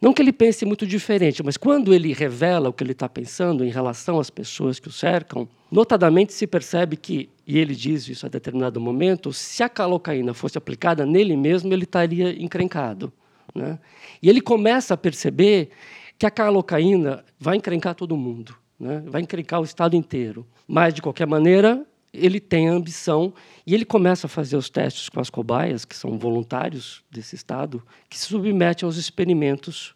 Não 0.00 0.14
que 0.14 0.22
ele 0.22 0.32
pense 0.32 0.64
muito 0.64 0.86
diferente, 0.86 1.42
mas 1.42 1.58
quando 1.58 1.92
ele 1.92 2.12
revela 2.14 2.70
o 2.70 2.72
que 2.72 2.82
ele 2.82 2.92
está 2.92 3.06
pensando 3.06 3.64
em 3.64 3.70
relação 3.70 4.18
às 4.18 4.30
pessoas 4.30 4.80
que 4.80 4.88
o 4.88 4.92
cercam, 4.92 5.46
notadamente 5.70 6.32
se 6.32 6.46
percebe 6.46 6.96
que 6.96 7.28
e 7.46 7.58
ele 7.58 7.74
diz 7.74 8.08
isso 8.08 8.24
a 8.24 8.28
determinado 8.28 8.80
momento, 8.80 9.32
se 9.32 9.60
a 9.62 9.68
calocaína 9.68 10.32
fosse 10.32 10.56
aplicada 10.56 11.04
nele 11.04 11.36
mesmo, 11.36 11.72
ele 11.72 11.82
estaria 11.82 12.30
encrencado. 12.40 13.12
Né? 13.52 13.76
E 14.22 14.30
ele 14.30 14.40
começa 14.40 14.94
a 14.94 14.96
perceber 14.96 15.70
que 16.16 16.24
a 16.24 16.30
calocaína 16.30 17.24
vai 17.40 17.56
encrencar 17.56 17.96
todo 17.96 18.16
mundo, 18.16 18.54
né? 18.78 19.02
vai 19.04 19.20
encrencar 19.22 19.60
o 19.60 19.64
Estado 19.64 19.96
inteiro. 19.96 20.46
Mas, 20.68 20.94
de 20.94 21.02
qualquer 21.02 21.26
maneira, 21.26 21.84
ele 22.12 22.40
tem 22.40 22.68
a 22.68 22.72
ambição 22.72 23.32
e 23.66 23.74
ele 23.74 23.84
começa 23.84 24.26
a 24.26 24.30
fazer 24.30 24.56
os 24.56 24.68
testes 24.68 25.08
com 25.08 25.20
as 25.20 25.30
cobaias, 25.30 25.84
que 25.84 25.96
são 25.96 26.18
voluntários 26.18 27.04
desse 27.10 27.34
Estado, 27.36 27.82
que 28.08 28.18
se 28.18 28.26
submetem 28.26 28.86
aos 28.86 28.96
experimentos. 28.96 29.94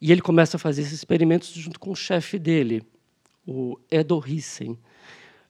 E 0.00 0.10
ele 0.10 0.20
começa 0.20 0.56
a 0.56 0.60
fazer 0.60 0.82
esses 0.82 0.94
experimentos 0.94 1.48
junto 1.50 1.78
com 1.78 1.90
o 1.90 1.96
chefe 1.96 2.38
dele, 2.38 2.82
o 3.46 3.78
Edo 3.90 4.22
Hissen 4.26 4.78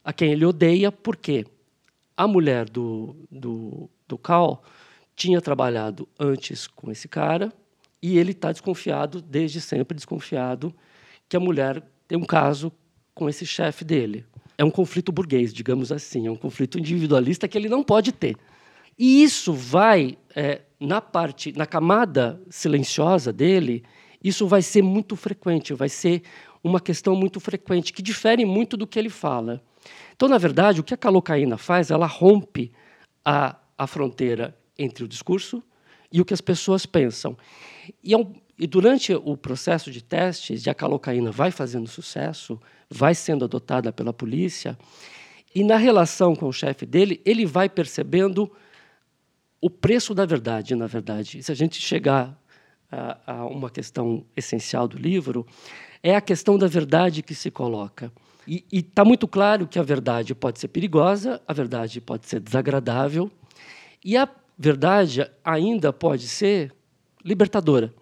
a 0.04 0.12
quem 0.12 0.32
ele 0.32 0.44
odeia, 0.44 0.92
porque 0.92 1.46
a 2.14 2.28
mulher 2.28 2.68
do, 2.68 3.16
do, 3.30 3.88
do 4.06 4.18
Cal 4.18 4.62
tinha 5.16 5.40
trabalhado 5.40 6.06
antes 6.20 6.66
com 6.66 6.90
esse 6.90 7.08
cara 7.08 7.50
e 8.02 8.18
ele 8.18 8.32
está 8.32 8.52
desconfiado, 8.52 9.22
desde 9.22 9.60
sempre 9.60 9.94
desconfiado, 9.94 10.74
que 11.26 11.36
a 11.36 11.40
mulher 11.40 11.82
tem 12.06 12.18
um 12.18 12.24
caso 12.24 12.70
com 13.14 13.28
esse 13.28 13.46
chefe 13.46 13.82
dele. 13.82 14.26
É 14.56 14.64
um 14.64 14.70
conflito 14.70 15.10
burguês, 15.10 15.52
digamos 15.52 15.90
assim, 15.90 16.26
é 16.26 16.30
um 16.30 16.36
conflito 16.36 16.78
individualista 16.78 17.48
que 17.48 17.58
ele 17.58 17.68
não 17.68 17.82
pode 17.82 18.12
ter. 18.12 18.36
E 18.98 19.22
isso 19.22 19.52
vai, 19.52 20.16
é, 20.34 20.62
na 20.78 21.00
parte, 21.00 21.52
na 21.56 21.66
camada 21.66 22.40
silenciosa 22.48 23.32
dele, 23.32 23.82
isso 24.22 24.46
vai 24.46 24.62
ser 24.62 24.82
muito 24.82 25.16
frequente, 25.16 25.74
vai 25.74 25.88
ser 25.88 26.22
uma 26.62 26.80
questão 26.80 27.14
muito 27.14 27.40
frequente, 27.40 27.92
que 27.92 28.02
difere 28.02 28.44
muito 28.44 28.76
do 28.76 28.86
que 28.86 28.98
ele 28.98 29.10
fala. 29.10 29.62
Então, 30.14 30.28
na 30.28 30.38
verdade, 30.38 30.80
o 30.80 30.84
que 30.84 30.94
a 30.94 30.96
calocaína 30.96 31.58
faz, 31.58 31.90
ela 31.90 32.06
rompe 32.06 32.72
a, 33.24 33.56
a 33.76 33.86
fronteira 33.86 34.56
entre 34.78 35.04
o 35.04 35.08
discurso 35.08 35.62
e 36.10 36.20
o 36.20 36.24
que 36.24 36.32
as 36.32 36.40
pessoas 36.40 36.86
pensam. 36.86 37.36
E, 38.02 38.14
é 38.14 38.16
um, 38.16 38.34
e 38.58 38.66
durante 38.66 39.12
o 39.12 39.36
processo 39.36 39.90
de 39.90 40.02
testes, 40.02 40.64
e 40.64 40.70
a 40.70 40.74
calocaína 40.74 41.30
vai 41.30 41.50
fazendo 41.50 41.88
sucesso, 41.88 42.58
vai 42.90 43.14
sendo 43.14 43.44
adotada 43.44 43.92
pela 43.92 44.12
polícia, 44.12 44.78
e 45.54 45.62
na 45.62 45.76
relação 45.76 46.34
com 46.34 46.48
o 46.48 46.52
chefe 46.52 46.84
dele, 46.84 47.20
ele 47.24 47.46
vai 47.46 47.68
percebendo 47.68 48.50
o 49.60 49.70
preço 49.70 50.14
da 50.14 50.26
verdade, 50.26 50.74
na 50.74 50.86
verdade. 50.86 51.42
se 51.42 51.50
a 51.50 51.54
gente 51.54 51.80
chegar 51.80 52.38
a, 52.90 53.18
a 53.26 53.46
uma 53.46 53.70
questão 53.70 54.24
essencial 54.36 54.88
do 54.88 54.98
livro, 54.98 55.46
é 56.02 56.14
a 56.14 56.20
questão 56.20 56.58
da 56.58 56.66
verdade 56.66 57.22
que 57.22 57.34
se 57.34 57.50
coloca. 57.50 58.12
E 58.46 58.64
está 58.70 59.04
muito 59.04 59.26
claro 59.26 59.66
que 59.66 59.78
a 59.78 59.82
verdade 59.82 60.34
pode 60.34 60.58
ser 60.58 60.68
perigosa, 60.68 61.40
a 61.48 61.52
verdade 61.52 62.00
pode 62.00 62.26
ser 62.26 62.40
desagradável, 62.40 63.30
e 64.04 64.16
a 64.16 64.28
verdade 64.58 65.26
ainda 65.42 65.92
pode 65.92 66.28
ser 66.28 66.74
libertadora. 67.24 67.94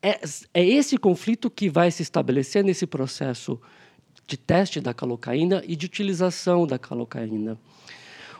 É, 0.00 0.20
é 0.54 0.64
esse 0.64 0.96
conflito 0.96 1.50
que 1.50 1.68
vai 1.68 1.90
se 1.90 2.02
estabelecer 2.02 2.62
nesse 2.62 2.86
processo 2.86 3.60
de 4.28 4.36
teste 4.36 4.78
da 4.78 4.92
calocaína 4.92 5.64
e 5.66 5.74
de 5.74 5.86
utilização 5.86 6.66
da 6.66 6.78
calocaína. 6.78 7.58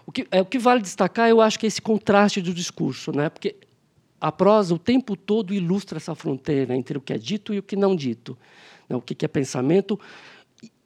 O 0.07 0.13
que, 0.13 0.29
é, 0.31 0.41
o 0.41 0.45
que 0.45 0.59
vale 0.59 0.83
destacar, 0.83 1.29
eu 1.31 1.41
acho 1.41 1.59
que 1.59 1.67
é 1.67 1.69
esse 1.69 1.81
contraste 1.81 2.43
do 2.43 2.53
discurso, 2.53 3.11
né? 3.11 3.31
porque 3.31 3.57
a 4.21 4.31
prosa 4.31 4.75
o 4.75 4.79
tempo 4.79 5.17
todo 5.17 5.55
ilustra 5.55 5.97
essa 5.97 6.15
fronteira 6.15 6.77
entre 6.77 6.99
o 6.99 7.01
que 7.01 7.13
é 7.13 7.19
dito 7.19 7.55
e 7.55 7.59
o 7.59 7.63
que 7.63 7.75
não 7.75 7.97
dito. 7.97 8.37
Né? 8.89 8.97
O 8.97 9.01
que 9.01 9.25
é 9.25 9.29
pensamento 9.29 9.99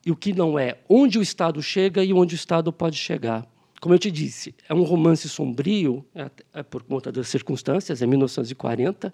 e 0.07 0.11
o 0.11 0.17
que 0.17 0.33
não 0.33 0.59
é, 0.59 0.79
onde 0.88 1.19
o 1.19 1.23
Estado 1.23 1.61
chega 1.61 2.05
e 2.05 2.12
onde 2.12 2.35
o 2.35 2.37
Estado 2.37 2.73
pode 2.73 2.97
chegar. 2.97 3.47
Como 3.81 3.95
eu 3.95 3.99
te 3.99 4.11
disse, 4.11 4.55
é 4.69 4.75
um 4.75 4.83
romance 4.83 5.29
sombrio, 5.29 6.05
é, 6.15 6.31
é 6.55 6.62
por 6.62 6.85
conta 6.85 7.11
das 7.11 7.29
circunstâncias, 7.29 8.01
é 8.03 8.07
1940. 8.07 9.12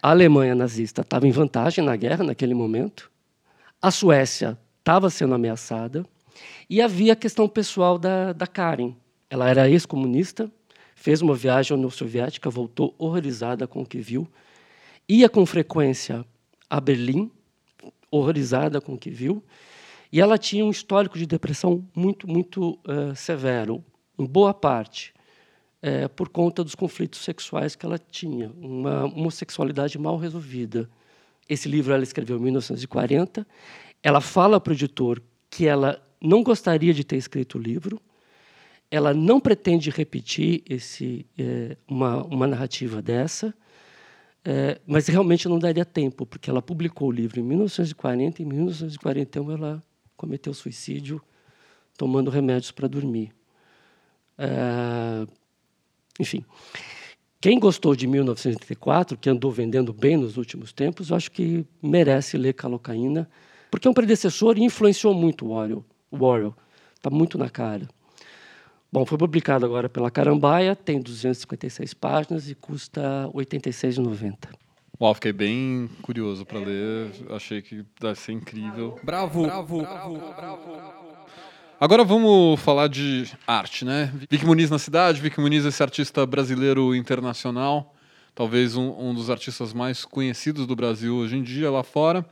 A 0.00 0.10
Alemanha 0.10 0.54
nazista 0.54 1.02
estava 1.02 1.26
em 1.26 1.32
vantagem 1.32 1.84
na 1.84 1.96
guerra 1.96 2.22
naquele 2.22 2.54
momento. 2.54 3.10
A 3.82 3.90
Suécia 3.90 4.58
estava 4.84 5.08
sendo 5.08 5.34
ameaçada. 5.34 6.04
E 6.68 6.82
havia 6.82 7.14
a 7.14 7.16
questão 7.16 7.48
pessoal 7.48 7.98
da, 7.98 8.34
da 8.34 8.46
Karen. 8.46 8.92
Ela 9.30 9.48
era 9.48 9.68
ex-comunista, 9.68 10.50
fez 10.94 11.22
uma 11.22 11.34
viagem 11.34 11.74
à 11.74 11.76
União 11.76 11.90
Soviética, 11.90 12.50
voltou 12.50 12.94
horrorizada 12.98 13.66
com 13.66 13.80
o 13.80 13.86
que 13.86 13.98
viu. 13.98 14.28
Ia 15.08 15.28
com 15.30 15.46
frequência 15.46 16.24
a 16.68 16.80
Berlim, 16.80 17.30
horrorizada 18.10 18.78
com 18.80 18.92
o 18.92 18.98
que 18.98 19.10
viu, 19.10 19.42
e 20.12 20.20
ela 20.20 20.36
tinha 20.36 20.64
um 20.64 20.70
histórico 20.70 21.18
de 21.18 21.26
depressão 21.26 21.84
muito, 21.94 22.28
muito 22.28 22.78
uh, 22.86 23.16
severo, 23.16 23.82
em 24.18 24.26
boa 24.26 24.52
parte, 24.52 25.14
uh, 25.82 26.08
por 26.10 26.28
conta 26.28 26.62
dos 26.62 26.74
conflitos 26.74 27.20
sexuais 27.20 27.74
que 27.74 27.86
ela 27.86 27.98
tinha, 27.98 28.52
uma 28.60 29.06
homossexualidade 29.06 29.98
mal 29.98 30.16
resolvida. 30.16 30.88
Esse 31.48 31.68
livro 31.68 31.92
ela 31.92 32.02
escreveu 32.02 32.38
em 32.38 32.42
1940. 32.42 33.46
Ela 34.04 34.20
fala 34.20 34.60
para 34.60 34.70
o 34.70 34.74
editor 34.74 35.22
que 35.48 35.66
ela 35.66 35.98
não 36.20 36.42
gostaria 36.42 36.92
de 36.92 37.02
ter 37.02 37.16
escrito 37.16 37.56
o 37.56 37.60
livro, 37.60 37.98
ela 38.90 39.14
não 39.14 39.40
pretende 39.40 39.88
repetir 39.88 40.62
esse, 40.68 41.26
é, 41.38 41.74
uma, 41.88 42.22
uma 42.24 42.46
narrativa 42.46 43.00
dessa, 43.00 43.54
é, 44.44 44.78
mas 44.86 45.06
realmente 45.06 45.48
não 45.48 45.58
daria 45.58 45.86
tempo, 45.86 46.26
porque 46.26 46.50
ela 46.50 46.60
publicou 46.60 47.08
o 47.08 47.10
livro 47.10 47.40
em 47.40 47.42
1940 47.42 48.42
e 48.42 48.44
em 48.44 48.48
1941 48.48 49.50
ela 49.52 49.82
cometeu 50.18 50.52
suicídio 50.52 51.20
tomando 51.96 52.30
remédios 52.30 52.72
para 52.72 52.86
dormir. 52.86 53.32
É, 54.36 55.26
enfim, 56.20 56.44
quem 57.40 57.58
gostou 57.58 57.96
de 57.96 58.06
1984, 58.06 59.16
que 59.16 59.30
andou 59.30 59.50
vendendo 59.50 59.94
bem 59.94 60.18
nos 60.18 60.36
últimos 60.36 60.72
tempos, 60.72 61.08
eu 61.08 61.16
acho 61.16 61.30
que 61.30 61.64
merece 61.82 62.36
ler 62.36 62.52
Calocaína, 62.52 63.28
porque 63.74 63.88
é 63.88 63.90
um 63.90 63.94
predecessor 63.94 64.56
e 64.56 64.62
influenciou 64.62 65.12
muito 65.12 65.46
o 65.46 65.50
Orwell. 65.50 65.84
O 66.08 66.24
Orwell 66.24 66.54
está 66.94 67.10
muito 67.10 67.36
na 67.36 67.50
cara. 67.50 67.88
Bom, 68.92 69.04
foi 69.04 69.18
publicado 69.18 69.66
agora 69.66 69.88
pela 69.88 70.12
Carambaia, 70.12 70.76
tem 70.76 71.00
256 71.00 71.92
páginas 71.92 72.48
e 72.48 72.54
custa 72.54 73.26
R$ 73.34 73.44
86,90. 73.44 74.36
Uau, 75.00 75.12
fiquei 75.12 75.32
bem 75.32 75.90
curioso 76.02 76.46
para 76.46 76.60
ler. 76.60 77.10
Achei 77.30 77.60
que 77.62 77.84
deve 78.00 78.16
ser 78.16 78.30
incrível. 78.30 78.96
Bravo, 79.02 79.42
bravo, 79.42 79.78
bravo, 79.80 80.18
bravo. 80.36 80.72
Agora 81.80 82.04
vamos 82.04 82.60
falar 82.60 82.86
de 82.86 83.28
arte, 83.44 83.84
né? 83.84 84.12
Vicky 84.30 84.46
Muniz 84.46 84.70
na 84.70 84.78
cidade. 84.78 85.20
Vicky 85.20 85.40
Muniz, 85.40 85.64
esse 85.64 85.82
artista 85.82 86.24
brasileiro 86.24 86.94
internacional, 86.94 87.92
talvez 88.36 88.76
um, 88.76 88.92
um 88.96 89.12
dos 89.12 89.30
artistas 89.30 89.72
mais 89.72 90.04
conhecidos 90.04 90.64
do 90.64 90.76
Brasil 90.76 91.16
hoje 91.16 91.36
em 91.36 91.42
dia 91.42 91.72
lá 91.72 91.82
fora. 91.82 92.24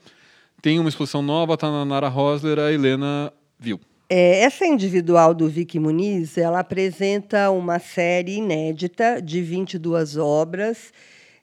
Tem 0.62 0.78
uma 0.78 0.88
exposição 0.88 1.22
nova, 1.22 1.56
tá 1.56 1.68
na 1.68 1.84
Nara 1.84 2.06
Rosler, 2.06 2.56
a 2.60 2.72
Helena 2.72 3.32
viu. 3.58 3.80
É, 4.08 4.44
essa 4.44 4.64
individual 4.64 5.34
do 5.34 5.48
Vicky 5.48 5.80
Muniz, 5.80 6.38
ela 6.38 6.60
apresenta 6.60 7.50
uma 7.50 7.80
série 7.80 8.36
inédita 8.36 9.20
de 9.20 9.42
22 9.42 10.16
obras, 10.16 10.92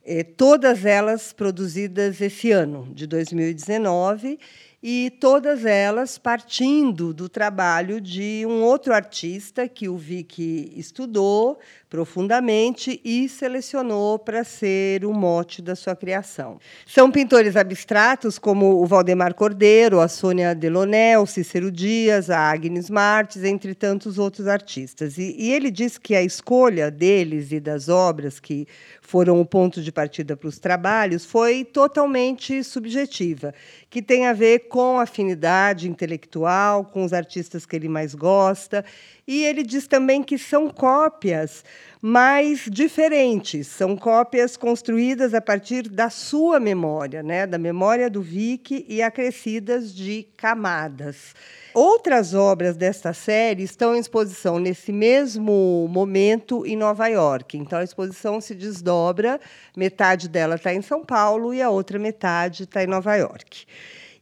é, 0.05 0.23
todas 0.23 0.85
elas 0.85 1.33
produzidas 1.33 2.21
esse 2.21 2.51
ano, 2.51 2.87
de 2.93 3.05
2019, 3.05 4.39
e 4.81 5.11
todas 5.19 5.65
elas 5.65 6.17
partindo 6.17 7.13
do 7.13 7.27
trabalho 7.27 7.99
de 7.99 8.45
um 8.47 8.63
outro 8.63 8.93
artista 8.93 9.67
que 9.67 9.89
o 9.89 9.97
Vicky 9.97 10.73
estudou 10.75 11.59
profundamente 11.89 13.01
e 13.03 13.27
selecionou 13.27 14.19
para 14.19 14.43
ser 14.43 15.03
o 15.03 15.11
mote 15.11 15.61
da 15.61 15.75
sua 15.75 15.95
criação. 15.95 16.59
São 16.85 17.09
pintores 17.09 17.55
abstratos 17.55 18.37
como 18.37 18.81
o 18.81 18.85
Valdemar 18.85 19.33
Cordeiro, 19.33 19.99
a 19.99 20.07
Sônia 20.07 20.53
Delonel, 20.53 21.25
Cícero 21.25 21.71
Dias, 21.71 22.29
a 22.29 22.37
Agnes 22.37 22.89
Martins, 22.89 23.43
entre 23.43 23.73
tantos 23.73 24.19
outros 24.19 24.47
artistas. 24.47 25.17
E, 25.17 25.35
e 25.37 25.51
ele 25.51 25.71
diz 25.71 25.97
que 25.97 26.15
a 26.15 26.21
escolha 26.21 26.91
deles 26.91 27.51
e 27.51 27.59
das 27.59 27.89
obras 27.89 28.39
que 28.39 28.67
foram 29.01 29.41
o 29.41 29.45
ponto 29.45 29.81
de 29.81 29.91
partida 29.91 30.37
para 30.37 30.47
os 30.47 30.59
trabalhos 30.59 31.25
foi 31.25 31.65
totalmente 31.65 32.63
subjetiva, 32.63 33.53
que 33.89 34.03
tem 34.03 34.27
a 34.27 34.33
ver 34.33 34.68
com 34.69 34.99
afinidade 34.99 35.89
intelectual, 35.89 36.85
com 36.85 37.03
os 37.03 37.11
artistas 37.11 37.65
que 37.65 37.75
ele 37.75 37.89
mais 37.89 38.13
gosta 38.13 38.85
e 39.31 39.43
ele 39.43 39.61
diz 39.61 39.87
também 39.87 40.23
que 40.23 40.39
são 40.39 40.71
cópias 40.71 41.63
mais 42.01 42.67
diferentes, 42.67 43.67
são 43.67 43.95
cópias 43.95 44.57
construídas 44.57 45.35
a 45.35 45.39
partir 45.39 45.87
da 45.87 46.09
sua 46.09 46.59
memória, 46.59 47.21
né, 47.21 47.45
da 47.45 47.59
memória 47.59 48.09
do 48.09 48.23
Vic 48.23 48.83
e 48.89 49.03
acrescidas 49.03 49.93
de 49.93 50.27
camadas. 50.35 51.35
Outras 51.75 52.33
obras 52.33 52.75
desta 52.75 53.13
série 53.13 53.61
estão 53.61 53.95
em 53.95 53.99
exposição 53.99 54.57
nesse 54.57 54.91
mesmo 54.91 55.87
momento 55.91 56.65
em 56.65 56.75
Nova 56.75 57.05
York. 57.05 57.55
Então 57.55 57.77
a 57.77 57.83
exposição 57.83 58.41
se 58.41 58.55
desdobra, 58.55 59.39
metade 59.77 60.27
dela 60.27 60.55
está 60.55 60.73
em 60.73 60.81
São 60.81 61.05
Paulo 61.05 61.53
e 61.53 61.61
a 61.61 61.69
outra 61.69 61.99
metade 61.99 62.63
está 62.63 62.83
em 62.83 62.87
Nova 62.87 63.15
York. 63.15 63.67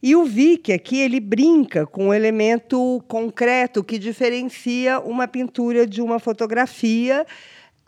E 0.02 0.14
o 0.14 0.24
Vick 0.24 0.72
aqui 0.72 1.00
ele 1.00 1.18
brinca 1.18 1.84
com 1.84 2.08
um 2.08 2.14
elemento 2.14 3.02
concreto 3.08 3.82
que 3.82 3.98
diferencia 3.98 5.00
uma 5.00 5.26
pintura 5.26 5.86
de 5.86 6.00
uma 6.00 6.20
fotografia 6.20 7.26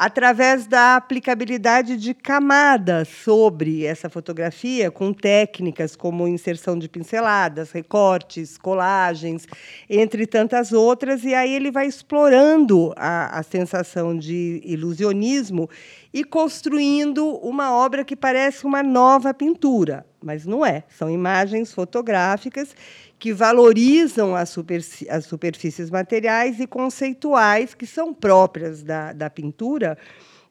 através 0.00 0.66
da 0.66 0.96
aplicabilidade 0.96 1.94
de 1.98 2.14
camadas 2.14 3.06
sobre 3.06 3.84
essa 3.84 4.08
fotografia, 4.08 4.90
com 4.90 5.12
técnicas 5.12 5.94
como 5.94 6.26
inserção 6.26 6.78
de 6.78 6.88
pinceladas, 6.88 7.70
recortes, 7.70 8.56
colagens, 8.56 9.46
entre 9.90 10.26
tantas 10.26 10.72
outras, 10.72 11.22
e 11.22 11.34
aí 11.34 11.52
ele 11.52 11.70
vai 11.70 11.86
explorando 11.86 12.94
a, 12.96 13.40
a 13.40 13.42
sensação 13.42 14.16
de 14.16 14.62
ilusionismo 14.64 15.68
e 16.14 16.24
construindo 16.24 17.36
uma 17.36 17.70
obra 17.70 18.02
que 18.02 18.16
parece 18.16 18.64
uma 18.64 18.82
nova 18.82 19.34
pintura, 19.34 20.06
mas 20.24 20.46
não 20.46 20.64
é. 20.64 20.82
São 20.88 21.10
imagens 21.10 21.74
fotográficas 21.74 22.74
que 23.20 23.34
valorizam 23.34 24.34
as, 24.34 24.56
as 25.10 25.26
superfícies 25.26 25.90
materiais 25.90 26.58
e 26.58 26.66
conceituais 26.66 27.74
que 27.74 27.86
são 27.86 28.14
próprias 28.14 28.82
da, 28.82 29.12
da 29.12 29.28
pintura, 29.28 29.98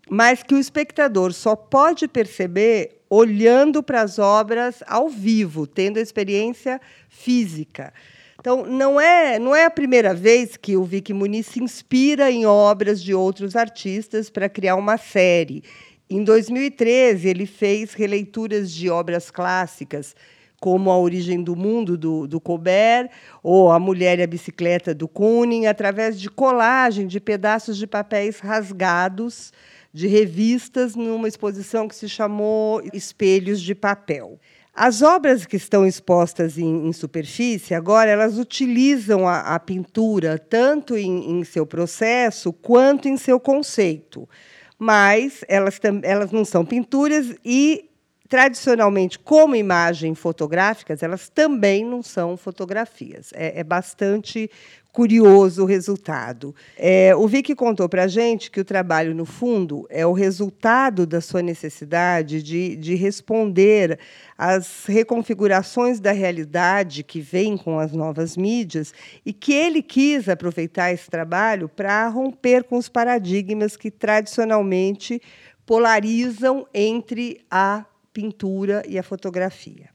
mas 0.08 0.44
que 0.44 0.54
o 0.54 0.60
espectador 0.60 1.34
só 1.34 1.56
pode 1.56 2.08
perceber 2.08 3.02
olhando 3.10 3.82
para 3.82 4.02
as 4.02 4.20
obras 4.20 4.84
ao 4.86 5.10
vivo, 5.10 5.66
tendo 5.66 5.98
a 5.98 6.02
experiência 6.02 6.80
física. 7.10 7.92
Então, 8.40 8.64
não 8.66 9.02
é, 9.02 9.40
não 9.40 9.56
é 9.56 9.66
a 9.66 9.72
primeira 9.72 10.14
vez 10.14 10.56
que 10.56 10.78
o 10.78 10.84
Vicky 10.84 11.12
Muniz 11.12 11.48
se 11.48 11.62
inspira 11.62 12.32
em 12.32 12.46
obras 12.46 13.04
de 13.04 13.16
outros 13.16 13.56
artistas 13.56 14.30
para 14.30 14.48
criar 14.48 14.76
uma 14.76 14.98
série. 14.98 15.64
Em 16.08 16.24
2013, 16.24 17.28
ele 17.28 17.46
fez 17.48 17.94
releituras 17.94 18.72
de 18.72 18.90
obras 18.90 19.30
clássicas, 19.30 20.16
como 20.60 20.92
A 20.92 20.98
Origem 20.98 21.44
do 21.44 21.56
Mundo, 21.56 21.98
do, 21.98 22.28
do 22.28 22.40
Colbert, 22.40 23.10
ou 23.42 23.72
A 23.72 23.80
Mulher 23.80 24.20
e 24.20 24.24
a 24.24 24.28
Bicicleta, 24.28 24.94
do 24.94 25.08
Kuning, 25.08 25.66
através 25.66 26.20
de 26.20 26.30
colagem 26.30 27.08
de 27.08 27.20
pedaços 27.20 27.78
de 27.78 27.88
papéis 27.88 28.40
rasgados 28.40 29.52
de 29.94 30.08
revistas 30.08 30.96
numa 30.96 31.28
exposição 31.28 31.88
que 31.88 31.96
se 31.96 32.08
chamou 32.08 32.82
Espelhos 32.94 33.62
de 33.62 33.74
Papel. 33.74 34.40
As 34.74 35.02
obras 35.02 35.46
que 35.46 35.58
estão 35.58 35.86
expostas 35.86 36.58
em, 36.58 36.88
em 36.88 36.94
superfície, 36.94 37.74
agora, 37.74 38.10
elas 38.10 38.38
utilizam 38.38 39.28
a, 39.28 39.56
a 39.56 39.60
pintura 39.60 40.38
tanto 40.38 40.96
em, 40.96 41.32
em, 41.32 41.44
seu 41.44 41.66
processo 41.66 42.54
quanto 42.54 43.08
em 43.08 43.18
seu 43.18 43.40
conceito. 43.40 44.30
Mas 44.78 45.44
elas, 45.50 45.78
elas 46.04 46.32
não 46.32 46.46
são 46.46 46.64
pinturas 46.64 47.36
e, 47.44 47.89
tradicionalmente, 48.30 49.18
como 49.18 49.56
imagem 49.56 50.14
fotográficas, 50.14 51.02
elas 51.02 51.28
também 51.28 51.84
não 51.84 52.04
são 52.04 52.38
fotografias. 52.38 53.32
É, 53.34 53.60
é 53.60 53.64
bastante 53.64 54.52
curioso 54.92 55.64
o 55.64 55.66
resultado. 55.66 56.54
É, 56.78 57.16
o 57.16 57.28
Vicky 57.28 57.56
contou 57.56 57.90
para 57.90 58.04
a 58.04 58.08
gente 58.08 58.52
que 58.52 58.60
o 58.60 58.66
trabalho, 58.66 59.16
no 59.16 59.26
fundo, 59.26 59.88
é 59.90 60.06
o 60.06 60.14
resultado 60.14 61.08
da 61.08 61.22
sua 61.22 61.42
necessidade 61.42 62.44
de, 62.44 62.76
de 62.76 62.94
responder 62.94 63.98
às 64.38 64.86
reconfigurações 64.86 66.00
da 66.00 66.12
realidade 66.12 67.04
que 67.04 67.22
vem 67.22 67.58
com 67.58 67.80
as 67.80 67.94
novas 67.94 68.38
mídias 68.38 68.94
e 69.26 69.34
que 69.34 69.54
ele 69.54 69.82
quis 69.82 70.30
aproveitar 70.30 70.92
esse 70.92 71.10
trabalho 71.10 71.68
para 71.68 72.08
romper 72.10 72.64
com 72.64 72.78
os 72.78 72.90
paradigmas 72.90 73.76
que 73.76 73.90
tradicionalmente 73.90 75.20
polarizam 75.66 76.68
entre 76.74 77.42
a 77.50 77.86
pintura 78.20 78.84
e 78.86 79.00
a 79.00 79.04
fotografia. 79.04 79.88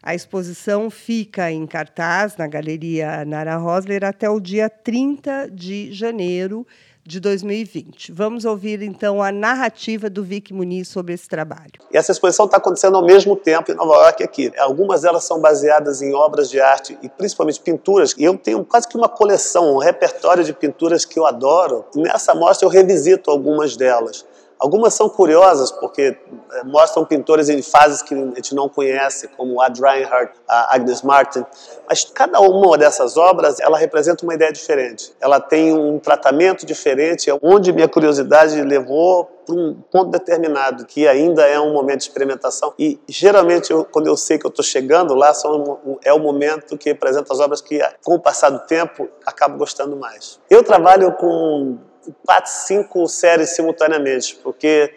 A 0.00 0.14
exposição 0.14 0.88
fica 0.88 1.50
em 1.50 1.66
cartaz 1.66 2.36
na 2.36 2.46
Galeria 2.46 3.24
Nara 3.24 3.56
Rosler 3.56 4.04
até 4.04 4.30
o 4.30 4.38
dia 4.38 4.70
30 4.70 5.50
de 5.50 5.92
janeiro 5.92 6.64
de 7.04 7.18
2020. 7.18 8.12
Vamos 8.12 8.44
ouvir 8.44 8.80
então 8.80 9.20
a 9.20 9.32
narrativa 9.32 10.08
do 10.08 10.22
Vic 10.22 10.54
Muniz 10.54 10.86
sobre 10.86 11.14
esse 11.14 11.28
trabalho. 11.28 11.72
E 11.92 11.96
essa 11.96 12.12
exposição 12.12 12.46
está 12.46 12.58
acontecendo 12.58 12.96
ao 12.96 13.04
mesmo 13.04 13.34
tempo 13.34 13.72
em 13.72 13.74
Nova 13.74 13.94
York 14.04 14.22
e 14.22 14.24
aqui. 14.24 14.52
Algumas 14.56 15.02
delas 15.02 15.24
são 15.24 15.40
baseadas 15.40 16.00
em 16.00 16.14
obras 16.14 16.48
de 16.48 16.60
arte 16.60 16.96
e 17.02 17.08
principalmente 17.08 17.60
pinturas. 17.60 18.14
E 18.16 18.22
eu 18.22 18.38
tenho 18.38 18.64
quase 18.64 18.86
que 18.86 18.96
uma 18.96 19.08
coleção, 19.08 19.74
um 19.74 19.78
repertório 19.78 20.44
de 20.44 20.52
pinturas 20.52 21.04
que 21.04 21.18
eu 21.18 21.26
adoro. 21.26 21.84
nessa 21.96 22.36
mostra 22.36 22.66
eu 22.66 22.70
revisito 22.70 23.32
algumas 23.32 23.76
delas 23.76 24.24
Algumas 24.62 24.94
são 24.94 25.08
curiosas 25.08 25.72
porque 25.72 26.16
é, 26.52 26.62
mostram 26.62 27.04
pintores 27.04 27.48
em 27.48 27.60
fases 27.60 28.00
que 28.00 28.14
a 28.14 28.18
gente 28.36 28.54
não 28.54 28.68
conhece, 28.68 29.26
como 29.36 29.60
Ad 29.60 29.80
Reinhardt, 29.80 30.38
a 30.48 30.76
Agnes 30.76 31.02
Martin, 31.02 31.44
mas 31.88 32.04
cada 32.04 32.38
uma 32.38 32.78
dessas 32.78 33.16
obras 33.16 33.58
ela 33.58 33.76
representa 33.76 34.24
uma 34.24 34.34
ideia 34.34 34.52
diferente. 34.52 35.12
Ela 35.20 35.40
tem 35.40 35.76
um 35.76 35.98
tratamento 35.98 36.64
diferente, 36.64 37.28
onde 37.42 37.72
minha 37.72 37.88
curiosidade 37.88 38.62
levou 38.62 39.24
para 39.44 39.52
um 39.56 39.74
ponto 39.90 40.12
determinado, 40.12 40.86
que 40.86 41.08
ainda 41.08 41.44
é 41.44 41.58
um 41.58 41.72
momento 41.72 41.98
de 41.98 42.04
experimentação. 42.04 42.72
E 42.78 43.00
geralmente, 43.08 43.72
eu, 43.72 43.84
quando 43.84 44.06
eu 44.06 44.16
sei 44.16 44.38
que 44.38 44.46
eu 44.46 44.48
estou 44.50 44.64
chegando 44.64 45.12
lá, 45.12 45.34
são, 45.34 45.98
é 46.04 46.12
o 46.12 46.20
momento 46.20 46.78
que 46.78 46.88
representa 46.88 47.32
as 47.32 47.40
obras 47.40 47.60
que, 47.60 47.80
com 48.04 48.14
o 48.14 48.20
passar 48.20 48.50
do 48.50 48.60
tempo, 48.60 49.08
acabo 49.26 49.58
gostando 49.58 49.96
mais. 49.96 50.38
Eu 50.48 50.62
trabalho 50.62 51.10
com 51.14 51.78
quatro, 52.24 52.50
cinco 52.50 53.06
séries 53.08 53.50
simultaneamente, 53.50 54.38
porque 54.42 54.94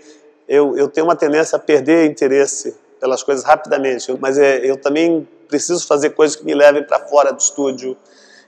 eu, 0.48 0.78
eu 0.78 0.88
tenho 0.88 1.08
uma 1.08 1.16
tendência 1.16 1.56
a 1.56 1.60
perder 1.60 2.10
interesse 2.10 2.76
pelas 3.00 3.24
coisas 3.24 3.44
rapidamente, 3.44 4.12
mas 4.20 4.38
é, 4.38 4.60
eu 4.64 4.78
também 4.78 5.28
preciso 5.48 5.86
fazer 5.86 6.12
coisas 6.12 6.36
que 6.36 6.44
me 6.44 6.54
levem 6.54 6.84
para 6.84 7.00
fora 7.00 7.32
do 7.32 7.40
estúdio, 7.40 7.98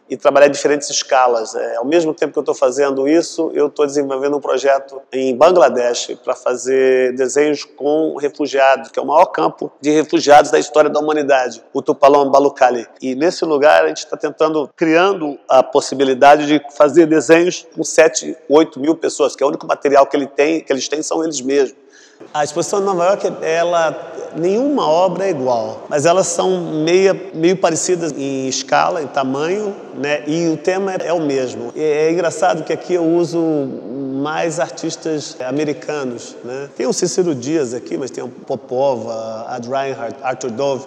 e 0.09 0.17
trabalhar 0.17 0.47
em 0.47 0.51
diferentes 0.51 0.89
escalas. 0.89 1.55
É, 1.55 1.75
ao 1.77 1.85
mesmo 1.85 2.13
tempo 2.13 2.33
que 2.33 2.39
eu 2.39 2.41
estou 2.41 2.55
fazendo 2.55 3.07
isso, 3.07 3.51
eu 3.53 3.67
estou 3.67 3.85
desenvolvendo 3.85 4.37
um 4.37 4.39
projeto 4.39 5.01
em 5.11 5.35
Bangladesh 5.35 6.17
para 6.23 6.35
fazer 6.35 7.13
desenhos 7.15 7.63
com 7.63 8.15
refugiados, 8.17 8.89
que 8.89 8.99
é 8.99 9.01
o 9.01 9.05
maior 9.05 9.25
campo 9.27 9.71
de 9.81 9.91
refugiados 9.91 10.51
da 10.51 10.59
história 10.59 10.89
da 10.89 10.99
humanidade, 10.99 11.63
o 11.73 11.81
Tupalão 11.81 12.29
Balukali. 12.29 12.87
E 13.01 13.15
nesse 13.15 13.45
lugar 13.45 13.85
a 13.85 13.87
gente 13.87 13.97
está 13.97 14.17
tentando, 14.17 14.69
criando 14.75 15.37
a 15.47 15.61
possibilidade 15.63 16.47
de 16.47 16.61
fazer 16.75 17.05
desenhos 17.05 17.65
com 17.75 17.83
7, 17.83 18.35
8 18.49 18.79
mil 18.79 18.95
pessoas, 18.95 19.35
que 19.35 19.43
é 19.43 19.45
o 19.45 19.49
único 19.49 19.67
material 19.67 20.05
que, 20.05 20.15
ele 20.15 20.27
tem, 20.27 20.61
que 20.61 20.71
eles 20.71 20.87
têm 20.87 21.01
são 21.01 21.23
eles 21.23 21.41
mesmos. 21.41 21.86
A 22.33 22.43
exposição 22.43 22.79
de 22.79 22.85
Nova 22.85 23.05
York, 23.05 23.31
ela, 23.41 24.31
nenhuma 24.35 24.87
obra 24.87 25.25
é 25.25 25.29
igual, 25.29 25.85
mas 25.89 26.05
elas 26.05 26.27
são 26.27 26.61
meio, 26.83 27.19
meio 27.33 27.57
parecidas 27.57 28.11
em 28.11 28.47
escala, 28.47 29.01
em 29.01 29.07
tamanho, 29.07 29.75
né? 29.95 30.23
e 30.27 30.47
o 30.49 30.57
tema 30.57 30.93
é 30.93 31.13
o 31.13 31.21
mesmo. 31.21 31.71
E 31.75 31.81
é 31.81 32.11
engraçado 32.11 32.63
que 32.63 32.73
aqui 32.73 32.93
eu 32.93 33.05
uso 33.05 33.39
mais 34.17 34.59
artistas 34.59 35.37
americanos. 35.47 36.35
Né? 36.43 36.69
Tem 36.75 36.85
o 36.87 36.93
Cícero 36.93 37.33
Dias 37.33 37.73
aqui, 37.73 37.97
mas 37.97 38.11
tem 38.11 38.23
o 38.23 38.29
Popova, 38.29 39.45
Ad 39.47 39.67
Reinhardt, 39.67 40.17
Arthur 40.21 40.51
Dove. 40.51 40.85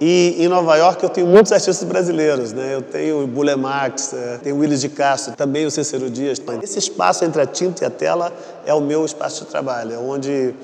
E 0.00 0.36
em 0.38 0.46
Nova 0.46 0.76
York 0.76 1.02
eu 1.02 1.10
tenho 1.10 1.26
muitos 1.26 1.50
artistas 1.50 1.82
brasileiros, 1.82 2.52
né? 2.52 2.74
Eu 2.74 2.82
tenho 2.82 3.24
o 3.24 3.26
Bule 3.26 3.56
Marx, 3.56 4.12
é, 4.12 4.38
tenho 4.38 4.54
o 4.54 4.60
Willis 4.60 4.80
de 4.80 4.88
Castro, 4.88 5.34
também 5.34 5.66
o 5.66 5.70
Cícero 5.70 6.08
Dias. 6.08 6.40
Esse 6.62 6.78
espaço 6.78 7.24
entre 7.24 7.42
a 7.42 7.46
tinta 7.46 7.82
e 7.82 7.86
a 7.86 7.90
tela 7.90 8.32
é 8.64 8.72
o 8.72 8.80
meu 8.80 9.04
espaço 9.04 9.44
de 9.44 9.50
trabalho, 9.50 9.94
é 9.94 9.98
onde 9.98 10.54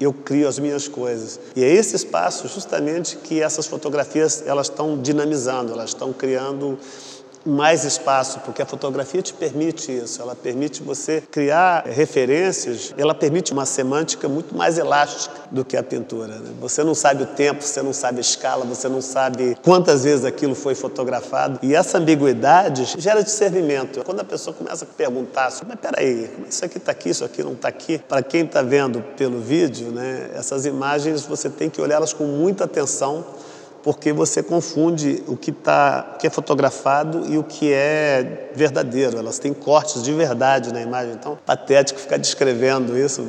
eu 0.00 0.12
crio 0.12 0.48
as 0.48 0.58
minhas 0.58 0.88
coisas. 0.88 1.38
E 1.54 1.62
é 1.62 1.72
esse 1.72 1.94
espaço 1.94 2.48
justamente 2.48 3.16
que 3.16 3.40
essas 3.40 3.66
fotografias 3.66 4.42
elas 4.46 4.66
estão 4.66 5.00
dinamizando, 5.00 5.72
elas 5.72 5.90
estão 5.90 6.12
criando 6.12 6.76
mais 7.44 7.84
espaço, 7.84 8.40
porque 8.40 8.62
a 8.62 8.66
fotografia 8.66 9.22
te 9.22 9.32
permite 9.32 9.92
isso, 9.92 10.20
ela 10.20 10.34
permite 10.34 10.82
você 10.82 11.20
criar 11.20 11.84
referências, 11.86 12.94
ela 12.96 13.14
permite 13.14 13.52
uma 13.52 13.66
semântica 13.66 14.28
muito 14.28 14.56
mais 14.56 14.78
elástica 14.78 15.34
do 15.50 15.64
que 15.64 15.76
a 15.76 15.82
pintura. 15.82 16.38
Né? 16.38 16.50
Você 16.60 16.84
não 16.84 16.94
sabe 16.94 17.24
o 17.24 17.26
tempo, 17.26 17.62
você 17.62 17.82
não 17.82 17.92
sabe 17.92 18.18
a 18.18 18.20
escala, 18.20 18.64
você 18.64 18.88
não 18.88 19.00
sabe 19.00 19.56
quantas 19.62 20.04
vezes 20.04 20.24
aquilo 20.24 20.54
foi 20.54 20.74
fotografado. 20.74 21.58
E 21.62 21.74
essa 21.74 21.98
ambiguidade 21.98 22.94
gera 22.98 23.22
discernimento. 23.22 24.02
Quando 24.04 24.20
a 24.20 24.24
pessoa 24.24 24.54
começa 24.54 24.84
a 24.84 24.88
perguntar, 24.88 25.52
mas 25.66 25.78
peraí, 25.80 26.30
isso 26.48 26.64
aqui 26.64 26.78
está 26.78 26.92
aqui, 26.92 27.10
isso 27.10 27.24
aqui 27.24 27.42
não 27.42 27.52
está 27.52 27.68
aqui, 27.68 27.98
para 27.98 28.22
quem 28.22 28.44
está 28.44 28.62
vendo 28.62 29.02
pelo 29.16 29.40
vídeo, 29.40 29.90
né, 29.90 30.30
essas 30.34 30.64
imagens 30.66 31.22
você 31.22 31.50
tem 31.50 31.68
que 31.68 31.80
olhá-las 31.80 32.12
com 32.12 32.24
muita 32.24 32.64
atenção 32.64 33.24
porque 33.82 34.12
você 34.12 34.42
confunde 34.42 35.22
o 35.26 35.36
que, 35.36 35.50
tá, 35.50 36.12
o 36.14 36.18
que 36.18 36.26
é 36.26 36.30
fotografado 36.30 37.26
e 37.28 37.36
o 37.36 37.42
que 37.42 37.72
é 37.72 38.50
verdadeiro. 38.54 39.18
Elas 39.18 39.38
têm 39.38 39.52
cortes 39.52 40.02
de 40.02 40.12
verdade 40.12 40.72
na 40.72 40.80
imagem. 40.80 41.14
Então, 41.14 41.38
patético 41.44 41.98
ficar 41.98 42.16
descrevendo 42.16 42.96
isso, 42.96 43.26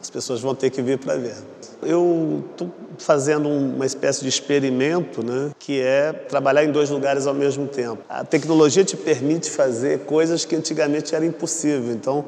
as 0.00 0.10
pessoas 0.10 0.40
vão 0.40 0.54
ter 0.54 0.70
que 0.70 0.82
vir 0.82 0.98
para 0.98 1.16
ver. 1.16 1.34
Eu 1.82 2.44
estou 2.50 2.70
fazendo 2.98 3.48
uma 3.48 3.84
espécie 3.84 4.22
de 4.22 4.28
experimento, 4.28 5.24
né, 5.24 5.50
que 5.58 5.80
é 5.80 6.12
trabalhar 6.12 6.64
em 6.64 6.72
dois 6.72 6.90
lugares 6.90 7.26
ao 7.26 7.34
mesmo 7.34 7.66
tempo. 7.66 7.98
A 8.08 8.24
tecnologia 8.24 8.82
te 8.82 8.96
permite 8.96 9.50
fazer 9.50 10.00
coisas 10.00 10.44
que 10.44 10.56
antigamente 10.56 11.14
era 11.14 11.24
impossível. 11.24 11.92
Então, 11.92 12.24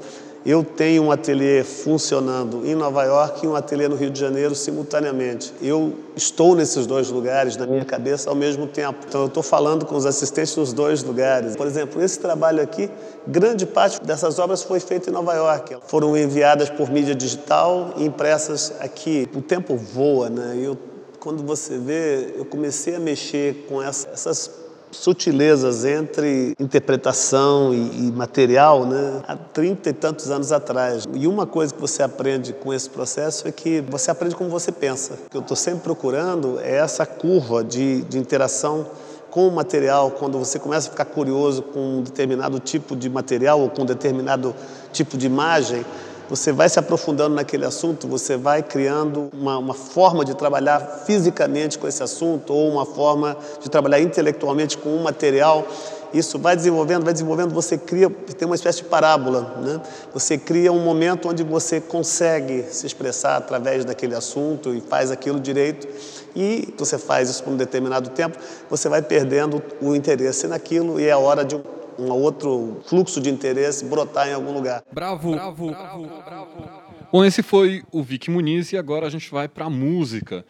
eu 0.47 0.65
tenho 0.65 1.03
um 1.03 1.11
ateliê 1.11 1.65
funcionando 1.65 2.65
em 2.65 2.75
Nova 2.75 3.03
York 3.05 3.45
e 3.45 3.49
um 3.49 3.57
ateliê 3.57 3.89
no 3.89 3.97
Rio 3.97 4.11
de 4.11 4.19
Janeiro 4.19 4.55
simultaneamente. 4.55 5.53
Eu 5.61 5.95
estou 6.17 6.55
nesses 6.55 6.87
dois 6.87 7.11
lugares 7.11 7.57
na 7.57 7.67
minha 7.67 7.85
cabeça 7.85 8.31
ao 8.31 8.37
mesmo 8.37 8.67
tempo. 8.67 8.99
Então 9.07 9.23
eu 9.23 9.27
estou 9.27 9.43
falando 9.43 9.85
com 9.85 9.97
os 9.97 10.07
assistentes 10.07 10.57
nos 10.57 10.73
dois 10.73 11.03
lugares. 11.03 11.57
Por 11.57 11.67
exemplo, 11.67 12.03
esse 12.03 12.19
trabalho 12.19 12.63
aqui, 12.63 12.89
grande 13.27 13.67
parte 13.67 14.01
dessas 14.03 14.39
obras 14.39 14.63
foi 14.63 14.81
feita 14.81 15.11
em 15.11 15.13
Nova 15.13 15.35
York. 15.35 15.77
Foram 15.87 16.17
enviadas 16.17 16.71
por 16.71 16.91
mídia 16.91 17.15
digital 17.15 17.95
e 17.97 18.05
impressas 18.05 18.73
aqui. 18.81 19.29
O 19.35 19.43
tempo 19.43 19.77
voa, 19.77 20.31
né? 20.31 20.57
Eu, 20.61 20.79
quando 21.19 21.43
você 21.43 21.77
vê, 21.79 22.35
eu 22.37 22.45
comecei 22.45 22.95
a 22.95 23.01
mexer 23.01 23.67
com 23.69 23.83
essas 23.83 24.68
sutilezas 24.91 25.85
entre 25.85 26.55
interpretação 26.59 27.73
e, 27.75 28.09
e, 28.09 28.13
material 28.13 28.87
né, 28.87 29.23
há 29.27 29.37
trinta 29.37 29.91
e 29.91 29.93
tantos 29.93 30.31
anos 30.31 30.53
atrás. 30.53 31.05
E 31.15 31.27
uma 31.27 31.47
coisa 31.47 31.73
que 31.73 31.81
você 31.81 32.03
aprende 32.03 32.53
com 32.53 32.73
esse 32.73 32.89
processo 32.89 33.47
é 33.47 33.53
que 33.53 33.81
você 33.83 34.11
aprende 34.11 34.35
como 34.35 34.51
você 34.51 34.73
pensa. 34.73 35.15
O 35.27 35.31
que 35.31 35.37
eu 35.37 35.43
estou 35.43 35.57
sempre 35.57 35.81
procurando 35.81 36.59
é 36.61 36.77
essa 36.77 37.05
curva 37.05 37.63
de, 37.63 38.03
de 38.03 38.19
interação 38.19 38.87
com 39.31 39.47
o 39.47 39.55
material, 39.55 40.11
quando 40.13 40.39
você 40.39 40.59
começa 40.59 40.89
a 40.89 40.91
ficar 40.91 41.05
curioso 41.05 41.63
com 41.63 41.99
um 41.99 42.03
determinado 42.03 42.59
tipo 42.59 42.97
de 42.97 43.11
material 43.11 43.61
ou 43.61 43.69
com 43.69 43.83
um 43.83 43.87
determinado 43.87 44.55
tipo 44.93 45.19
de 45.19 45.27
imagem, 45.27 45.85
você 46.29 46.53
vai 46.53 46.69
se 46.69 46.79
aprofundando 46.79 47.35
naquele 47.35 47.65
assunto, 47.65 48.07
você 48.07 48.37
vai 48.37 48.63
criando 48.63 49.31
uma, 49.33 49.59
uma, 49.59 49.75
forma 49.75 50.25
de 50.25 50.35
trabalhar 50.35 51.03
fisicamente 51.07 51.79
com 51.79 51.89
esse 51.89 52.03
assunto 52.03 52.53
ou 52.53 52.71
uma 52.71 52.85
forma 52.85 53.37
de 53.61 53.71
trabalhar 53.71 54.01
intelectualmente 54.01 54.77
com 54.77 54.91
um 54.91 55.03
material. 55.03 55.67
Isso 56.13 56.39
vai 56.39 56.57
desenvolvendo, 56.57 57.05
vai 57.05 57.13
desenvolvendo, 57.13 57.53
você 57.53 57.77
cria, 57.77 58.09
tem 58.09 58.47
uma 58.47 58.55
espécie 58.55 58.79
de 58.79 58.85
parábola, 58.85 59.57
né? 59.63 59.81
Você 60.15 60.39
cria 60.39 60.73
um 60.73 60.81
momento 60.81 61.29
onde 61.29 61.43
você 61.43 61.81
consegue 61.83 62.65
se 62.71 62.87
expressar 62.87 63.37
através 63.37 63.85
daquele 63.85 64.15
assunto 64.15 64.75
e 64.75 64.81
faz 64.81 65.11
aquilo 65.11 65.39
direito. 65.39 65.87
E 66.35 66.73
você 66.79 66.97
faz 66.97 67.29
isso 67.29 67.43
por 67.43 67.53
um 67.53 67.57
determinado 67.57 68.09
tempo, 68.11 68.39
você 68.71 68.89
vai 68.89 69.03
perdendo 69.03 69.63
o 69.83 69.95
interesse 69.95 70.47
naquilo 70.47 70.99
e 70.99 71.07
é 71.07 71.17
hora 71.17 71.45
de 71.45 71.57
um 71.99 72.11
outro 72.11 72.81
fluxo 72.87 73.21
de 73.21 73.29
interesse 73.29 73.85
brotar 73.85 74.29
em 74.29 74.33
algum 74.33 74.53
lugar. 74.53 74.85
Bravo, 74.93 75.33
bravo, 75.33 75.67
bravo, 75.67 76.07
bravo. 76.25 76.83
Bom, 77.11 77.25
esse 77.25 77.43
foi 77.43 77.83
o 77.91 78.03
Vic 78.03 78.31
Muniz 78.31 78.73
e 78.73 78.77
agora 78.77 79.07
a 79.07 79.11
gente 79.11 79.31
vai 79.31 79.49
para 79.49 79.65
a 79.65 79.71
música. 79.71 80.45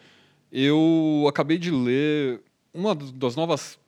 Eu 0.51 1.25
acabei 1.27 1.57
de 1.57 1.71
ler 1.71 2.41
uma 2.73 2.93
das 2.93 3.35
novas 3.35 3.79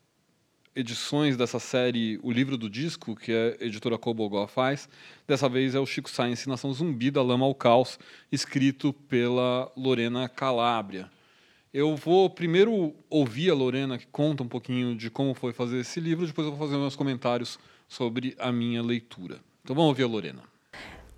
edições 0.75 1.35
dessa 1.35 1.59
série 1.59 2.19
O 2.23 2.31
Livro 2.31 2.57
do 2.57 2.69
Disco, 2.69 3.15
que 3.15 3.31
a 3.31 3.65
editora 3.65 3.97
Cobogó 3.97 4.47
faz. 4.47 4.87
Dessa 5.27 5.49
vez 5.49 5.75
é 5.75 5.79
o 5.79 5.85
Chico 5.85 6.09
Science 6.09 6.47
Nação 6.47 6.73
Zumbi, 6.73 7.11
da 7.11 7.21
Lama 7.21 7.45
ao 7.45 7.53
Caos, 7.53 7.99
escrito 8.31 8.93
pela 8.93 9.71
Lorena 9.75 10.29
Calabria. 10.29 11.09
Eu 11.73 11.95
vou 11.95 12.29
primeiro 12.29 12.93
ouvir 13.09 13.49
a 13.49 13.53
Lorena, 13.53 13.97
que 13.97 14.05
conta 14.11 14.43
um 14.43 14.47
pouquinho 14.47 14.93
de 14.93 15.09
como 15.09 15.33
foi 15.33 15.53
fazer 15.53 15.79
esse 15.79 16.01
livro, 16.01 16.27
depois 16.27 16.45
eu 16.45 16.53
vou 16.53 16.67
fazer 16.67 16.77
meus 16.77 16.97
comentários 16.97 17.57
sobre 17.87 18.35
a 18.37 18.51
minha 18.51 18.81
leitura. 18.81 19.39
Então 19.63 19.73
vamos 19.73 19.87
ouvir 19.87 20.03
a 20.03 20.07
Lorena. 20.07 20.41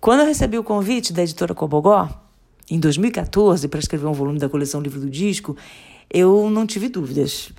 Quando 0.00 0.20
eu 0.20 0.26
recebi 0.26 0.56
o 0.56 0.62
convite 0.62 1.12
da 1.12 1.24
editora 1.24 1.56
Cobogó, 1.56 2.08
em 2.70 2.78
2014, 2.78 3.66
para 3.66 3.80
escrever 3.80 4.06
um 4.06 4.12
volume 4.12 4.38
da 4.38 4.48
coleção 4.48 4.80
Livro 4.80 5.00
do 5.00 5.10
Disco, 5.10 5.56
eu 6.08 6.48
não 6.48 6.64
tive 6.68 6.88
dúvidas 6.88 7.50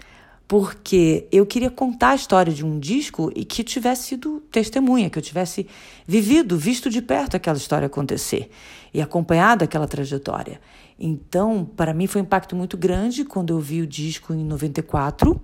porque 0.47 1.27
eu 1.31 1.45
queria 1.45 1.71
contar 1.71 2.09
a 2.09 2.15
história 2.15 2.53
de 2.53 2.63
um 2.63 2.79
disco 2.79 3.31
e 3.35 3.43
que 3.43 3.63
tivesse 3.63 4.09
sido 4.09 4.41
testemunha, 4.51 5.09
que 5.09 5.17
eu 5.17 5.23
tivesse 5.23 5.67
vivido, 6.05 6.57
visto 6.57 6.89
de 6.89 7.01
perto 7.01 7.35
aquela 7.35 7.57
história 7.57 7.87
acontecer 7.87 8.49
e 8.93 9.01
acompanhado 9.01 9.63
aquela 9.63 9.87
trajetória. 9.87 10.61
Então, 10.99 11.65
para 11.65 11.93
mim 11.93 12.07
foi 12.07 12.21
um 12.21 12.25
impacto 12.25 12.55
muito 12.55 12.77
grande 12.77 13.25
quando 13.25 13.51
eu 13.53 13.59
vi 13.59 13.81
o 13.81 13.87
disco 13.87 14.33
em 14.33 14.43
94. 14.45 15.41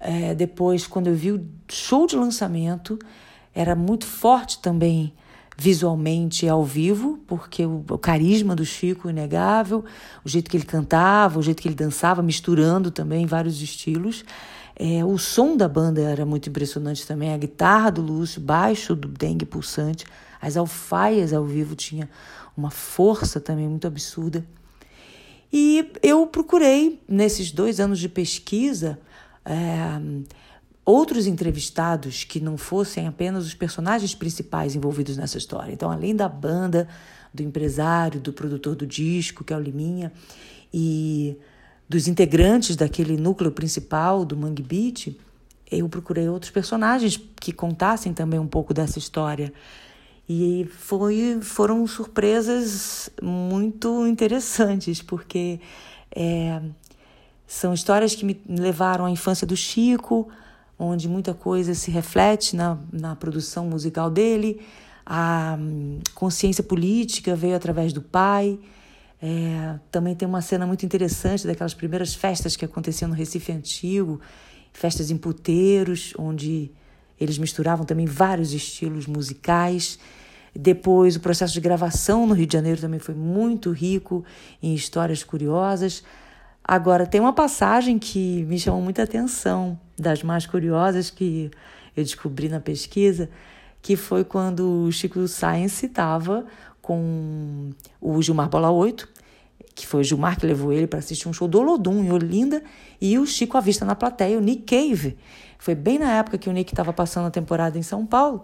É, 0.00 0.34
depois, 0.34 0.86
quando 0.86 1.08
eu 1.08 1.14
vi 1.14 1.32
o 1.32 1.44
show 1.68 2.06
de 2.06 2.14
lançamento, 2.14 2.98
era 3.52 3.74
muito 3.74 4.06
forte 4.06 4.60
também 4.60 5.12
visualmente 5.60 6.48
ao 6.48 6.64
vivo, 6.64 7.18
porque 7.26 7.66
o, 7.66 7.84
o, 7.90 7.98
carisma 7.98 8.54
do 8.54 8.64
Chico 8.64 9.08
é 9.08 9.10
inegável, 9.10 9.84
o 10.24 10.28
jeito 10.28 10.48
que 10.48 10.56
ele 10.56 10.64
cantava, 10.64 11.40
o 11.40 11.42
jeito 11.42 11.60
que 11.60 11.66
ele 11.66 11.74
dançava, 11.74 12.22
misturando 12.22 12.92
também 12.92 13.26
vários 13.26 13.60
estilos. 13.60 14.24
É, 14.76 15.04
o 15.04 15.18
som 15.18 15.56
da 15.56 15.68
banda 15.68 16.00
era 16.00 16.24
muito 16.24 16.48
impressionante 16.48 17.04
também, 17.04 17.34
a 17.34 17.36
guitarra 17.36 17.90
do 17.90 18.00
Lúcio, 18.00 18.40
baixo 18.40 18.94
do 18.94 19.08
Dengue 19.08 19.44
Pulsante, 19.44 20.06
As 20.40 20.56
alfaias 20.56 21.32
ao 21.32 21.44
vivo 21.44 21.74
tinha 21.74 22.08
uma 22.56 22.70
força 22.70 23.40
também 23.40 23.66
muito 23.68 23.88
absurda. 23.88 24.46
E 25.52 25.90
eu 26.00 26.24
procurei, 26.28 27.02
nesses 27.08 27.50
dois 27.50 27.80
anos 27.80 27.98
de 27.98 28.08
pesquisa, 28.08 28.96
é, 29.44 30.00
outros 30.88 31.26
entrevistados 31.26 32.24
que 32.24 32.40
não 32.40 32.56
fossem 32.56 33.06
apenas 33.06 33.44
os 33.44 33.52
personagens 33.52 34.14
principais 34.14 34.74
envolvidos 34.74 35.18
nessa 35.18 35.36
história. 35.36 35.70
Então, 35.70 35.90
além 35.90 36.16
da 36.16 36.26
banda, 36.26 36.88
do 37.32 37.42
empresário, 37.42 38.18
do 38.18 38.32
produtor 38.32 38.74
do 38.74 38.86
disco, 38.86 39.44
que 39.44 39.52
é 39.52 39.56
o 39.56 39.60
Liminha, 39.60 40.10
e 40.72 41.36
dos 41.86 42.08
integrantes 42.08 42.74
daquele 42.74 43.18
núcleo 43.18 43.52
principal 43.52 44.24
do 44.24 44.34
Mangue 44.34 44.62
Beat, 44.62 45.14
eu 45.70 45.86
procurei 45.90 46.26
outros 46.26 46.50
personagens 46.50 47.20
que 47.38 47.52
contassem 47.52 48.14
também 48.14 48.40
um 48.40 48.46
pouco 48.46 48.72
dessa 48.72 48.98
história. 48.98 49.52
E 50.26 50.66
foi, 50.70 51.38
foram 51.42 51.86
surpresas 51.86 53.10
muito 53.22 54.06
interessantes, 54.06 55.02
porque 55.02 55.60
é, 56.16 56.62
são 57.46 57.74
histórias 57.74 58.14
que 58.14 58.24
me 58.24 58.40
levaram 58.48 59.04
à 59.04 59.10
infância 59.10 59.46
do 59.46 59.54
Chico, 59.54 60.30
onde 60.78 61.08
muita 61.08 61.34
coisa 61.34 61.74
se 61.74 61.90
reflete 61.90 62.54
na, 62.54 62.78
na 62.92 63.16
produção 63.16 63.66
musical 63.66 64.10
dele. 64.10 64.60
A 65.04 65.56
hum, 65.58 65.98
consciência 66.14 66.62
política 66.62 67.34
veio 67.34 67.56
através 67.56 67.92
do 67.92 68.00
pai. 68.00 68.58
É, 69.20 69.78
também 69.90 70.14
tem 70.14 70.28
uma 70.28 70.40
cena 70.40 70.66
muito 70.66 70.86
interessante 70.86 71.46
daquelas 71.46 71.74
primeiras 71.74 72.14
festas 72.14 72.54
que 72.54 72.64
aconteciam 72.64 73.08
no 73.08 73.14
Recife 73.14 73.50
Antigo, 73.50 74.20
festas 74.72 75.10
em 75.10 75.16
puteiros, 75.16 76.14
onde 76.16 76.70
eles 77.18 77.36
misturavam 77.36 77.84
também 77.84 78.06
vários 78.06 78.52
estilos 78.52 79.06
musicais. 79.06 79.98
Depois, 80.54 81.16
o 81.16 81.20
processo 81.20 81.52
de 81.52 81.60
gravação 81.60 82.26
no 82.26 82.34
Rio 82.34 82.46
de 82.46 82.52
Janeiro 82.52 82.80
também 82.80 83.00
foi 83.00 83.14
muito 83.14 83.72
rico 83.72 84.24
em 84.62 84.72
histórias 84.72 85.24
curiosas. 85.24 86.04
Agora, 86.62 87.06
tem 87.06 87.20
uma 87.20 87.32
passagem 87.32 87.98
que 87.98 88.44
me 88.44 88.58
chamou 88.58 88.80
muita 88.80 89.02
atenção, 89.02 89.78
das 89.98 90.22
mais 90.22 90.46
curiosas 90.46 91.10
que 91.10 91.50
eu 91.96 92.04
descobri 92.04 92.48
na 92.48 92.60
pesquisa, 92.60 93.28
que 93.82 93.96
foi 93.96 94.24
quando 94.24 94.84
o 94.84 94.92
Chico 94.92 95.26
Science 95.26 95.86
estava 95.86 96.46
com 96.80 97.70
o 98.00 98.22
Gilmar 98.22 98.48
Bola 98.48 98.70
8, 98.70 99.08
que 99.74 99.86
foi 99.86 100.00
o 100.00 100.04
Gilmar 100.04 100.38
que 100.38 100.46
levou 100.46 100.72
ele 100.72 100.86
para 100.86 100.98
assistir 100.98 101.28
um 101.28 101.32
show 101.32 101.46
do 101.46 101.60
Olodum 101.60 102.02
em 102.02 102.10
Olinda, 102.10 102.62
e 103.00 103.18
o 103.18 103.26
Chico 103.26 103.56
à 103.56 103.60
vista 103.60 103.84
na 103.84 103.94
plateia, 103.94 104.38
o 104.38 104.40
Nick 104.40 104.62
Cave. 104.62 105.16
Foi 105.58 105.74
bem 105.74 105.98
na 105.98 106.12
época 106.14 106.38
que 106.38 106.48
o 106.48 106.52
Nick 106.52 106.72
estava 106.72 106.92
passando 106.92 107.26
a 107.26 107.30
temporada 107.30 107.78
em 107.78 107.82
São 107.82 108.06
Paulo, 108.06 108.42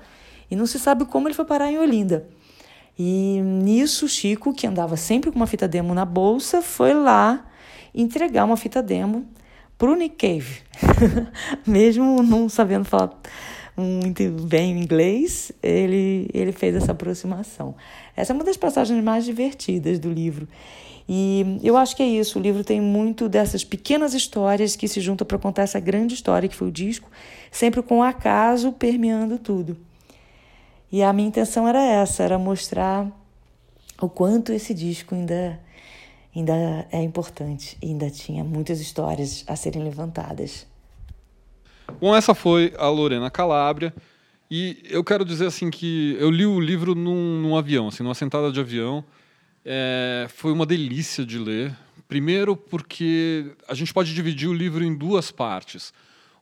e 0.50 0.57
não 0.57 0.66
se 0.66 0.78
sabe 0.78 1.05
como 1.05 1.26
ele 1.26 1.34
foi 1.34 1.44
parar 1.44 1.70
em 1.70 1.78
Olinda. 1.78 2.28
E 2.98 3.40
nisso 3.40 4.07
o 4.07 4.09
Chico, 4.09 4.52
que 4.52 4.66
andava 4.66 4.96
sempre 4.96 5.30
com 5.30 5.36
uma 5.36 5.46
fita 5.46 5.66
demo 5.66 5.94
na 5.94 6.05
bolsa, 6.05 6.62
foi 6.62 6.94
lá 6.94 7.44
entregar 7.92 8.44
uma 8.44 8.57
fita 8.57 8.82
demo 8.82 9.26
Nick 9.97 10.16
Cave, 10.16 10.62
mesmo 11.66 12.22
não 12.22 12.49
sabendo 12.49 12.85
falar 12.85 13.11
muito 13.77 14.31
bem 14.47 14.79
inglês, 14.79 15.51
ele, 15.62 16.29
ele 16.33 16.53
fez 16.53 16.77
essa 16.77 16.93
aproximação. 16.93 17.75
Essa 18.16 18.33
é 18.33 18.35
uma 18.35 18.45
das 18.45 18.57
passagens 18.57 19.03
mais 19.03 19.25
divertidas 19.25 19.99
do 19.99 20.11
livro. 20.12 20.47
E 21.09 21.59
eu 21.62 21.77
acho 21.77 21.97
que 21.97 22.03
é 22.03 22.07
isso. 22.07 22.39
O 22.39 22.43
livro 22.43 22.64
tem 22.64 22.81
muito 22.81 23.29
dessas 23.29 23.64
pequenas 23.64 24.14
histórias 24.14 24.77
que 24.77 24.89
se 24.89 25.01
juntam 25.01 25.27
para 25.27 25.39
contar 25.39 25.62
essa 25.62 25.81
grande 25.81 26.14
história 26.14 26.49
que 26.49 26.57
foi 26.57 26.68
o 26.68 26.72
disco, 26.72 27.11
sempre 27.51 27.83
com 27.83 27.99
o 27.99 28.03
acaso 28.03 28.72
permeando 28.72 29.39
tudo. 29.39 29.77
E 30.91 31.03
a 31.03 31.12
minha 31.12 31.29
intenção 31.29 31.66
era 31.66 31.83
essa, 31.83 32.22
era 32.22 32.39
mostrar 32.39 33.07
o 34.01 34.09
quanto 34.09 34.53
esse 34.53 34.72
disco 34.72 35.14
ainda 35.14 35.61
ainda 36.35 36.87
é 36.91 37.03
importante 37.03 37.76
e 37.82 37.87
ainda 37.87 38.11
tinha 38.11 38.43
muitas 38.43 38.80
histórias 38.80 39.45
a 39.47 39.57
serem 39.57 39.82
levantadas. 39.82 40.66
Bom, 42.01 42.14
essa 42.14 42.35
foi 42.35 42.72
a 42.76 42.89
Lorena 42.89 43.30
Calabria. 43.30 43.95
E 44.51 44.82
eu 44.89 45.03
quero 45.03 45.24
dizer 45.24 45.47
assim 45.47 45.70
que 45.70 46.16
eu 46.18 46.30
li 46.30 46.45
o 46.45 46.61
livro 46.61 46.95
num, 46.95 47.41
num 47.41 47.57
avião, 47.57 47.89
assim, 47.89 48.03
numa 48.03 48.14
sentada 48.14 48.53
de 48.53 48.61
avião. 48.61 49.05
É, 49.64 50.26
foi 50.28 50.53
uma 50.53 50.66
delícia 50.66 51.24
de 51.24 51.39
ler. 51.39 51.76
Primeiro 52.07 52.57
porque 52.57 53.53
a 53.66 53.74
gente 53.74 53.93
pode 53.93 54.14
dividir 54.14 54.49
o 54.49 54.55
livro 54.55 54.85
em 54.85 54.95
duas 54.95 55.30
partes. 55.30 55.93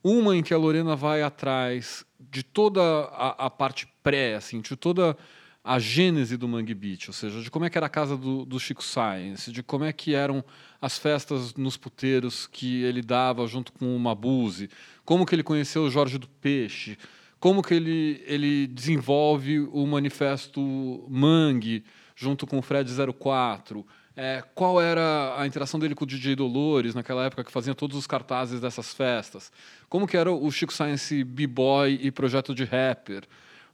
Uma 0.03 0.36
em 0.36 0.43
que 0.43 0.53
a 0.53 0.59
Lorena 0.59 0.97
vai 0.97 1.22
atrás 1.22 2.05
de 2.18 2.43
toda 2.43 2.82
a, 2.82 3.47
a 3.47 3.51
parte 3.51 3.86
pré, 4.03 4.34
assim, 4.34 4.61
de 4.61 4.74
toda 4.74 5.16
a 5.64 5.78
gênese 5.78 6.36
do 6.36 6.48
Mangue 6.48 6.74
Beach, 6.74 7.08
ou 7.08 7.14
seja, 7.14 7.40
de 7.40 7.50
como 7.50 7.64
é 7.64 7.70
que 7.70 7.78
era 7.78 7.86
a 7.86 7.90
casa 7.90 8.16
do, 8.16 8.44
do 8.44 8.58
Chico 8.58 8.82
Science, 8.82 9.52
de 9.52 9.62
como 9.62 9.84
é 9.84 9.92
que 9.92 10.14
eram 10.14 10.44
as 10.80 10.98
festas 10.98 11.54
nos 11.54 11.76
puteiros 11.76 12.48
que 12.48 12.82
ele 12.82 13.00
dava 13.00 13.46
junto 13.46 13.72
com 13.72 13.94
o 13.94 13.98
Mabuse, 13.98 14.68
como 15.04 15.24
que 15.24 15.34
ele 15.34 15.44
conheceu 15.44 15.84
o 15.84 15.90
Jorge 15.90 16.18
do 16.18 16.28
Peixe, 16.28 16.98
como 17.38 17.62
que 17.62 17.74
ele, 17.74 18.22
ele 18.26 18.66
desenvolve 18.66 19.60
o 19.60 19.86
manifesto 19.86 21.06
Mangue 21.08 21.84
junto 22.16 22.46
com 22.46 22.58
o 22.58 22.62
Fred 22.62 22.90
04, 23.18 23.86
é, 24.16 24.42
qual 24.54 24.80
era 24.80 25.34
a 25.40 25.46
interação 25.46 25.78
dele 25.78 25.94
com 25.94 26.04
o 26.04 26.06
DJ 26.06 26.36
Dolores 26.36 26.94
naquela 26.94 27.24
época 27.24 27.44
que 27.44 27.52
fazia 27.52 27.74
todos 27.74 27.96
os 27.96 28.06
cartazes 28.06 28.60
dessas 28.60 28.92
festas, 28.92 29.52
como 29.88 30.08
que 30.08 30.16
era 30.16 30.30
o 30.30 30.50
Chico 30.50 30.72
Science 30.72 31.22
B-Boy 31.22 32.00
e 32.02 32.10
projeto 32.10 32.52
de 32.52 32.64
rapper, 32.64 33.22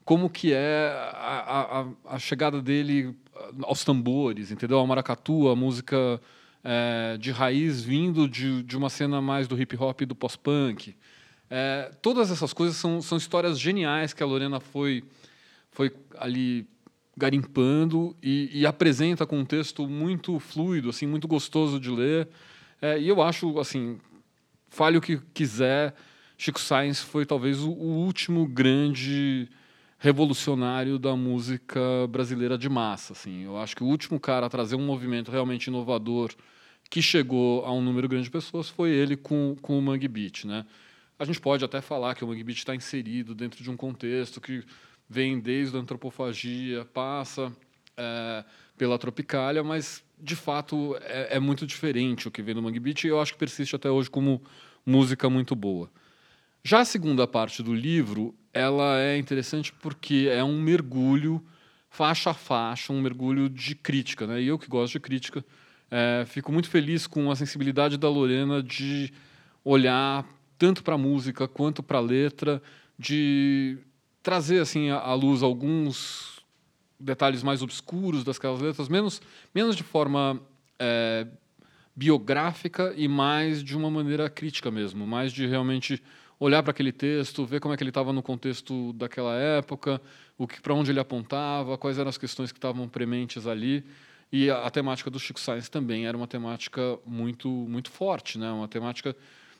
como 0.09 0.31
que 0.31 0.55
é 0.55 0.91
a, 1.13 1.85
a, 2.07 2.15
a, 2.15 2.19
chegada 2.19 2.63
dele 2.63 3.15
aos 3.61 3.85
tambores, 3.85 4.51
entendeu? 4.51 4.81
A 4.81 4.87
maracatu, 4.87 5.51
a 5.51 5.55
música 5.55 6.19
é, 6.65 7.19
de 7.19 7.31
raiz 7.31 7.83
vindo 7.83 8.27
de, 8.27 8.63
de 8.63 8.75
uma 8.75 8.89
cena 8.89 9.21
mais 9.21 9.47
do 9.47 9.61
hip 9.61 9.77
hop 9.77 10.01
e 10.01 10.07
do 10.07 10.15
pós-punk. 10.15 10.97
É, 11.51 11.93
todas 12.01 12.31
essas 12.31 12.55
coisas 12.55 12.79
são, 12.79 13.03
são 13.03 13.19
histórias 13.19 13.61
geniais 13.61 14.15
que 14.15 14.23
a 14.23 14.27
Lorena 14.27 14.61
foi, 14.61 15.05
foi 15.71 15.95
ali 16.17 16.67
garimpando 17.15 18.17
e, 18.23 18.49
e 18.51 18.65
apresenta 18.65 19.27
com 19.27 19.39
um 19.39 19.45
texto 19.45 19.87
muito 19.87 20.41
fluido, 20.41 20.89
assim, 20.89 21.07
muito 21.07 21.29
gostoso 21.29 21.79
de 21.79 21.91
ler. 21.91 22.31
É, 22.81 22.99
e 22.99 23.07
eu 23.07 23.21
acho, 23.21 23.61
assim, 23.61 23.99
fale 24.71 24.97
o 24.97 25.03
que 25.03 25.21
quiser, 25.35 25.95
Chico 26.39 26.59
Sainz 26.59 26.99
foi 26.99 27.27
talvez 27.27 27.61
o, 27.61 27.69
o 27.69 28.07
último 28.07 28.47
grande 28.47 29.51
revolucionário 29.99 30.99
da 30.99 31.17
música 31.17 31.81
brasileira 32.09 32.57
de 32.57 32.69
massa. 32.69 33.13
Assim. 33.13 33.45
Eu 33.45 33.59
acho 33.59 33.77
que 33.77 33.83
o 33.83 33.87
último 33.87 34.19
cara 34.21 34.47
a 34.47 34.51
trazer 34.51 34.77
um 34.77 34.87
movimento 34.87 35.31
realmente 35.31 35.67
inovador 35.67 36.33
que 36.89 37.03
chegou 37.03 37.65
a 37.67 37.73
um 37.73 37.83
número 37.83 38.09
grande 38.09 38.25
de 38.25 38.31
pessoas 38.31 38.69
foi 38.69 38.91
ele 38.91 39.17
com, 39.17 39.57
com 39.61 39.79
o 39.79 39.83
Mangue 39.83 40.09
Beat. 40.09 40.45
Né? 40.45 40.65
A 41.19 41.25
gente 41.25 41.41
pode 41.41 41.65
até 41.65 41.81
falar 41.81 42.15
que 42.15 42.25
o 42.25 42.29
Mangue 42.29 42.45
Beat 42.45 42.59
está 42.59 42.75
inserido 42.75 43.35
dentro 43.35 43.63
de 43.63 43.71
um 43.71 43.77
contexto 43.77 44.41
que 44.41 44.65
vem 45.09 45.41
desde 45.41 45.77
a 45.77 45.81
antropofagia, 45.81 46.85
passa 46.87 47.53
é, 47.97 48.45
pela 48.77 48.99
tropicália, 48.99 49.65
mas 49.65 50.05
de 50.21 50.37
fato 50.37 50.97
é, 51.01 51.37
é, 51.37 51.41
muito 51.41 51.67
diferente 51.67 52.29
o 52.29 52.31
que 52.31 52.43
vem 52.43 52.55
do 52.55 52.63
Mangue 52.63 52.81
Beat 52.81 53.05
e 53.05 53.09
eu 53.09 53.21
acho 53.21 53.33
que 53.33 53.39
persiste 53.39 53.75
até 53.75 53.91
hoje 53.91 54.09
como 54.09 54.43
música 54.87 55.29
muito 55.29 55.55
boa. 55.55 55.91
Já 56.63 56.81
a 56.81 56.85
segunda 56.85 57.27
parte 57.27 57.63
do 57.63 57.75
livro, 57.75 58.35
ela 58.53 58.99
é 58.99 59.17
interessante 59.17 59.73
porque 59.73 60.29
é 60.31 60.43
um 60.43 60.61
mergulho 60.61 61.45
faixa 61.89 62.31
a 62.31 62.35
faixa, 62.35 62.93
um 62.93 63.01
mergulho 63.01 63.49
de 63.49 63.75
crítica, 63.75 64.27
né? 64.27 64.43
E 64.43 64.49
eu 64.49 64.59
que 64.59 64.69
gosto 64.69 64.93
de 64.93 65.01
crítica, 65.01 65.45
é, 65.91 66.25
fico 66.27 66.53
muito 66.53 66.69
feliz 66.69 67.07
com 67.07 67.31
a 67.31 67.37
sensibilidade 67.37 67.97
da 67.97 68.09
Lorena 68.09 68.63
de 68.63 69.13
olhar 69.65 70.27
tanto 70.59 70.83
para 70.83 70.95
a 70.95 70.99
música 70.99 71.47
quanto 71.47 71.83
para 71.83 71.99
a 71.99 72.03
letra, 72.03 72.61
de 72.99 73.79
trazer 74.23 74.61
assim 74.61 74.91
à 74.91 75.15
luz 75.15 75.43
alguns 75.43 76.45
detalhes 76.99 77.43
mais 77.43 77.63
obscuros 77.63 78.25
daquelas 78.25 78.61
letras, 78.61 78.89
menos 78.89 79.23
menos 79.55 79.77
de 79.77 79.85
forma 79.85 80.41
é, 80.79 81.27
biográfica 81.95 82.93
e 82.97 83.07
mais 83.07 83.63
de 83.63 83.77
uma 83.77 83.91
maneira 83.91 84.29
crítica 84.29 84.71
mesmo, 84.71 85.07
mais 85.07 85.33
de 85.33 85.47
realmente 85.47 86.03
olhar 86.39 86.63
para 86.63 86.71
aquele 86.71 86.93
texto, 86.93 87.45
ver 87.45 87.61
como 87.61 87.75
é 87.75 87.77
que 87.77 87.83
ele 87.83 87.91
estava 87.91 88.13
no 88.13 88.23
contexto 88.23 88.93
daquela 88.93 89.35
época, 89.35 90.01
o 90.37 90.47
que 90.47 90.61
para 90.61 90.75
onde 90.75 90.91
ele 90.91 91.01
apontava, 91.01 91.77
quais 91.77 91.99
eram 91.99 92.09
as 92.09 92.19
questões 92.19 92.53
que 92.53 92.59
estavam 92.59 92.89
prementes 92.89 93.47
ali. 93.47 93.85
E 94.31 94.51
a, 94.51 94.67
a, 94.67 94.71
temática 94.71 95.11
do 95.11 95.19
Chico 95.19 95.41
Science 95.41 95.71
também 95.71 96.07
era 96.07 96.17
uma 96.17 96.27
temática 96.27 96.99
muito 97.05 97.49
muito 97.49 97.91
forte, 97.91 98.39
né? 98.39 98.51
Uma 98.51 98.69
temática 98.69 99.17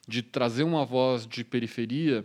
de 0.07 0.23
trazer 0.23 0.63
uma 0.63 0.85
voz 0.85 1.27
de 1.27 1.43
periferia 1.45 2.25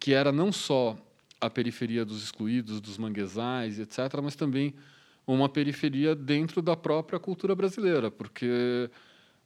que 0.00 0.12
era 0.12 0.32
não 0.32 0.50
só 0.50 0.96
a 1.40 1.48
periferia 1.48 2.04
dos 2.04 2.22
excluídos, 2.22 2.80
dos 2.80 2.98
manguezais, 2.98 3.78
etc., 3.78 4.20
mas 4.22 4.34
também 4.34 4.74
uma 5.26 5.48
periferia 5.48 6.14
dentro 6.14 6.60
da 6.60 6.76
própria 6.76 7.18
cultura 7.18 7.54
brasileira, 7.54 8.10
porque 8.10 8.90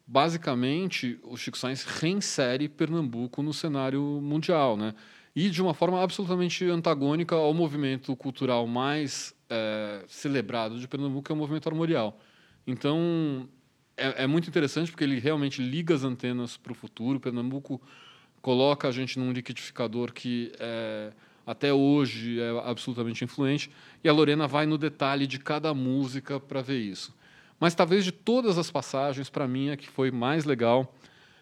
basicamente, 0.08 1.20
o 1.22 1.36
Chico 1.36 1.58
Sainz 1.58 1.84
reinsere 1.84 2.66
Pernambuco 2.66 3.42
no 3.42 3.52
cenário 3.52 4.00
mundial, 4.22 4.74
né? 4.74 4.94
E 5.36 5.50
de 5.50 5.60
uma 5.60 5.74
forma 5.74 6.02
absolutamente 6.02 6.64
antagônica 6.64 7.36
ao 7.36 7.52
movimento 7.52 8.16
cultural 8.16 8.66
mais 8.66 9.34
é, 9.50 10.02
celebrado 10.08 10.80
de 10.80 10.88
Pernambuco 10.88 11.30
é 11.30 11.34
o 11.34 11.36
movimento 11.36 11.68
armorial. 11.68 12.18
Então, 12.66 13.46
é, 13.96 14.24
é, 14.24 14.26
muito 14.26 14.48
interessante 14.48 14.90
porque 14.90 15.04
ele 15.04 15.20
realmente 15.20 15.60
liga 15.60 15.94
as 15.94 16.04
antenas 16.04 16.56
para 16.56 16.72
o 16.72 16.74
futuro. 16.74 17.20
Pernambuco 17.20 17.80
coloca 18.40 18.88
a 18.88 18.90
gente 18.90 19.18
num 19.18 19.30
liquidificador 19.30 20.12
que 20.14 20.50
é, 20.58 21.12
até 21.46 21.72
hoje 21.72 22.40
é 22.40 22.62
absolutamente 22.64 23.22
influente. 23.22 23.70
E 24.02 24.08
a 24.08 24.12
Lorena 24.12 24.48
vai 24.48 24.64
no 24.64 24.78
detalhe 24.78 25.26
de 25.26 25.38
cada 25.38 25.74
música 25.74 26.40
para 26.40 26.62
ver 26.62 26.78
isso. 26.78 27.14
Mas 27.58 27.74
talvez 27.74 28.04
de 28.04 28.12
todas 28.12 28.56
as 28.58 28.70
passagens, 28.70 29.28
para 29.28 29.48
mim, 29.48 29.70
a 29.70 29.76
que 29.76 29.88
foi 29.88 30.10
mais 30.10 30.44
legal 30.44 30.94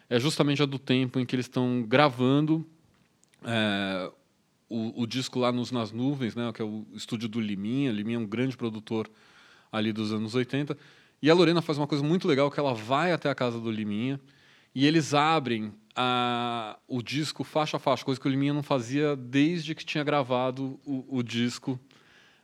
é 0.09 0.19
justamente 0.19 0.63
a 0.63 0.65
do 0.65 0.79
tempo 0.79 1.19
em 1.19 1.25
que 1.25 1.35
eles 1.35 1.45
estão 1.45 1.83
gravando 1.83 2.65
é, 3.43 4.11
o, 4.69 5.03
o, 5.03 5.07
disco 5.07 5.39
lá 5.39 5.51
nos, 5.51 5.71
nas 5.71 5.91
nuvens, 5.91 6.35
né, 6.35 6.51
que 6.53 6.61
é 6.61 6.65
o 6.65 6.85
estúdio 6.93 7.27
do 7.27 7.39
Liminha. 7.39 7.91
Liminha 7.91 8.17
é 8.17 8.19
um 8.19 8.25
grande 8.25 8.55
produtor 8.55 9.09
ali 9.71 9.91
dos 9.91 10.13
anos 10.13 10.33
80. 10.33 10.77
E 11.21 11.29
a 11.29 11.33
Lorena 11.33 11.61
faz 11.61 11.77
uma 11.77 11.87
coisa 11.87 12.03
muito 12.03 12.27
legal, 12.27 12.49
que 12.49 12.59
ela 12.59 12.73
vai 12.73 13.11
até 13.11 13.29
a 13.29 13.35
casa 13.35 13.59
do 13.59 13.71
Liminha 13.71 14.19
e 14.73 14.85
eles 14.85 15.13
abrem 15.13 15.73
a, 15.95 16.77
o 16.87 17.01
disco 17.01 17.43
faixa 17.43 17.77
a 17.77 17.79
faixa, 17.79 18.05
coisa 18.05 18.21
que 18.21 18.27
o 18.27 18.29
Liminha 18.29 18.53
não 18.53 18.61
fazia 18.61 19.15
desde 19.15 19.73
que 19.73 19.83
tinha 19.83 20.03
gravado 20.03 20.79
o, 20.85 21.17
o 21.17 21.23
disco 21.23 21.79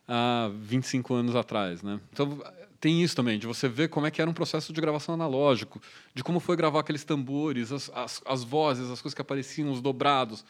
há 0.08 0.50
25 0.60 1.14
anos 1.14 1.36
atrás. 1.36 1.84
Né? 1.84 2.00
Então, 2.12 2.42
tem 2.84 3.02
isso 3.02 3.16
também, 3.16 3.40
de 3.40 3.48
você 3.48 3.70
ver 3.70 3.88
como 3.88 4.06
é 4.06 4.12
que 4.12 4.22
era 4.22 4.30
um 4.30 4.34
processo 4.34 4.74
de 4.74 4.82
gravação 4.82 5.16
analógico, 5.16 5.82
de 6.14 6.22
como 6.22 6.42
foi 6.42 6.58
gravar 6.58 6.82
aqueles 6.82 7.06
tambores, 7.06 7.72
as, 7.72 7.90
as, 7.96 8.22
as 8.26 8.44
vozes, 8.44 8.92
as 8.92 9.02
coisas 9.02 9.14
que 9.14 9.22
apareciam, 9.22 9.72
os 9.72 9.80
dobrados 9.80 10.44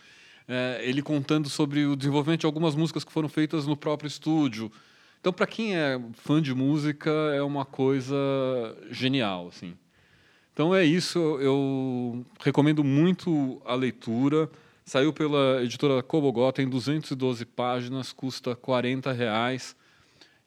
é, 0.48 0.82
ele 0.82 1.04
contando 1.04 1.48
sobre 1.48 1.86
o 1.86 1.96
desenvolvimento 1.96 2.40
de 2.40 2.48
algumas 2.48 2.74
músicas 2.74 3.04
que 3.04 3.12
foram 3.12 3.30
feitas 3.30 3.68
no 3.68 3.78
próprio 3.78 4.08
estúdio. 4.08 4.72
Então, 5.22 5.32
para 5.32 5.46
quem 5.46 5.76
é 5.76 6.02
fã 6.14 6.42
de 6.42 6.56
música, 6.56 7.12
é 7.36 7.44
uma 7.44 7.66
coisa 7.66 8.16
genial, 8.90 9.50
assim. 9.50 9.76
Então 10.52 10.74
é 10.74 10.84
isso, 10.84 11.20
eu 11.40 12.26
recomendo 12.40 12.84
muito 12.84 13.62
a 13.64 13.76
leitura. 13.76 14.50
Saiu 14.84 15.14
pela 15.14 15.62
editora 15.62 16.02
Cobogó, 16.02 16.52
tem 16.52 16.68
212 16.68 17.46
páginas, 17.46 18.12
custa 18.12 18.56
40 18.56 19.12
reais. 19.12 19.76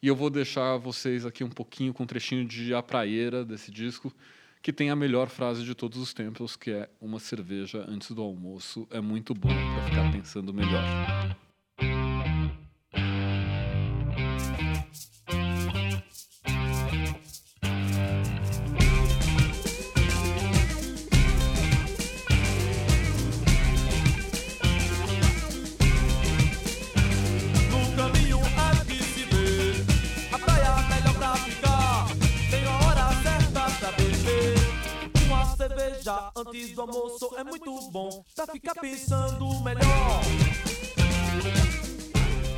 E 0.02 0.08
eu 0.08 0.16
vou 0.16 0.30
deixar 0.30 0.76
vocês 0.76 1.24
aqui 1.24 1.42
um 1.42 1.50
pouquinho 1.50 1.92
com 1.92 2.02
um 2.02 2.06
trechinho 2.06 2.44
de 2.44 2.74
A 2.74 2.82
Praieira 2.82 3.44
desse 3.44 3.70
disco 3.70 4.12
que 4.66 4.72
tem 4.72 4.90
a 4.90 4.96
melhor 4.96 5.28
frase 5.28 5.62
de 5.64 5.76
todos 5.76 5.96
os 5.96 6.12
tempos, 6.12 6.56
que 6.56 6.72
é 6.72 6.88
uma 7.00 7.20
cerveja 7.20 7.84
antes 7.86 8.10
do 8.10 8.20
almoço 8.20 8.84
é 8.90 9.00
muito 9.00 9.32
bom 9.32 9.48
para 9.48 9.84
ficar 9.84 10.10
pensando 10.10 10.52
melhor. 10.52 11.36
Antes 36.06 36.72
do 36.72 36.80
almoço 36.80 37.34
é 37.36 37.44
muito 37.44 37.90
bom 37.90 38.24
pra 38.34 38.46
ficar 38.46 38.74
pensando 38.74 39.60
melhor. 39.62 40.20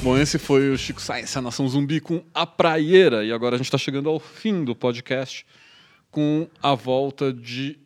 Bom, 0.03 0.17
esse 0.17 0.39
foi 0.39 0.71
o 0.71 0.79
Chico 0.79 1.01
Science, 1.01 1.37
a 1.37 1.43
Nação 1.43 1.69
Zumbi 1.69 2.01
com 2.01 2.23
A 2.33 2.47
Praieira. 2.47 3.25
E 3.25 3.33
agora 3.33 3.57
a 3.57 3.59
gente 3.59 3.67
está 3.67 3.79
chegando 3.79 4.09
ao 4.09 4.21
fim 4.21 4.65
do 4.65 4.75
podcast 4.75 5.45
com 6.11 6.49
a 6.63 6.75
volta 6.75 7.33
de 7.33 7.79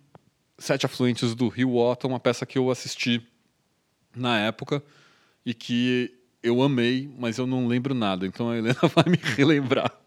Sete 0.58 0.86
Afluentes 0.86 1.34
do 1.34 1.48
Rio 1.48 1.76
Otto, 1.76 2.06
uma 2.06 2.20
peça 2.20 2.44
que 2.44 2.58
eu 2.58 2.70
assisti 2.70 3.26
na 4.14 4.38
época 4.38 4.82
e 5.44 5.54
que 5.54 6.12
eu 6.42 6.60
amei, 6.60 7.10
mas 7.18 7.38
eu 7.38 7.46
não 7.46 7.66
lembro 7.66 7.94
nada. 7.94 8.26
Então 8.26 8.50
a 8.50 8.56
Helena 8.58 8.80
vai 8.94 9.04
me 9.08 9.16
relembrar. 9.16 10.01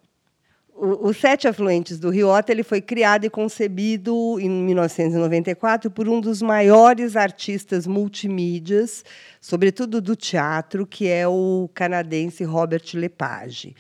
O, 0.78 1.14
Sete 1.14 1.48
Afluentes 1.48 1.98
do 1.98 2.10
Rio 2.10 2.30
Otto 2.30 2.52
ele 2.52 2.62
foi 2.62 2.82
criado 2.82 3.24
e 3.24 3.30
concebido 3.30 4.38
em 4.42 4.50
1994 4.50 5.90
por 5.90 6.10
um 6.10 6.20
dos 6.20 6.42
maiores 6.42 7.16
artistas 7.16 7.88
multimídias, 7.88 9.06
sobretudo 9.40 10.02
do 10.02 10.18
teatro, 10.18 10.86
que 10.86 11.08
é 11.08 11.26
o 11.26 11.70
canadense 11.74 12.44
Robert 12.44 12.84
Lepage. 12.94 13.74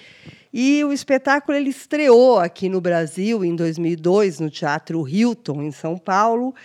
E 0.54 0.86
o 0.86 0.94
espetáculo 0.94 1.58
ele 1.58 1.70
estreou 1.70 2.40
aqui 2.40 2.70
no 2.70 2.80
Brasil 2.80 3.44
em 3.44 3.58
2002 3.58 4.40
no 4.40 4.50
Teatro 4.50 5.06
Hilton 5.06 5.64
em 5.64 5.72
São 5.72 5.98
Paulo, 5.98 6.56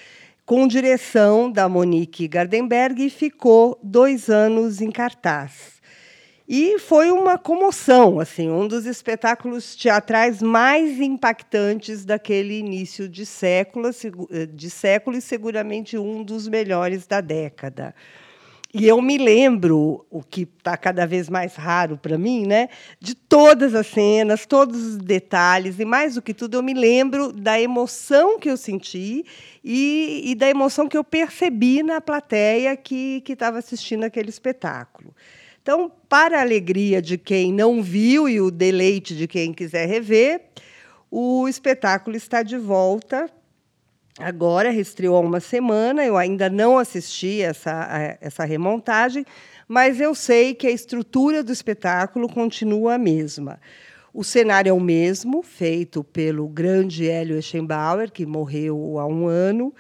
com 0.47 0.69
direção 0.69 1.51
da 1.51 1.69
Monique 1.69 2.29
Gardenberg 2.29 3.05
e 3.05 3.11
ficou 3.11 3.77
dois 3.83 4.29
anos 4.29 4.81
em 4.81 4.93
cartaz. 4.93 5.80
E 6.53 6.81
foi 6.81 7.13
uma 7.13 7.39
comoção, 7.39 8.19
assim, 8.19 8.51
um 8.51 8.67
dos 8.67 8.85
espetáculos 8.85 9.77
teatrais 9.77 10.43
mais 10.43 10.99
impactantes 10.99 12.05
daquele 12.05 12.59
início 12.59 13.09
de 13.09 13.25
século, 13.25 13.89
de 14.53 14.69
século 14.69 15.17
e 15.17 15.21
seguramente 15.21 15.97
um 15.97 16.25
dos 16.25 16.49
melhores 16.49 17.07
da 17.07 17.21
década. 17.21 17.95
E 18.75 18.85
eu 18.85 19.01
me 19.01 19.17
lembro, 19.17 20.05
o 20.11 20.25
que 20.25 20.43
está 20.43 20.77
cada 20.77 21.07
vez 21.07 21.31
mais 21.31 21.55
raro 21.55 21.97
para 21.97 22.19
mim, 22.19 22.45
né, 22.45 22.69
de 22.99 23.15
todas 23.15 23.73
as 23.73 23.87
cenas, 23.87 24.45
todos 24.45 24.85
os 24.85 24.97
detalhes, 24.97 25.79
e 25.79 25.85
mais 25.85 26.17
do 26.17 26.23
que 26.23 26.35
tudo, 26.35 26.57
eu 26.57 26.65
me 26.65 26.75
lembro 26.75 27.33
da 27.33 27.61
emoção 27.61 28.41
que 28.41 28.51
eu 28.51 28.57
senti 28.57 29.25
e, 29.63 30.23
e 30.25 30.35
da 30.35 30.51
emoção 30.51 30.89
que 30.89 30.99
eu 30.99 31.05
percebi 31.05 31.81
na 31.85 32.01
plateia 32.01 32.77
que 32.77 33.23
estava 33.29 33.59
assistindo 33.59 34.03
aquele 34.03 34.31
espetáculo. 34.31 35.15
Então, 35.63 35.93
para 36.09 36.39
a 36.39 36.41
alegria 36.41 37.03
de 37.03 37.19
quem 37.19 37.53
não 37.53 37.83
viu 37.83 38.29
e 38.29 38.41
o 38.41 38.51
deleite 38.51 39.15
de 39.15 39.29
quem 39.29 39.53
quiser 39.53 39.87
rever, 39.87 40.41
o 41.11 41.47
espetáculo 41.47 42.17
está 42.17 42.43
de 42.43 42.57
volta. 42.57 43.31
Agora, 44.19 44.71
restriou 44.71 45.17
há 45.17 45.21
uma 45.21 45.41
semana, 45.41 46.05
eu 46.05 46.17
ainda 46.17 46.49
não 46.49 46.79
assisti 46.79 47.43
essa, 47.43 48.19
essa 48.21 48.45
remontagem, 48.45 49.25
mas 49.69 50.01
eu 50.01 50.15
sei 50.15 50.55
que 50.55 50.67
a 50.67 50.71
estrutura 50.71 51.43
do 51.43 51.53
espetáculo 51.53 52.29
continua 52.29 52.95
a 52.95 52.99
mesma. 52.99 53.61
O 54.13 54.25
cenário 54.25 54.71
é 54.71 54.73
o 54.73 54.81
mesmo, 54.81 55.43
feito 55.43 56.03
pelo 56.03 56.49
grande 56.49 57.09
Hélio 57.09 57.39
Eschenbauer, 57.39 58.11
que 58.11 58.27
morreu 58.27 58.99
há 58.99 59.07
um 59.07 59.29
ano, 59.29 59.73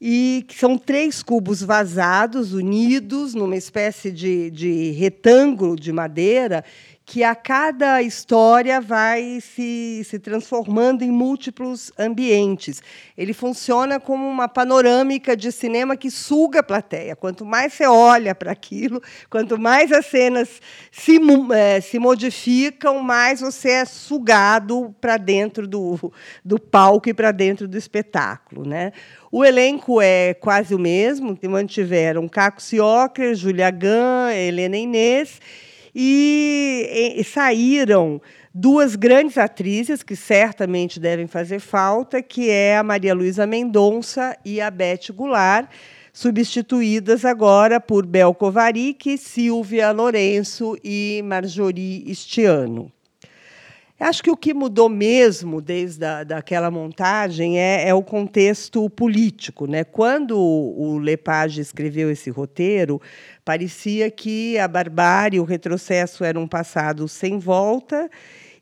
e 0.00 0.44
que 0.46 0.54
são 0.54 0.78
três 0.78 1.22
cubos 1.22 1.62
vazados, 1.62 2.52
unidos 2.52 3.34
numa 3.34 3.56
espécie 3.56 4.10
de, 4.10 4.50
de 4.50 4.90
retângulo 4.92 5.74
de 5.74 5.92
madeira, 5.92 6.64
que 7.10 7.24
a 7.24 7.34
cada 7.34 8.02
história 8.02 8.82
vai 8.82 9.40
se, 9.40 10.02
se 10.04 10.18
transformando 10.18 11.02
em 11.02 11.10
múltiplos 11.10 11.90
ambientes. 11.98 12.82
Ele 13.16 13.32
funciona 13.32 13.98
como 13.98 14.28
uma 14.28 14.46
panorâmica 14.46 15.34
de 15.34 15.50
cinema 15.50 15.96
que 15.96 16.10
suga 16.10 16.60
a 16.60 16.62
plateia. 16.62 17.16
Quanto 17.16 17.46
mais 17.46 17.72
você 17.72 17.86
olha 17.86 18.34
para 18.34 18.52
aquilo, 18.52 19.02
quanto 19.30 19.58
mais 19.58 19.90
as 19.90 20.04
cenas 20.04 20.60
se, 20.92 21.18
é, 21.54 21.80
se 21.80 21.98
modificam, 21.98 23.00
mais 23.02 23.40
você 23.40 23.70
é 23.70 23.84
sugado 23.86 24.94
para 25.00 25.16
dentro 25.16 25.66
do, 25.66 26.12
do 26.44 26.60
palco 26.60 27.08
e 27.08 27.14
para 27.14 27.32
dentro 27.32 27.66
do 27.66 27.78
espetáculo. 27.78 28.68
Né? 28.68 28.92
O 29.32 29.42
elenco 29.42 30.02
é 30.02 30.34
quase 30.34 30.74
o 30.74 30.78
mesmo, 30.78 31.38
mantiveram 31.44 32.28
Caco 32.28 32.60
Ciocler, 32.60 33.34
Julia 33.34 33.70
Gan, 33.70 34.30
Helena 34.30 34.76
Inês, 34.76 35.40
e, 35.94 37.14
e 37.16 37.24
saíram 37.24 38.20
duas 38.54 38.96
grandes 38.96 39.38
atrizes 39.38 40.02
que 40.02 40.16
certamente 40.16 40.98
devem 40.98 41.26
fazer 41.26 41.60
falta, 41.60 42.20
que 42.22 42.50
é 42.50 42.76
a 42.76 42.82
Maria 42.82 43.14
Luísa 43.14 43.46
Mendonça 43.46 44.36
e 44.44 44.60
a 44.60 44.70
Beth 44.70 45.12
Goulart, 45.12 45.70
substituídas 46.12 47.24
agora 47.24 47.80
por 47.80 48.04
Bel 48.04 48.34
Kovarik, 48.34 49.16
Silvia 49.16 49.92
Lourenço 49.92 50.76
e 50.82 51.22
Marjorie 51.24 52.12
Stiano. 52.14 52.90
Acho 54.00 54.22
que 54.22 54.30
o 54.30 54.36
que 54.36 54.54
mudou 54.54 54.88
mesmo 54.88 55.60
desde 55.60 56.04
a, 56.04 56.22
daquela 56.22 56.70
montagem 56.70 57.58
é, 57.58 57.88
é, 57.88 57.94
o 57.94 58.02
contexto 58.02 58.88
político. 58.90 59.66
Né? 59.66 59.82
Quando 59.82 60.38
o 60.38 60.98
Lepage 60.98 61.60
escreveu 61.60 62.08
esse 62.08 62.30
roteiro, 62.30 63.02
parecia 63.44 64.08
que 64.08 64.56
a 64.56 64.68
barbárie, 64.68 65.40
o 65.40 65.44
retrocesso 65.44 66.22
era 66.22 66.38
um 66.38 66.46
passado 66.46 67.08
sem 67.08 67.40
volta 67.40 68.08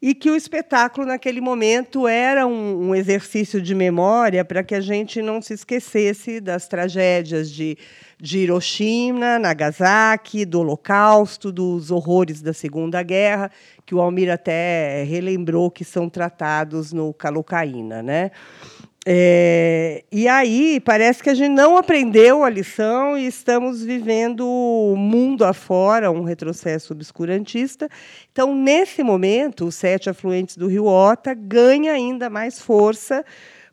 e 0.00 0.14
que 0.14 0.30
o 0.30 0.36
espetáculo, 0.36 1.06
naquele 1.06 1.40
momento, 1.40 2.08
era 2.08 2.46
um, 2.46 2.88
um 2.88 2.94
exercício 2.94 3.60
de 3.60 3.74
memória 3.74 4.42
para 4.42 4.62
que 4.62 4.74
a 4.74 4.80
gente 4.80 5.20
não 5.20 5.42
se 5.42 5.52
esquecesse 5.52 6.40
das 6.40 6.66
tragédias 6.66 7.50
de, 7.50 7.76
de 8.18 8.38
Hiroshima, 8.38 9.38
Nagasaki, 9.38 10.44
do 10.44 10.60
Holocausto, 10.60 11.52
dos 11.52 11.90
horrores 11.90 12.40
da 12.40 12.52
Segunda 12.52 13.02
Guerra, 13.02 13.50
que 13.84 13.94
o 13.94 14.00
Almir 14.00 14.30
até 14.30 15.04
relembrou 15.04 15.70
que 15.70 15.84
são 15.84 16.08
tratados 16.08 16.92
no 16.92 17.12
Calocaína. 17.12 18.02
Né? 18.02 18.30
É, 19.08 20.02
e 20.10 20.26
aí 20.26 20.80
parece 20.80 21.22
que 21.22 21.30
a 21.30 21.34
gente 21.34 21.52
não 21.52 21.76
aprendeu 21.76 22.42
a 22.42 22.50
lição 22.50 23.16
e 23.16 23.26
estamos 23.26 23.84
vivendo 23.84 24.44
o 24.44 24.96
mundo 24.96 25.44
afora, 25.44 26.10
um 26.10 26.24
retrocesso 26.24 26.92
obscurantista. 26.92 27.88
Então, 28.32 28.52
nesse 28.52 29.04
momento, 29.04 29.66
os 29.66 29.76
sete 29.76 30.10
afluentes 30.10 30.56
do 30.56 30.66
Rio 30.66 30.86
Ota 30.86 31.34
ganha 31.34 31.92
ainda 31.92 32.28
mais 32.28 32.60
força 32.60 33.24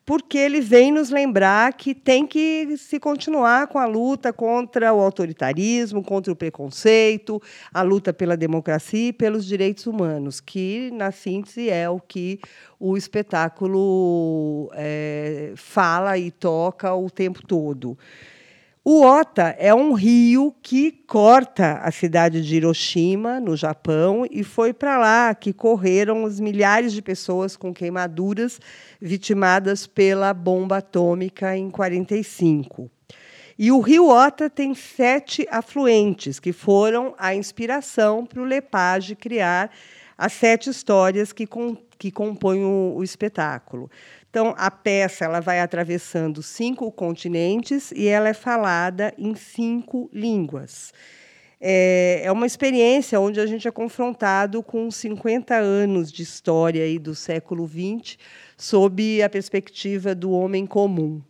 porque 0.06 0.38
ele 0.38 0.60
vem 0.60 0.92
nos 0.92 1.10
lembrar 1.10 1.74
que 1.74 1.96
tem 1.96 2.28
que 2.28 2.76
se 2.78 3.00
continuar 3.00 3.68
com 3.68 3.80
a 3.80 3.86
luta 3.86 4.34
contra 4.34 4.94
o 4.94 5.00
autoritarismo, 5.00 6.04
contra 6.04 6.32
o 6.32 6.36
preconceito, 6.36 7.42
a 7.74 7.82
luta 7.82 8.12
pela 8.12 8.36
democracia 8.36 9.10
e 9.10 9.14
pelos 9.14 9.46
direitos 9.46 9.88
humanos, 9.88 10.42
que, 10.42 10.92
na 10.94 11.12
síntese, 11.12 11.70
é 11.70 11.90
o 11.90 12.00
que 12.00 12.40
o 12.80 12.98
espetáculo 12.98 14.70
é, 14.74 15.54
fala 15.56 16.18
e 16.18 16.32
toca 16.32 16.94
o 16.94 17.10
tempo 17.10 17.46
todo. 17.46 17.98
O 18.86 19.02
Ota 19.06 19.56
é 19.58 19.74
um 19.74 19.94
rio 19.94 20.54
que 20.62 20.92
corta 20.92 21.76
a 21.76 21.90
cidade 21.90 22.42
de 22.42 22.58
Hiroshima, 22.58 23.40
no 23.40 23.56
Japão, 23.56 24.28
e 24.30 24.44
foi 24.44 24.74
para 24.74 24.98
lá 24.98 25.34
que 25.34 25.54
correram 25.54 26.26
os 26.26 26.38
milhares 26.38 26.92
de 26.92 27.02
pessoas 27.02 27.56
com 27.56 27.74
queimaduras 27.74 28.60
vitimadas 29.04 29.86
pela 29.86 30.34
bomba 30.34 30.78
atômica 30.78 31.58
em 31.58 31.70
45. 31.70 32.90
E 33.60 33.70
o 33.70 33.82
rio 33.82 34.08
Ota 34.08 34.50
tem 34.50 34.74
sete 34.74 35.46
afluentes, 35.52 36.40
que 36.40 36.54
foram 36.54 37.14
a 37.18 37.36
inspiração 37.36 38.26
para 38.26 38.42
o 38.42 38.46
Lepage 38.46 39.16
criar 39.16 39.70
as 40.18 40.32
sete 40.32 40.70
histórias 40.70 41.34
que, 41.34 41.46
com, 41.46 41.76
que 41.98 42.12
compõem 42.12 42.64
o, 42.64 42.96
o 42.96 43.04
espetáculo. 43.04 43.92
Então, 44.30 44.56
a 44.58 44.72
peça 44.72 45.26
ela 45.26 45.42
vai 45.42 45.60
atravessando 45.60 46.42
cinco 46.42 46.90
continentes 46.90 47.92
e 47.92 48.08
ela 48.08 48.30
é 48.30 48.34
falada 48.34 49.14
em 49.18 49.36
cinco 49.36 50.10
línguas. 50.14 50.94
É, 51.60 52.22
é 52.24 52.32
uma 52.32 52.46
experiência 52.46 53.20
onde 53.20 53.40
a 53.40 53.46
gente 53.46 53.68
é 53.68 53.72
confrontado 53.72 54.64
com 54.64 54.90
50 54.90 55.56
anos 55.56 56.12
de 56.12 56.24
história 56.24 56.84
aí 56.84 56.98
do 56.98 57.14
século 57.14 57.68
XX 57.68 58.18
sob 58.58 59.22
a 59.22 59.30
perspectiva 59.30 60.14
do 60.14 60.32
homem 60.32 60.66
comum. 60.66 61.22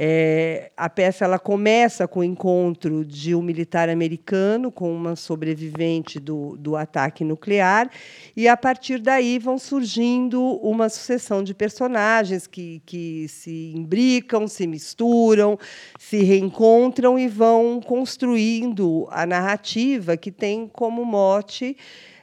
É, 0.00 0.70
a 0.76 0.88
peça 0.88 1.24
ela 1.24 1.40
começa 1.40 2.06
com 2.06 2.20
o 2.20 2.24
encontro 2.24 3.04
de 3.04 3.34
um 3.34 3.42
militar 3.42 3.88
americano 3.88 4.70
com 4.70 4.94
uma 4.94 5.16
sobrevivente 5.16 6.20
do, 6.20 6.56
do 6.56 6.76
ataque 6.76 7.24
nuclear, 7.24 7.90
e 8.36 8.46
a 8.46 8.56
partir 8.56 9.00
daí 9.00 9.40
vão 9.40 9.58
surgindo 9.58 10.40
uma 10.62 10.88
sucessão 10.88 11.42
de 11.42 11.52
personagens 11.52 12.46
que, 12.46 12.80
que 12.86 13.26
se 13.26 13.72
imbricam, 13.74 14.46
se 14.46 14.68
misturam, 14.68 15.58
se 15.98 16.22
reencontram 16.22 17.18
e 17.18 17.26
vão 17.26 17.80
construindo 17.80 19.08
a 19.10 19.26
narrativa 19.26 20.16
que 20.16 20.30
tem 20.30 20.68
como 20.68 21.04
mote 21.04 21.76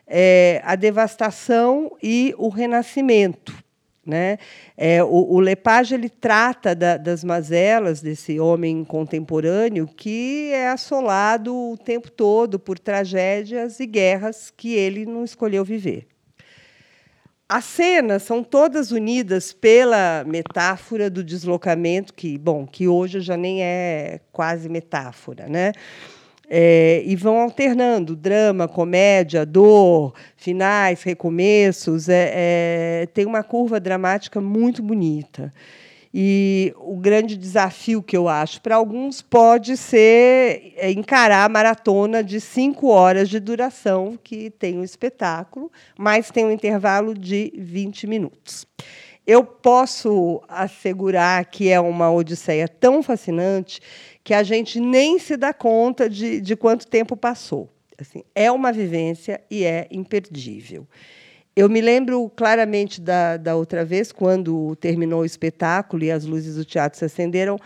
é, 0.08 0.62
a 0.64 0.76
devastação 0.76 1.92
e 2.02 2.34
o 2.38 2.48
renascimento. 2.48 3.65
Né? 4.06 4.38
É, 4.78 5.04
o, 5.04 5.08
o 5.08 5.40
Lepage 5.40 5.96
ele 5.96 6.10
trata 6.10 6.76
da, 6.76 6.96
das 6.96 7.24
mazelas 7.24 8.02
desse 8.02 8.40
homem 8.40 8.84
contemporâneo 8.84 9.88
que 9.88 10.52
é 10.54 10.70
assolado 10.70 11.56
o 11.56 11.76
tempo 11.76 12.12
todo 12.12 12.60
por 12.60 12.78
tragédias 12.78 13.80
e 13.80 13.88
guerras 13.88 14.54
que 14.56 14.74
ele 14.74 15.08
não 15.08 15.24
escolheu 15.24 15.66
viver. 15.66 16.08
As 17.48 17.66
cenas 17.66 18.24
são 18.24 18.44
todas 18.44 18.92
unidas 18.92 19.54
pela 19.54 20.24
metáfora 20.26 21.12
do 21.12 21.24
deslocamento, 21.24 22.12
que, 22.12 22.40
bom, 22.40 22.66
que 22.66 22.88
hoje 22.88 23.22
já 23.22 23.38
nem 23.38 23.62
é 23.62 24.20
quase 24.32 24.68
metáfora, 24.68 25.48
né? 25.48 25.72
É, 26.50 27.02
e 27.06 27.16
vão 27.16 27.40
alternando 27.40 28.16
drama, 28.16 28.68
comédia, 28.68 29.46
dor, 29.46 30.14
finais, 30.36 31.04
recomeços. 31.04 32.10
É, 32.10 32.32
é, 32.34 33.08
tem 33.14 33.26
uma 33.26 33.44
curva 33.44 33.80
dramática 33.80 34.40
muito 34.40 34.84
bonita. 34.84 35.52
E 36.18 36.74
o 36.78 36.96
grande 36.96 37.36
desafio 37.36 38.02
que 38.02 38.16
eu 38.16 38.30
acho 38.30 38.62
para 38.62 38.78
alguns 38.78 39.22
pode 39.22 39.76
ser 39.76 40.74
é, 40.78 40.90
encarar 40.90 41.44
a 41.44 41.50
maratona 41.50 42.24
de 42.24 42.40
cinco 42.40 42.88
horas 42.88 43.28
de 43.28 43.38
duração 43.38 44.18
que 44.24 44.50
tem 44.50 44.80
o 44.80 44.84
espetáculo, 44.86 45.70
mas 45.98 46.32
tem 46.32 46.46
um 46.46 46.52
intervalo 46.52 47.14
de 47.14 47.52
20 47.58 48.08
minutos. 48.08 48.66
Eu 49.26 49.44
posso 49.44 50.42
assegurar 50.48 51.46
que 51.46 51.70
é 51.70 51.80
uma 51.80 52.12
odisseia 52.12 52.68
tão 52.68 53.02
fascinante 53.02 53.82
que 54.24 54.34
a 54.34 54.44
gente 54.44 54.80
nem 54.80 55.18
se 55.18 55.36
dá 55.36 55.54
conta 55.54 56.10
de, 56.10 56.40
de 56.40 56.56
quanto 56.56 56.88
tempo 56.88 57.18
passou. 57.18 57.70
Assim, 58.00 58.24
é 58.36 58.52
uma 58.52 58.72
vivência 58.72 59.42
e 59.50 59.64
é 59.64 59.88
imperdível. 59.90 60.88
Eu 61.56 61.70
me 61.70 61.80
lembro 61.80 62.30
claramente 62.36 63.00
da, 63.00 63.38
da 63.38 63.56
outra 63.56 63.86
vez, 63.86 64.12
quando 64.12 64.76
terminou 64.76 65.22
o 65.22 65.26
espetáculo 65.26 66.04
e 66.04 66.12
as 66.12 66.26
luzes 66.26 66.56
do 66.56 66.66
teatro 66.66 67.00
se 67.00 67.06
acenderam, 67.06 67.58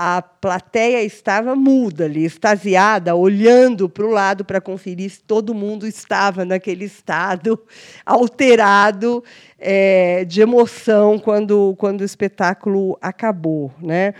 a 0.00 0.22
plateia 0.22 1.02
estava 1.02 1.56
muda 1.56 2.04
ali, 2.04 2.24
extasiada, 2.24 3.16
olhando 3.16 3.88
para 3.88 4.06
o 4.06 4.08
lado 4.08 4.44
para 4.44 4.60
conferir 4.60 5.10
se 5.10 5.20
todo 5.20 5.52
mundo 5.52 5.88
estava 5.88 6.44
naquele 6.44 6.84
estado 6.84 7.60
alterado 8.06 9.24
é, 9.58 10.24
de 10.24 10.40
emoção 10.40 11.18
quando, 11.18 11.74
quando 11.78 12.02
o 12.02 12.04
espetáculo 12.04 12.96
acabou. 13.02 13.72
Né? 13.82 14.14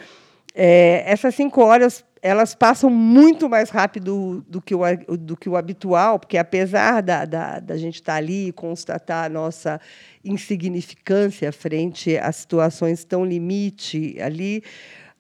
É, 0.53 1.05
essas 1.07 1.37
cinco 1.37 1.63
horas 1.63 2.05
elas 2.21 2.55
passam 2.55 2.91
muito 2.91 3.49
mais 3.49 3.71
rápido 3.71 4.45
do 4.49 4.61
que 4.61 4.75
o, 4.75 4.81
do 5.17 5.37
que 5.37 5.49
o 5.49 5.57
habitual, 5.57 6.19
porque 6.19 6.37
apesar 6.37 7.01
da, 7.01 7.25
da, 7.25 7.61
da 7.61 7.77
gente 7.77 7.95
estar 7.95 8.17
ali 8.17 8.49
e 8.49 8.53
constatar 8.53 9.27
a 9.27 9.29
nossa 9.29 9.81
insignificância 10.25 11.53
frente 11.53 12.19
a 12.19 12.33
situações 12.33 13.05
tão 13.05 13.25
limite 13.25 14.17
ali, 14.21 14.63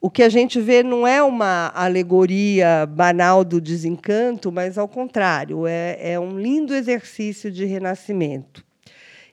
o 0.00 0.10
que 0.10 0.22
a 0.22 0.28
gente 0.28 0.60
vê 0.60 0.82
não 0.82 1.06
é 1.06 1.22
uma 1.22 1.72
alegoria 1.74 2.86
banal 2.86 3.44
do 3.44 3.60
desencanto, 3.60 4.52
mas 4.52 4.78
ao 4.78 4.86
contrário, 4.86 5.66
é, 5.66 6.12
é 6.12 6.20
um 6.20 6.38
lindo 6.38 6.74
exercício 6.74 7.50
de 7.50 7.64
renascimento. 7.64 8.64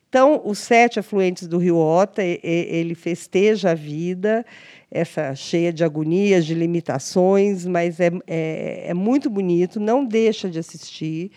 Então, 0.09 0.41
os 0.45 0.59
sete 0.59 0.99
afluentes 0.99 1.45
do 1.45 1.57
rio 1.57 1.77
Ota, 1.77 2.23
ele 2.23 2.95
festeja 2.95 3.71
a 3.71 3.75
vida, 3.75 4.45
essa 4.89 5.35
cheia 5.35 5.73
de 5.73 5.83
agonias, 5.83 6.45
de 6.45 6.53
limitações, 6.53 7.65
mas 7.65 7.99
é, 7.99 8.11
é, 8.25 8.85
é 8.87 8.93
muito 8.93 9.29
bonito. 9.29 9.77
Não 9.77 10.05
deixa 10.05 10.49
de 10.49 10.57
assistir. 10.57 11.31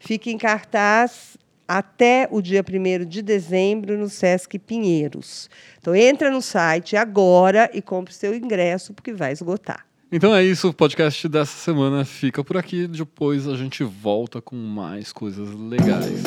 Fica 0.00 0.30
em 0.30 0.36
cartaz 0.36 1.38
até 1.66 2.28
o 2.30 2.40
dia 2.40 2.62
1 2.62 3.04
de 3.06 3.22
dezembro 3.22 3.98
no 3.98 4.08
Sesc 4.08 4.58
Pinheiros. 4.58 5.48
Então 5.80 5.94
entra 5.94 6.30
no 6.30 6.42
site 6.42 6.96
agora 6.96 7.70
e 7.72 7.80
compre 7.80 8.14
seu 8.14 8.34
ingresso 8.34 8.92
porque 8.94 9.12
vai 9.12 9.32
esgotar. 9.32 9.84
Então 10.12 10.34
é 10.34 10.44
isso, 10.44 10.68
o 10.68 10.72
podcast 10.72 11.28
dessa 11.28 11.56
semana 11.56 12.04
fica 12.04 12.44
por 12.44 12.56
aqui. 12.56 12.86
Depois 12.86 13.48
a 13.48 13.56
gente 13.56 13.82
volta 13.82 14.40
com 14.40 14.54
mais 14.54 15.12
coisas 15.12 15.48
legais. 15.54 16.22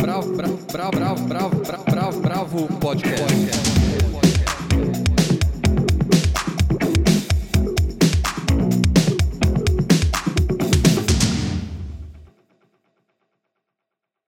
Bravo, 0.00 0.34
bravo, 0.34 0.58
bravo, 0.72 0.96
bravo, 0.96 1.26
bravo, 1.26 1.56
bravo, 1.62 1.84
bravo, 1.90 2.20
bravo 2.20 2.78
podcast. 2.78 3.85